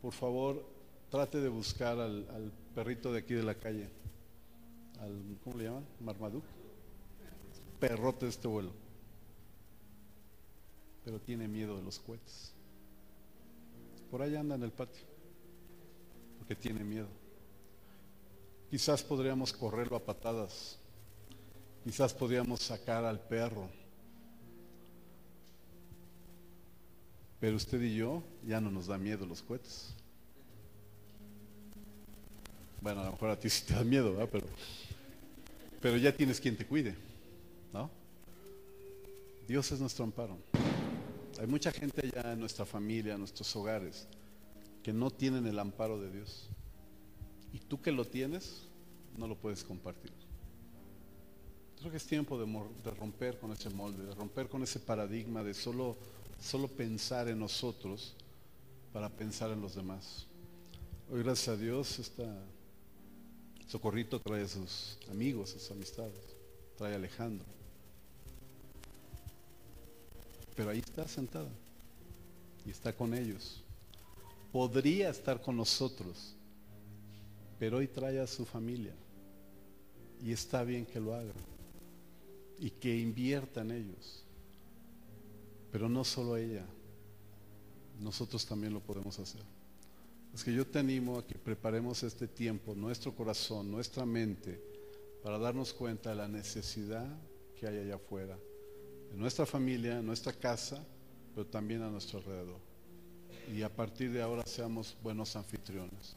por 0.00 0.12
favor, 0.12 0.64
trate 1.10 1.40
de 1.40 1.48
buscar 1.48 1.98
al, 1.98 2.52
perrito 2.74 3.12
de 3.12 3.18
aquí 3.18 3.34
de 3.34 3.42
la 3.42 3.54
calle, 3.54 3.90
al, 5.00 5.38
¿cómo 5.44 5.58
le 5.58 5.64
llaman? 5.64 5.86
Marmaduke 6.00 6.62
perrote 7.82 8.26
de 8.26 8.30
este 8.30 8.46
vuelo, 8.46 8.70
pero 11.04 11.20
tiene 11.20 11.48
miedo 11.48 11.76
de 11.76 11.82
los 11.82 11.98
cohetes. 11.98 12.52
Por 14.08 14.22
ahí 14.22 14.36
anda 14.36 14.54
en 14.54 14.62
el 14.62 14.70
patio, 14.70 15.02
porque 16.38 16.54
tiene 16.54 16.84
miedo. 16.84 17.08
Quizás 18.70 19.02
podríamos 19.02 19.52
correrlo 19.52 19.96
a 19.96 20.04
patadas, 20.04 20.78
quizás 21.84 22.14
podríamos 22.14 22.60
sacar 22.60 23.04
al 23.04 23.20
perro, 23.20 23.68
pero 27.40 27.56
usted 27.56 27.80
y 27.82 27.96
yo 27.96 28.22
ya 28.46 28.60
no 28.60 28.70
nos 28.70 28.86
da 28.86 28.98
miedo 28.98 29.26
los 29.26 29.42
cohetes. 29.42 29.94
Bueno, 32.80 33.00
a 33.00 33.04
lo 33.06 33.12
mejor 33.12 33.30
a 33.30 33.38
ti 33.38 33.48
sí 33.48 33.64
te 33.66 33.74
da 33.74 33.84
miedo, 33.84 34.16
pero, 34.30 34.46
pero 35.80 35.96
ya 35.96 36.14
tienes 36.14 36.40
quien 36.40 36.56
te 36.56 36.66
cuide. 36.66 36.96
¿no? 37.72 37.90
Dios 39.46 39.70
es 39.72 39.80
nuestro 39.80 40.04
amparo. 40.04 40.38
Hay 41.40 41.46
mucha 41.46 41.72
gente 41.72 42.10
ya 42.14 42.32
en 42.32 42.40
nuestra 42.40 42.64
familia, 42.64 43.14
en 43.14 43.20
nuestros 43.20 43.54
hogares, 43.56 44.06
que 44.82 44.92
no 44.92 45.10
tienen 45.10 45.46
el 45.46 45.58
amparo 45.58 46.00
de 46.00 46.10
Dios. 46.10 46.48
Y 47.52 47.58
tú 47.58 47.80
que 47.80 47.92
lo 47.92 48.04
tienes, 48.04 48.68
no 49.16 49.26
lo 49.26 49.36
puedes 49.36 49.64
compartir. 49.64 50.12
Creo 51.82 51.90
que 51.90 51.96
es 51.96 52.06
tiempo 52.06 52.38
de, 52.38 52.92
romper 52.92 53.40
con 53.40 53.50
ese 53.50 53.68
molde, 53.68 54.04
de 54.04 54.14
romper 54.14 54.48
con 54.48 54.62
ese 54.62 54.78
paradigma 54.78 55.42
de 55.42 55.52
solo, 55.52 55.96
solo 56.40 56.68
pensar 56.68 57.26
en 57.26 57.40
nosotros 57.40 58.14
para 58.92 59.08
pensar 59.08 59.50
en 59.50 59.60
los 59.60 59.74
demás. 59.74 60.28
Hoy, 61.10 61.24
gracias 61.24 61.48
a 61.48 61.56
Dios, 61.56 61.98
esta 61.98 62.24
Socorrito 63.66 64.20
trae 64.20 64.44
a 64.44 64.48
sus 64.48 64.96
amigos, 65.10 65.50
sus 65.50 65.72
amistades, 65.72 66.20
trae 66.78 66.92
a 66.92 66.96
Alejandro. 66.98 67.46
Pero 70.54 70.70
ahí 70.70 70.78
está 70.78 71.08
sentada 71.08 71.50
y 72.64 72.70
está 72.70 72.92
con 72.92 73.12
ellos. 73.12 73.60
Podría 74.52 75.10
estar 75.10 75.42
con 75.42 75.56
nosotros, 75.56 76.36
pero 77.58 77.78
hoy 77.78 77.88
trae 77.88 78.20
a 78.20 78.28
su 78.28 78.46
familia 78.46 78.94
y 80.22 80.30
está 80.30 80.62
bien 80.62 80.86
que 80.86 81.00
lo 81.00 81.12
haga 81.16 81.32
y 82.62 82.70
que 82.70 82.96
invierta 82.96 83.62
en 83.62 83.72
ellos. 83.72 84.22
Pero 85.72 85.88
no 85.88 86.04
solo 86.04 86.36
ella, 86.36 86.64
nosotros 87.98 88.46
también 88.46 88.72
lo 88.72 88.78
podemos 88.78 89.18
hacer. 89.18 89.42
Es 90.32 90.44
que 90.44 90.54
yo 90.54 90.64
te 90.64 90.78
animo 90.78 91.18
a 91.18 91.26
que 91.26 91.34
preparemos 91.34 92.04
este 92.04 92.28
tiempo, 92.28 92.76
nuestro 92.76 93.16
corazón, 93.16 93.68
nuestra 93.68 94.06
mente, 94.06 94.62
para 95.24 95.38
darnos 95.38 95.72
cuenta 95.72 96.10
de 96.10 96.16
la 96.16 96.28
necesidad 96.28 97.04
que 97.58 97.66
hay 97.66 97.78
allá 97.78 97.96
afuera 97.96 98.38
en 99.12 99.18
nuestra 99.18 99.44
familia, 99.44 99.98
en 99.98 100.06
nuestra 100.06 100.32
casa, 100.32 100.84
pero 101.34 101.44
también 101.44 101.82
a 101.82 101.90
nuestro 101.90 102.20
alrededor. 102.20 102.60
Y 103.52 103.62
a 103.62 103.74
partir 103.74 104.12
de 104.12 104.22
ahora 104.22 104.46
seamos 104.46 104.96
buenos 105.02 105.34
anfitriones. 105.34 106.14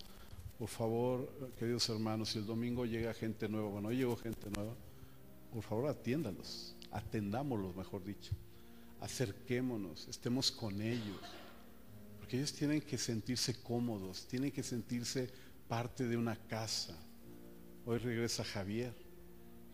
Por 0.60 0.70
favor, 0.70 1.28
queridos 1.58 1.90
hermanos, 1.90 2.30
si 2.30 2.38
el 2.38 2.46
domingo 2.46 2.86
llega 2.86 3.16
gente 3.16 3.50
nueva, 3.50 3.68
bueno, 3.68 3.88
hoy 3.88 3.98
llegó 3.98 4.16
gente 4.16 4.48
nueva, 4.56 4.76
por 5.56 5.64
favor 5.64 5.88
atiéndalos, 5.88 6.76
atendámoslos, 6.92 7.74
mejor 7.78 8.04
dicho. 8.04 8.36
Acerquémonos, 9.00 10.06
estemos 10.10 10.52
con 10.52 10.82
ellos. 10.82 11.22
Porque 12.20 12.36
ellos 12.36 12.52
tienen 12.52 12.82
que 12.82 12.98
sentirse 12.98 13.56
cómodos, 13.64 14.28
tienen 14.28 14.52
que 14.52 14.64
sentirse 14.64 15.30
parte 15.70 16.06
de 16.08 16.18
una 16.18 16.36
casa. 16.36 16.94
Hoy 17.86 18.00
regresa 18.00 18.44
Javier. 18.44 18.94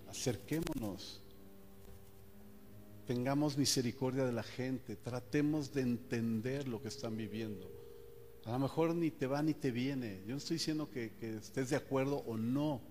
Acerquémonos, 0.07 1.23
tengamos 3.07 3.57
misericordia 3.57 4.23
de 4.23 4.33
la 4.33 4.43
gente, 4.43 4.95
tratemos 4.95 5.73
de 5.73 5.81
entender 5.81 6.67
lo 6.67 6.79
que 6.79 6.89
están 6.89 7.17
viviendo. 7.17 7.71
A 8.45 8.51
lo 8.51 8.59
mejor 8.59 8.93
ni 8.93 9.09
te 9.09 9.25
va 9.25 9.41
ni 9.41 9.55
te 9.55 9.71
viene. 9.71 10.21
Yo 10.27 10.33
no 10.33 10.37
estoy 10.37 10.57
diciendo 10.57 10.91
que, 10.91 11.11
estés 11.21 11.71
de 11.71 11.75
acuerdo 11.75 12.17
o 12.27 12.37
no. 12.37 12.81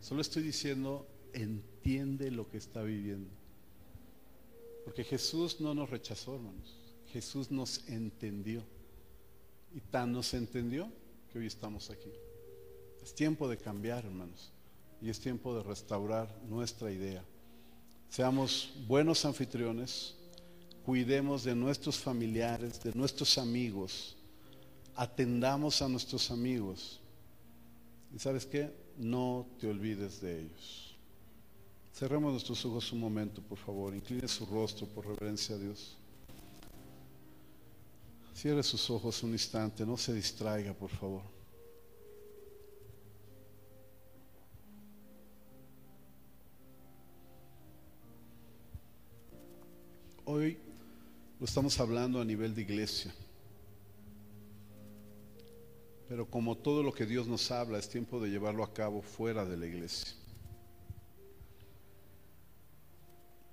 Solo 0.00 0.20
estoy 0.20 0.42
diciendo, 0.42 1.08
entiende 1.32 2.30
lo 2.30 2.48
que 2.48 2.58
está 2.58 2.82
viviendo. 2.82 3.30
Porque 4.84 5.04
Jesús 5.04 5.60
no 5.60 5.74
nos 5.74 5.90
rechazó, 5.90 6.36
hermanos. 6.36 6.76
Jesús 7.12 7.50
nos 7.50 7.86
entendió. 7.88 8.62
Y 9.74 9.80
tan 9.80 10.12
nos 10.12 10.32
entendió 10.34 10.90
que 11.32 11.38
hoy 11.38 11.46
estamos 11.46 11.90
aquí. 11.90 12.10
Es 13.02 13.14
tiempo 13.14 13.48
de 13.48 13.56
cambiar, 13.56 14.04
hermanos. 14.04 14.52
Y 15.00 15.10
es 15.10 15.20
tiempo 15.20 15.56
de 15.56 15.62
restaurar 15.62 16.34
nuestra 16.48 16.90
idea. 16.90 17.24
Seamos 18.08 18.72
buenos 18.86 19.24
anfitriones, 19.24 20.14
cuidemos 20.84 21.44
de 21.44 21.54
nuestros 21.54 21.98
familiares, 21.98 22.82
de 22.82 22.92
nuestros 22.94 23.36
amigos, 23.38 24.16
atendamos 24.94 25.82
a 25.82 25.88
nuestros 25.88 26.30
amigos. 26.30 27.00
Y 28.14 28.18
sabes 28.18 28.46
qué, 28.46 28.72
no 28.96 29.46
te 29.60 29.68
olvides 29.68 30.20
de 30.20 30.40
ellos. 30.42 30.85
Cerremos 31.96 32.30
nuestros 32.30 32.62
ojos 32.66 32.92
un 32.92 33.00
momento, 33.00 33.40
por 33.40 33.56
favor. 33.56 33.94
Incline 33.94 34.28
su 34.28 34.44
rostro 34.44 34.86
por 34.86 35.06
reverencia 35.06 35.56
a 35.56 35.58
Dios. 35.58 35.96
Cierre 38.34 38.62
sus 38.62 38.90
ojos 38.90 39.22
un 39.22 39.32
instante, 39.32 39.86
no 39.86 39.96
se 39.96 40.12
distraiga, 40.12 40.74
por 40.74 40.90
favor. 40.90 41.22
Hoy 50.26 50.58
lo 51.40 51.46
estamos 51.46 51.80
hablando 51.80 52.20
a 52.20 52.26
nivel 52.26 52.54
de 52.54 52.60
iglesia. 52.60 53.14
Pero 56.10 56.26
como 56.26 56.58
todo 56.58 56.82
lo 56.82 56.92
que 56.92 57.06
Dios 57.06 57.26
nos 57.26 57.50
habla, 57.50 57.78
es 57.78 57.88
tiempo 57.88 58.20
de 58.20 58.28
llevarlo 58.28 58.62
a 58.62 58.74
cabo 58.74 59.00
fuera 59.00 59.46
de 59.46 59.56
la 59.56 59.64
iglesia. 59.64 60.25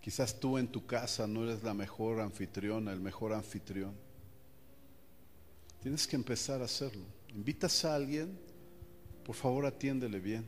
Quizás 0.03 0.37
tú 0.37 0.57
en 0.57 0.67
tu 0.67 0.85
casa 0.85 1.25
no 1.27 1.43
eres 1.45 1.63
la 1.63 1.73
mejor 1.73 2.19
anfitriona, 2.19 2.91
el 2.91 2.99
mejor 2.99 3.31
anfitrión. 3.31 3.95
Tienes 5.81 6.05
que 6.05 6.17
empezar 6.17 6.61
a 6.61 6.65
hacerlo. 6.65 7.05
Invitas 7.29 7.85
a 7.85 7.95
alguien, 7.95 8.37
por 9.25 9.33
favor 9.33 9.65
atiéndele 9.65 10.19
bien. 10.19 10.43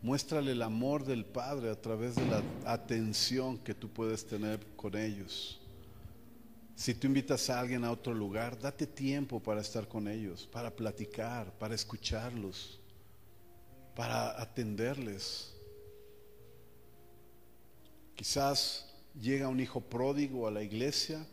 Muéstrale 0.00 0.52
el 0.52 0.62
amor 0.62 1.04
del 1.04 1.24
Padre 1.24 1.70
a 1.70 1.80
través 1.80 2.14
de 2.14 2.24
la 2.24 2.40
atención 2.66 3.58
que 3.58 3.74
tú 3.74 3.88
puedes 3.88 4.24
tener 4.24 4.64
con 4.76 4.96
ellos. 4.96 5.60
Si 6.76 6.94
tú 6.94 7.08
invitas 7.08 7.50
a 7.50 7.58
alguien 7.58 7.84
a 7.84 7.90
otro 7.90 8.14
lugar, 8.14 8.56
date 8.56 8.86
tiempo 8.86 9.40
para 9.40 9.60
estar 9.60 9.88
con 9.88 10.06
ellos, 10.06 10.46
para 10.46 10.70
platicar, 10.70 11.52
para 11.58 11.74
escucharlos, 11.74 12.78
para 13.96 14.40
atenderles. 14.40 15.52
Quizás 18.20 18.84
llega 19.18 19.48
un 19.48 19.60
hijo 19.60 19.80
pródigo 19.80 20.46
a 20.46 20.50
la 20.50 20.62
iglesia. 20.62 21.24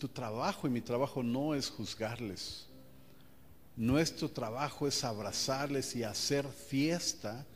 Tu 0.00 0.08
trabajo 0.08 0.66
y 0.66 0.70
mi 0.70 0.80
trabajo 0.80 1.22
no 1.22 1.54
es 1.54 1.70
juzgarles. 1.70 2.66
Nuestro 3.76 4.28
trabajo 4.28 4.88
es 4.88 5.04
abrazarles 5.04 5.94
y 5.94 6.02
hacer 6.02 6.44
fiesta 6.48 7.46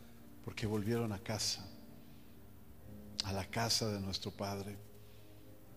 porque 0.44 0.64
volvieron 0.64 1.12
a 1.12 1.18
casa, 1.18 1.66
a 3.24 3.32
la 3.32 3.44
casa 3.44 3.90
de 3.90 3.98
nuestro 3.98 4.30
Padre. 4.30 4.76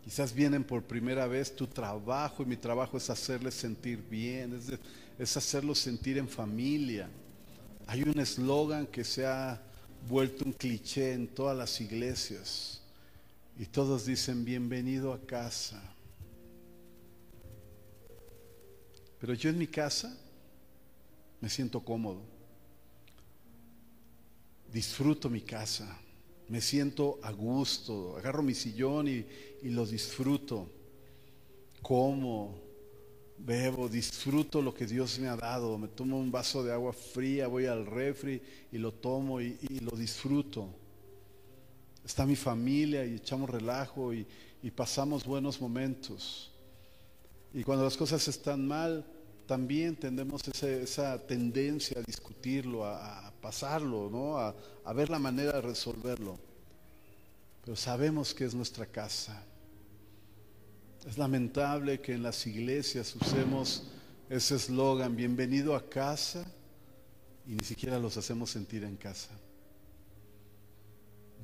Quizás 0.03 0.31
vienen 0.31 0.63
por 0.63 0.83
primera 0.83 1.25
vez, 1.25 1.55
tu 1.55 1.65
trabajo 1.65 2.43
y 2.43 2.45
mi 2.45 2.55
trabajo 2.55 2.97
es 2.97 3.09
hacerles 3.09 3.55
sentir 3.55 3.97
bien, 3.97 4.61
es, 5.17 5.35
hacerlos 5.35 5.79
sentir 5.79 6.19
en 6.19 6.29
familia. 6.29 7.09
Hay 7.87 8.03
un 8.03 8.19
eslogan 8.19 8.85
que 8.85 9.03
se 9.03 9.25
ha 9.25 9.59
vuelto 10.07 10.45
un 10.45 10.53
cliché 10.53 11.13
en 11.13 11.27
todas 11.27 11.57
las 11.57 11.81
iglesias. 11.81 12.81
Y 13.57 13.65
todos 13.65 14.05
dicen 14.05 14.45
bienvenido 14.45 15.11
a 15.13 15.19
casa. 15.19 15.81
Pero 19.19 19.33
yo 19.33 19.49
en 19.49 19.57
mi 19.57 19.67
casa 19.67 20.15
me 21.41 21.49
siento 21.49 21.81
cómodo, 21.81 22.21
disfruto 24.71 25.29
mi 25.29 25.41
casa. 25.41 25.99
Me 26.47 26.61
siento 26.61 27.19
a 27.21 27.31
gusto, 27.31 28.17
agarro 28.17 28.41
mi 28.41 28.55
sillón 28.55 29.07
y, 29.07 29.25
lo 29.63 29.85
disfruto, 29.85 30.67
como, 31.81 32.57
bebo, 33.45 33.87
disfruto 33.87 34.61
lo 34.61 34.73
que 34.73 34.85
Dios 34.85 35.17
me 35.19 35.27
ha 35.27 35.35
dado, 35.35 35.77
me 35.77 35.87
tomo 35.87 36.19
un 36.19 36.31
vaso 36.31 36.63
de 36.63 36.71
agua 36.71 36.93
fría, 36.93 37.47
voy 37.47 37.65
al 37.65 37.85
refri 37.85 38.41
y 38.71 38.77
lo 38.77 38.93
tomo 38.93 39.41
y, 39.41 39.57
lo 39.81 39.97
disfruto. 39.97 40.69
Está 42.05 42.25
mi 42.25 42.35
familia 42.35 43.05
y 43.05 43.15
echamos 43.15 43.49
relajo 43.49 44.13
y, 44.13 44.27
pasamos 44.75 45.25
buenos 45.25 45.61
momentos. 45.61 46.51
Y 47.53 47.63
cuando 47.63 47.83
las 47.83 47.97
cosas 47.97 48.27
están 48.27 48.67
mal, 48.67 49.05
también 49.47 49.95
tendemos 49.95 50.47
esa 50.47 51.17
tendencia 51.25 51.99
a 51.99 52.03
discutirlo, 52.03 52.85
a, 52.85 53.33
pasarlo, 53.41 54.09
¿no? 54.09 54.37
A, 54.37 54.93
ver 54.93 55.09
la 55.09 55.19
manera 55.19 55.53
de 55.53 55.61
resolverlo. 55.61 56.37
Pero 57.63 57.75
sabemos 57.75 58.33
que 58.33 58.45
es 58.45 58.53
nuestra 58.53 58.85
casa. 58.85 59.43
Es 61.07 61.17
lamentable 61.17 62.01
que 62.01 62.13
en 62.13 62.23
las 62.23 62.45
iglesias 62.45 63.15
usemos 63.15 63.83
ese 64.29 64.55
eslogan, 64.55 65.15
bienvenido 65.15 65.75
a 65.75 65.89
casa, 65.89 66.45
y 67.47 67.55
ni 67.55 67.63
siquiera 67.63 67.97
los 67.97 68.17
hacemos 68.17 68.51
sentir 68.51 68.83
en 68.83 68.97
casa. 68.97 69.31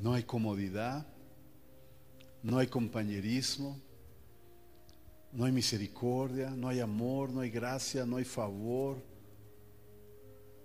No 0.01 0.13
hay 0.13 0.23
comodidad, 0.23 1.07
no 2.43 2.57
hay 2.57 2.67
compañerismo, 2.67 3.79
no 5.31 5.45
hay 5.45 5.51
misericordia, 5.51 6.49
no 6.51 6.67
hay 6.67 6.81
amor, 6.81 7.29
no 7.29 7.39
hay 7.39 7.49
gracia, 7.49 8.05
no 8.05 8.17
hay 8.17 8.25
favor. 8.25 9.01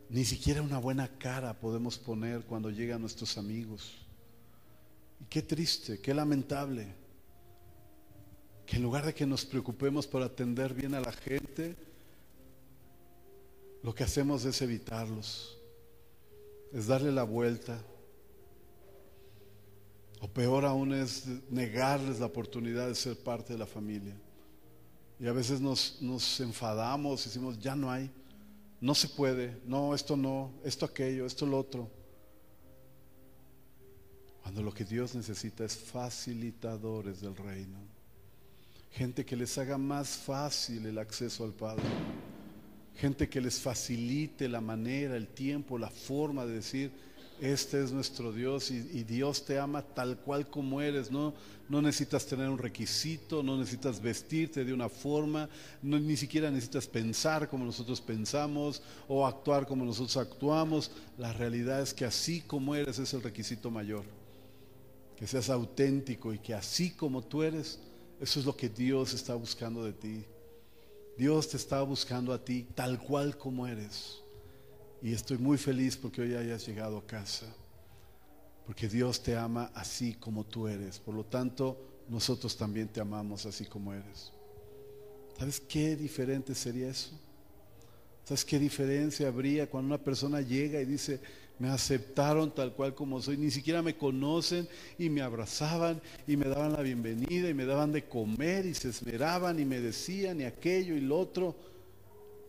Ni 0.08 0.24
siquiera 0.24 0.62
una 0.62 0.78
buena 0.78 1.08
cara 1.16 1.58
podemos 1.58 1.96
poner 1.96 2.42
cuando 2.42 2.70
llegan 2.70 3.00
nuestros 3.00 3.38
amigos. 3.38 3.94
Y 5.20 5.24
qué 5.26 5.42
triste, 5.42 6.00
qué 6.00 6.12
lamentable, 6.12 6.99
en 8.76 8.82
lugar 8.82 9.04
de 9.04 9.14
que 9.14 9.26
nos 9.26 9.44
preocupemos 9.44 10.06
por 10.06 10.22
atender 10.22 10.74
bien 10.74 10.94
a 10.94 11.00
la 11.00 11.12
gente, 11.12 11.76
lo 13.82 13.94
que 13.94 14.04
hacemos 14.04 14.44
es 14.44 14.60
evitarlos, 14.62 15.58
es 16.72 16.86
darle 16.86 17.10
la 17.10 17.24
vuelta. 17.24 17.82
O 20.20 20.28
peor 20.28 20.66
aún 20.66 20.92
es 20.92 21.26
negarles 21.50 22.20
la 22.20 22.26
oportunidad 22.26 22.88
de 22.88 22.94
ser 22.94 23.16
parte 23.16 23.54
de 23.54 23.58
la 23.58 23.66
familia. 23.66 24.14
Y 25.18 25.26
a 25.26 25.32
veces 25.32 25.60
nos, 25.60 26.40
enfadamos 26.40 27.22
y 27.22 27.28
decimos, 27.28 27.58
ya 27.58 27.74
no 27.74 27.90
hay, 27.90 28.10
no 28.80 28.94
se 28.94 29.08
puede, 29.08 29.60
no, 29.66 29.94
esto 29.94 30.16
no, 30.16 30.52
esto 30.64 30.86
aquello, 30.86 31.26
esto 31.26 31.44
lo 31.44 31.58
otro. 31.58 31.90
Cuando 34.42 34.62
lo 34.62 34.72
que 34.72 34.84
Dios 34.84 35.14
necesita 35.14 35.64
es 35.64 35.76
facilitadores 35.76 37.20
del 37.20 37.36
reino. 37.36 37.89
Gente 38.92 39.24
que 39.24 39.36
les 39.36 39.56
haga 39.58 39.78
más 39.78 40.08
fácil 40.08 40.84
el 40.86 40.98
acceso 40.98 41.44
al 41.44 41.52
Padre. 41.52 41.84
Gente 42.96 43.28
que 43.28 43.40
les 43.40 43.60
facilite 43.60 44.48
la 44.48 44.60
manera, 44.60 45.16
el 45.16 45.28
tiempo, 45.28 45.78
la 45.78 45.90
forma 45.90 46.44
de 46.44 46.54
decir, 46.54 46.92
este 47.40 47.82
es 47.82 47.90
nuestro 47.90 48.32
Dios 48.32 48.70
y, 48.70 49.02
Dios 49.04 49.46
te 49.46 49.58
ama 49.58 49.80
tal 49.80 50.18
cual 50.18 50.50
como 50.50 50.82
eres. 50.82 51.10
No, 51.10 51.32
no 51.70 51.80
necesitas 51.80 52.26
tener 52.26 52.50
un 52.50 52.58
requisito, 52.58 53.42
no 53.42 53.56
necesitas 53.56 54.00
vestirte 54.00 54.62
de 54.62 54.74
una 54.74 54.90
forma, 54.90 55.48
ni 55.80 56.16
siquiera 56.18 56.50
necesitas 56.50 56.86
pensar 56.86 57.48
como 57.48 57.64
nosotros 57.64 58.02
pensamos 58.02 58.82
o 59.08 59.26
actuar 59.26 59.66
como 59.66 59.86
nosotros 59.86 60.18
actuamos. 60.18 60.90
La 61.16 61.32
realidad 61.32 61.80
es 61.80 61.94
que 61.94 62.04
así 62.04 62.42
como 62.42 62.74
eres 62.74 62.98
es 62.98 63.14
el 63.14 63.22
requisito 63.22 63.70
mayor. 63.70 64.04
Que 65.16 65.26
seas 65.26 65.48
auténtico 65.48 66.34
y 66.34 66.38
que 66.38 66.52
así 66.52 66.90
como 66.90 67.22
tú 67.22 67.42
eres, 67.42 67.78
eso 68.20 68.38
es 68.38 68.46
lo 68.46 68.54
que 68.54 68.68
Dios 68.68 69.14
está 69.14 69.34
buscando 69.34 69.84
de 69.84 69.92
ti. 69.94 70.24
Dios 71.16 71.48
te 71.48 71.56
está 71.56 71.82
buscando 71.82 72.32
a 72.32 72.44
ti 72.44 72.66
tal 72.74 73.00
cual 73.00 73.36
como 73.36 73.66
eres. 73.66 74.18
Y 75.02 75.12
estoy 75.12 75.38
muy 75.38 75.56
feliz 75.56 75.96
porque 75.96 76.20
hoy 76.20 76.34
hayas 76.34 76.66
llegado 76.66 76.98
a 76.98 77.06
casa. 77.06 77.46
Porque 78.66 78.88
Dios 78.88 79.22
te 79.22 79.36
ama 79.36 79.70
así 79.74 80.14
como 80.14 80.44
tú 80.44 80.68
eres. 80.68 80.98
Por 80.98 81.14
lo 81.14 81.24
tanto, 81.24 82.04
nosotros 82.08 82.56
también 82.56 82.88
te 82.88 83.00
amamos 83.00 83.46
así 83.46 83.64
como 83.64 83.94
eres. 83.94 84.32
¿Sabes 85.38 85.58
qué 85.58 85.96
diferente 85.96 86.54
sería 86.54 86.88
eso? 86.88 87.18
¿Sabes 88.24 88.44
qué 88.44 88.58
diferencia 88.58 89.28
habría 89.28 89.68
cuando 89.68 89.94
una 89.94 90.04
persona 90.04 90.42
llega 90.42 90.80
y 90.80 90.84
dice, 90.84 91.20
me 91.60 91.68
aceptaron 91.68 92.54
tal 92.54 92.72
cual 92.72 92.94
como 92.94 93.20
soy, 93.20 93.36
ni 93.36 93.50
siquiera 93.50 93.82
me 93.82 93.94
conocen 93.94 94.66
y 94.98 95.10
me 95.10 95.20
abrazaban 95.20 96.00
y 96.26 96.38
me 96.38 96.46
daban 96.46 96.72
la 96.72 96.80
bienvenida 96.80 97.50
y 97.50 97.54
me 97.54 97.66
daban 97.66 97.92
de 97.92 98.08
comer 98.08 98.64
y 98.64 98.72
se 98.72 98.88
esmeraban 98.88 99.60
y 99.60 99.66
me 99.66 99.78
decían 99.78 100.40
y 100.40 100.44
aquello 100.44 100.96
y 100.96 101.02
lo 101.02 101.18
otro, 101.18 101.54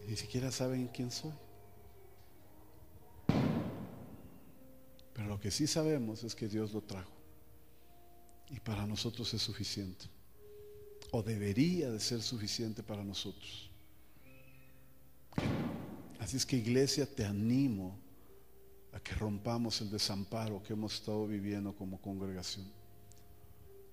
ni 0.08 0.16
siquiera 0.16 0.50
saben 0.50 0.88
quién 0.94 1.12
soy? 1.12 1.34
Pero 5.14 5.28
lo 5.28 5.42
que 5.42 5.52
sí 5.52 5.68
sabemos 5.68 6.24
es 6.24 6.34
que 6.34 6.48
Dios 6.48 6.72
lo 6.72 6.80
trajo. 6.80 7.12
Y 8.50 8.62
para 8.62 8.88
nosotros 8.88 9.34
es 9.34 9.42
suficiente. 9.42 10.06
O 11.12 11.22
debería 11.22 11.92
de 11.92 12.00
ser 12.00 12.22
suficiente 12.22 12.82
para 12.82 13.04
nosotros. 13.04 13.70
Así 16.18 16.38
es 16.38 16.46
que 16.46 16.56
iglesia, 16.56 17.06
te 17.06 17.26
animo 17.26 18.01
a 18.94 19.00
que 19.00 19.14
rompamos 19.14 19.82
el 19.82 19.90
desamparo 19.90 20.62
que 20.62 20.74
hemos 20.74 20.96
estado 20.96 21.28
viviendo 21.28 21.74
como 21.74 22.00
congregación. 22.02 22.66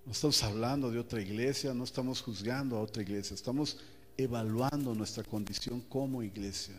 No 0.04 0.12
estamos 0.12 0.42
hablando 0.42 0.90
de 0.90 0.98
otra 0.98 1.20
iglesia, 1.20 1.74
no 1.74 1.84
estamos 1.84 2.22
juzgando 2.22 2.76
a 2.76 2.80
otra 2.80 3.02
iglesia, 3.02 3.34
estamos 3.34 3.78
evaluando 4.16 4.94
nuestra 4.94 5.22
condición 5.22 5.80
como 5.82 6.22
iglesia. 6.22 6.74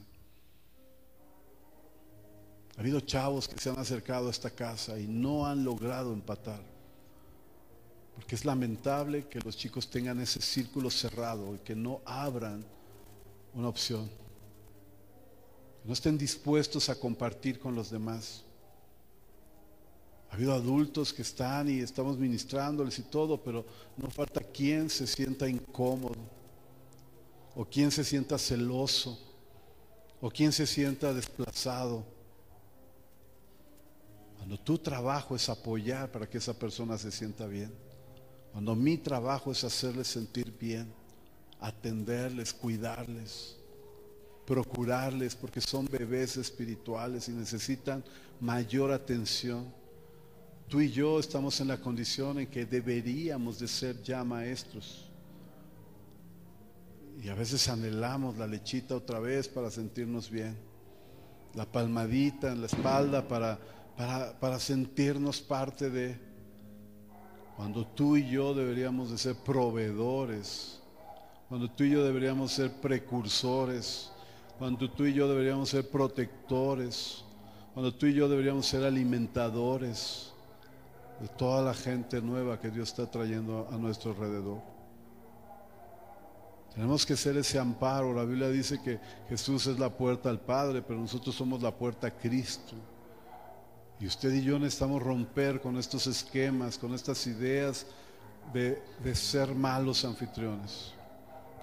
Ha 2.75 2.81
habido 2.81 2.99
chavos 3.01 3.47
que 3.47 3.59
se 3.59 3.69
han 3.69 3.77
acercado 3.77 4.27
a 4.27 4.31
esta 4.31 4.49
casa 4.49 4.99
y 4.99 5.07
no 5.07 5.45
han 5.45 5.63
logrado 5.63 6.13
empatar. 6.13 6.61
Porque 8.15 8.35
es 8.35 8.45
lamentable 8.45 9.27
que 9.27 9.39
los 9.39 9.55
chicos 9.55 9.89
tengan 9.89 10.19
ese 10.19 10.41
círculo 10.41 10.89
cerrado 10.89 11.55
y 11.55 11.59
que 11.59 11.75
no 11.75 12.01
abran 12.05 12.65
una 13.53 13.69
opción. 13.69 14.09
No 15.83 15.93
estén 15.93 16.17
dispuestos 16.17 16.89
a 16.89 16.95
compartir 16.95 17.59
con 17.59 17.75
los 17.75 17.89
demás. 17.89 18.43
Ha 20.29 20.35
habido 20.35 20.53
adultos 20.53 21.11
que 21.11 21.23
están 21.23 21.69
y 21.69 21.79
estamos 21.79 22.17
ministrándoles 22.17 22.99
y 22.99 23.03
todo, 23.03 23.41
pero 23.41 23.65
no 23.97 24.09
falta 24.11 24.41
quien 24.41 24.89
se 24.89 25.07
sienta 25.07 25.49
incómodo, 25.49 26.17
o 27.55 27.65
quien 27.65 27.89
se 27.89 28.03
sienta 28.03 28.37
celoso, 28.37 29.17
o 30.21 30.29
quien 30.29 30.51
se 30.51 30.67
sienta 30.67 31.13
desplazado. 31.13 32.03
Cuando 34.37 34.59
tu 34.59 34.77
trabajo 34.77 35.35
es 35.35 35.49
apoyar 35.49 36.11
para 36.11 36.29
que 36.29 36.37
esa 36.37 36.53
persona 36.53 36.97
se 36.97 37.11
sienta 37.11 37.47
bien, 37.47 37.73
cuando 38.51 38.75
mi 38.75 38.97
trabajo 38.97 39.51
es 39.51 39.63
hacerles 39.63 40.07
sentir 40.07 40.55
bien, 40.57 40.91
atenderles, 41.59 42.53
cuidarles, 42.53 43.58
procurarles, 44.49 45.35
porque 45.35 45.61
son 45.61 45.85
bebés 45.85 46.35
espirituales 46.35 47.29
y 47.29 47.33
necesitan 47.33 48.03
mayor 48.41 48.91
atención. 48.91 49.71
Tú 50.67 50.81
y 50.81 50.89
yo 50.89 51.19
estamos 51.19 51.61
en 51.61 51.67
la 51.67 51.77
condición 51.77 52.39
en 52.39 52.47
que 52.47 52.65
deberíamos 52.65 53.59
de 53.59 53.67
ser 53.67 54.01
ya 54.01 54.23
maestros. 54.23 55.07
Y 57.23 57.29
a 57.29 57.35
veces 57.35 57.69
anhelamos 57.69 58.39
la 58.39 58.47
lechita 58.47 58.95
otra 58.95 59.19
vez 59.19 59.47
para 59.47 59.69
sentirnos 59.69 60.31
bien. 60.31 60.57
La 61.53 61.71
palmadita 61.71 62.51
en 62.51 62.61
la 62.61 62.67
espalda 62.67 63.27
para, 63.27 63.59
para, 63.95 64.39
para 64.39 64.59
sentirnos 64.59 65.41
parte 65.41 65.91
de... 65.91 66.17
Cuando 67.55 67.85
tú 67.85 68.17
y 68.17 68.27
yo 68.27 68.55
deberíamos 68.55 69.11
de 69.11 69.17
ser 69.19 69.35
proveedores 69.35 70.79
cuando 71.49 71.67
tú 71.67 71.83
y 71.83 71.89
yo 71.89 72.03
deberíamos 72.03 72.51
ser 72.51 72.71
precursores, 72.73 74.11
cuando 74.59 74.91
tú 74.91 75.05
y 75.05 75.13
yo 75.13 75.29
deberíamos 75.29 75.69
ser 75.69 75.89
protectores, 75.89 77.23
cuando 77.73 77.93
tú 77.93 78.07
y 78.07 78.13
yo 78.13 78.27
deberíamos 78.27 78.65
ser 78.65 78.83
alimentadores 78.83 80.33
de 81.21 81.29
toda 81.29 81.63
la 81.63 81.73
gente 81.73 82.21
nueva 82.21 82.59
que 82.59 82.69
Dios 82.69 82.89
está 82.89 83.09
trayendo 83.09 83.69
a 83.71 83.77
nuestro 83.77 84.11
alrededor. 84.11 84.59
Tenemos 86.75 87.05
que 87.05 87.15
ser 87.15 87.37
ese 87.37 87.57
amparo. 87.57 88.13
La 88.13 88.25
Biblia 88.25 88.49
dice 88.49 88.81
que 88.81 88.99
Jesús 89.29 89.65
es 89.67 89.79
la 89.79 89.89
puerta 89.89 90.29
al 90.29 90.41
Padre, 90.41 90.81
pero 90.81 90.99
nosotros 90.99 91.33
somos 91.33 91.61
la 91.61 91.71
puerta 91.71 92.07
a 92.07 92.11
Cristo. 92.11 92.75
Y 93.99 94.07
usted 94.07 94.33
y 94.33 94.43
yo 94.43 94.59
necesitamos 94.59 95.01
romper 95.01 95.61
con 95.61 95.77
estos 95.77 96.05
esquemas, 96.05 96.77
con 96.77 96.93
estas 96.93 97.25
ideas 97.27 97.85
de, 98.53 98.81
de 99.03 99.15
ser 99.15 99.55
malos 99.55 100.03
anfitriones. 100.03 100.93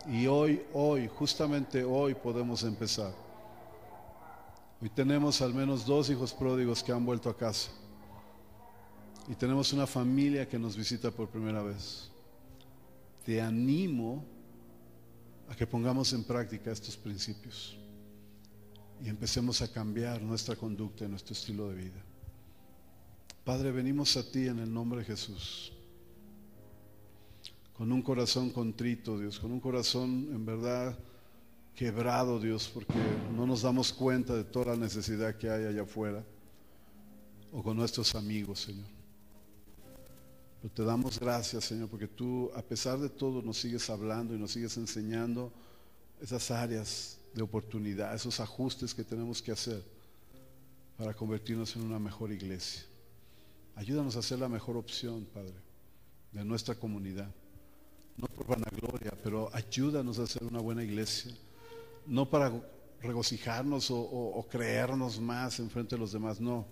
Y 0.08 0.26
hoy, 0.26 0.62
hoy, 0.72 1.08
justamente 1.08 1.84
hoy 1.84 2.14
podemos 2.14 2.62
empezar. 2.62 3.12
Hoy 4.80 4.88
tenemos 4.90 5.40
al 5.40 5.54
menos 5.54 5.84
dos 5.86 6.10
hijos 6.10 6.32
pródigos 6.32 6.82
que 6.82 6.92
han 6.92 7.04
vuelto 7.04 7.28
a 7.28 7.36
casa. 7.36 7.70
Y 9.28 9.34
tenemos 9.34 9.72
una 9.72 9.86
familia 9.86 10.48
que 10.48 10.58
nos 10.58 10.76
visita 10.76 11.10
por 11.10 11.28
primera 11.28 11.62
vez. 11.62 12.10
Te 13.24 13.40
animo 13.40 14.24
a 15.48 15.56
que 15.56 15.66
pongamos 15.66 16.12
en 16.12 16.22
práctica 16.22 16.70
estos 16.70 16.96
principios 16.96 17.76
y 19.02 19.08
empecemos 19.08 19.60
a 19.62 19.72
cambiar 19.72 20.22
nuestra 20.22 20.56
conducta 20.56 21.04
y 21.04 21.08
nuestro 21.08 21.32
estilo 21.32 21.68
de 21.68 21.76
vida. 21.76 22.02
Padre, 23.44 23.70
venimos 23.70 24.16
a 24.16 24.30
ti 24.30 24.46
en 24.46 24.58
el 24.60 24.72
nombre 24.72 25.00
de 25.00 25.06
Jesús 25.06 25.72
con 27.76 27.92
un 27.92 28.00
corazón 28.00 28.50
contrito, 28.50 29.18
Dios, 29.18 29.38
con 29.38 29.52
un 29.52 29.60
corazón 29.60 30.28
en 30.32 30.46
verdad 30.46 30.98
quebrado, 31.74 32.40
Dios, 32.40 32.70
porque 32.72 32.94
no 33.36 33.46
nos 33.46 33.62
damos 33.62 33.92
cuenta 33.92 34.34
de 34.34 34.44
toda 34.44 34.74
la 34.74 34.76
necesidad 34.76 35.36
que 35.36 35.50
hay 35.50 35.66
allá 35.66 35.82
afuera, 35.82 36.24
o 37.52 37.62
con 37.62 37.76
nuestros 37.76 38.14
amigos, 38.14 38.60
Señor. 38.60 38.86
Pero 40.62 40.72
te 40.72 40.84
damos 40.84 41.20
gracias, 41.20 41.64
Señor, 41.64 41.88
porque 41.90 42.08
tú, 42.08 42.50
a 42.56 42.62
pesar 42.62 42.98
de 42.98 43.10
todo, 43.10 43.42
nos 43.42 43.58
sigues 43.58 43.90
hablando 43.90 44.34
y 44.34 44.38
nos 44.38 44.52
sigues 44.52 44.74
enseñando 44.78 45.52
esas 46.18 46.50
áreas 46.50 47.18
de 47.34 47.42
oportunidad, 47.42 48.14
esos 48.14 48.40
ajustes 48.40 48.94
que 48.94 49.04
tenemos 49.04 49.42
que 49.42 49.52
hacer 49.52 49.84
para 50.96 51.12
convertirnos 51.12 51.76
en 51.76 51.82
una 51.82 51.98
mejor 51.98 52.32
iglesia. 52.32 52.84
Ayúdanos 53.74 54.16
a 54.16 54.22
ser 54.22 54.38
la 54.38 54.48
mejor 54.48 54.78
opción, 54.78 55.26
Padre, 55.26 55.52
de 56.32 56.42
nuestra 56.42 56.74
comunidad 56.74 57.30
no 58.16 58.26
por 58.28 58.46
vanagloria, 58.46 59.12
pero 59.22 59.50
ayúdanos 59.52 60.18
a 60.18 60.22
hacer 60.22 60.44
una 60.44 60.60
buena 60.60 60.82
iglesia, 60.82 61.32
no 62.06 62.28
para 62.28 62.52
regocijarnos 63.00 63.90
o, 63.90 64.46
creernos 64.50 65.20
más 65.20 65.60
en 65.60 65.70
frente 65.70 65.96
de 65.96 66.00
los 66.00 66.12
demás, 66.12 66.40
no, 66.40 66.66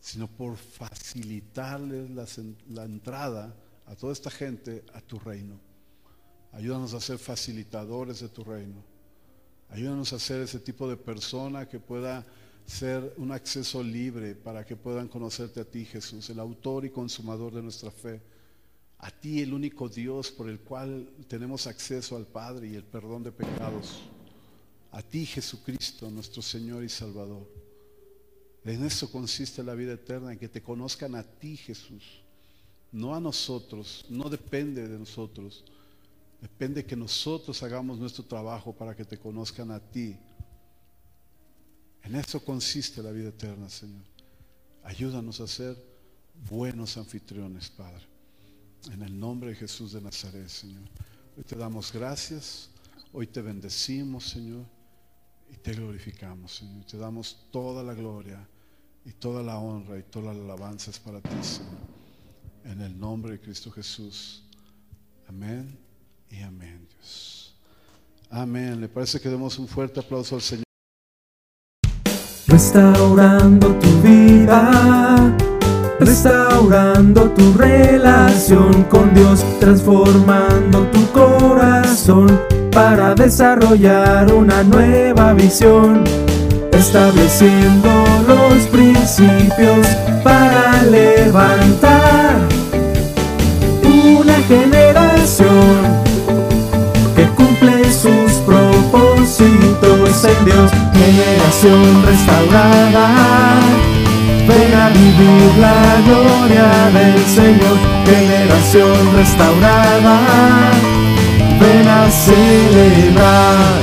sino 0.00 0.26
por 0.26 0.56
facilitarles 0.56 2.10
la, 2.68 2.84
entrada 2.84 3.54
a 3.86 3.94
toda 3.94 4.12
esta 4.12 4.30
gente 4.30 4.84
a 4.94 5.00
tu 5.00 5.18
reino. 5.18 5.60
Ayúdanos 6.52 6.94
a 6.94 7.00
ser 7.00 7.18
facilitadores 7.18 8.20
de 8.20 8.28
tu 8.28 8.42
reino. 8.42 8.82
Ayúdanos 9.70 10.12
a 10.14 10.18
ser 10.18 10.40
ese 10.40 10.60
tipo 10.60 10.88
de 10.88 10.96
persona 10.96 11.68
que 11.68 11.78
pueda 11.78 12.24
ser 12.64 13.14
un 13.18 13.32
acceso 13.32 13.82
libre 13.82 14.34
para 14.34 14.64
que 14.64 14.76
puedan 14.76 15.08
conocerte 15.08 15.60
a 15.60 15.64
ti, 15.64 15.84
Jesús, 15.84 16.30
el 16.30 16.40
autor 16.40 16.86
y 16.86 16.90
consumador 16.90 17.54
de 17.54 17.62
nuestra 17.62 17.90
fe 17.90 18.20
a 18.98 19.10
ti 19.10 19.40
el 19.40 19.54
único 19.54 19.88
Dios 19.88 20.30
por 20.30 20.48
el 20.48 20.60
cual 20.60 21.08
tenemos 21.28 21.66
acceso 21.66 22.16
al 22.16 22.26
Padre 22.26 22.68
y 22.68 22.74
el 22.74 22.84
perdón 22.84 23.22
de 23.22 23.32
pecados, 23.32 24.00
a 24.90 25.02
ti 25.02 25.24
Jesucristo, 25.24 26.10
nuestro 26.10 26.42
Señor 26.42 26.82
y 26.82 26.88
Salvador. 26.88 27.46
En 28.64 28.84
eso 28.84 29.10
consiste 29.10 29.62
la 29.62 29.74
vida 29.74 29.92
eterna, 29.92 30.32
en 30.32 30.38
que 30.38 30.48
te 30.48 30.62
conozcan 30.62 31.14
a 31.14 31.22
ti 31.22 31.56
Jesús, 31.56 32.22
no 32.90 33.14
a 33.14 33.20
nosotros, 33.20 34.04
no 34.08 34.28
depende 34.28 34.88
de 34.88 34.98
nosotros, 34.98 35.64
depende 36.40 36.84
que 36.84 36.96
nosotros 36.96 37.62
hagamos 37.62 37.98
nuestro 37.98 38.24
trabajo 38.24 38.74
para 38.74 38.96
que 38.96 39.04
te 39.04 39.18
conozcan 39.18 39.70
a 39.70 39.80
ti. 39.80 40.16
En 42.02 42.16
eso 42.16 42.44
consiste 42.44 43.02
la 43.02 43.12
vida 43.12 43.28
eterna, 43.28 43.68
Señor. 43.68 44.02
Ayúdanos 44.82 45.40
a 45.40 45.46
ser 45.46 45.76
buenos 46.48 46.96
anfitriones, 46.96 47.68
Padre. 47.70 48.07
En 48.86 49.02
el 49.02 49.18
nombre 49.18 49.50
de 49.50 49.56
Jesús 49.56 49.92
de 49.92 50.00
Nazaret, 50.00 50.48
Señor. 50.48 50.82
Hoy 51.36 51.44
te 51.44 51.56
damos 51.56 51.92
gracias, 51.92 52.70
hoy 53.12 53.26
te 53.26 53.42
bendecimos, 53.42 54.24
Señor, 54.24 54.64
y 55.52 55.56
te 55.56 55.72
glorificamos, 55.72 56.56
Señor. 56.56 56.84
Te 56.84 56.96
damos 56.96 57.46
toda 57.50 57.82
la 57.82 57.94
gloria 57.94 58.46
y 59.04 59.12
toda 59.12 59.42
la 59.42 59.58
honra 59.58 59.98
y 59.98 60.02
toda 60.04 60.32
la 60.32 60.42
alabanza 60.42 60.90
es 60.90 60.98
para 60.98 61.20
ti, 61.20 61.28
Señor. 61.42 61.98
En 62.64 62.80
el 62.80 62.98
nombre 62.98 63.32
de 63.32 63.40
Cristo 63.40 63.70
Jesús. 63.70 64.42
Amén 65.28 65.78
y 66.30 66.40
amén, 66.40 66.86
Dios. 66.90 67.54
Amén. 68.30 68.80
¿Le 68.80 68.88
parece 68.88 69.20
que 69.20 69.28
demos 69.28 69.58
un 69.58 69.68
fuerte 69.68 70.00
aplauso 70.00 70.34
al 70.34 70.42
Señor? 70.42 70.64
Restaurando 72.46 73.78
tu 73.78 74.02
vida 74.02 75.36
restaurando 76.00 77.30
tu 77.30 77.52
relación 77.54 78.84
con 78.84 79.12
Dios, 79.14 79.44
transformando 79.58 80.82
tu 80.92 81.04
corazón 81.12 82.40
para 82.72 83.14
desarrollar 83.14 84.32
una 84.32 84.62
nueva 84.62 85.32
visión, 85.34 86.04
estableciendo 86.72 87.88
los 88.26 88.66
principios 88.68 89.86
para 90.22 90.82
levantar 90.84 92.36
una 93.82 94.34
generación 94.46 95.98
que 97.16 97.26
cumple 97.30 97.92
sus 97.92 98.32
propósitos 98.46 100.24
en 100.24 100.44
Dios, 100.44 100.70
generación 100.92 102.06
restaurada 102.06 103.58
vivir 104.90 105.50
la 105.58 105.80
gloria 106.06 106.68
del 106.92 107.24
Señor, 107.24 107.76
generación 108.04 109.16
restaurada. 109.16 110.20
Ven 111.60 111.88
a 111.88 112.10
celebrar, 112.10 113.80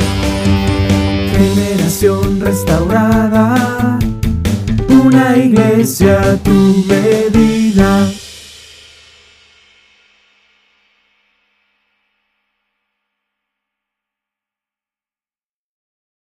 generación 1.38 2.40
restaurada. 2.40 4.00
Una 4.90 5.38
iglesia 5.38 6.22
a 6.22 6.38
tu. 6.38 6.66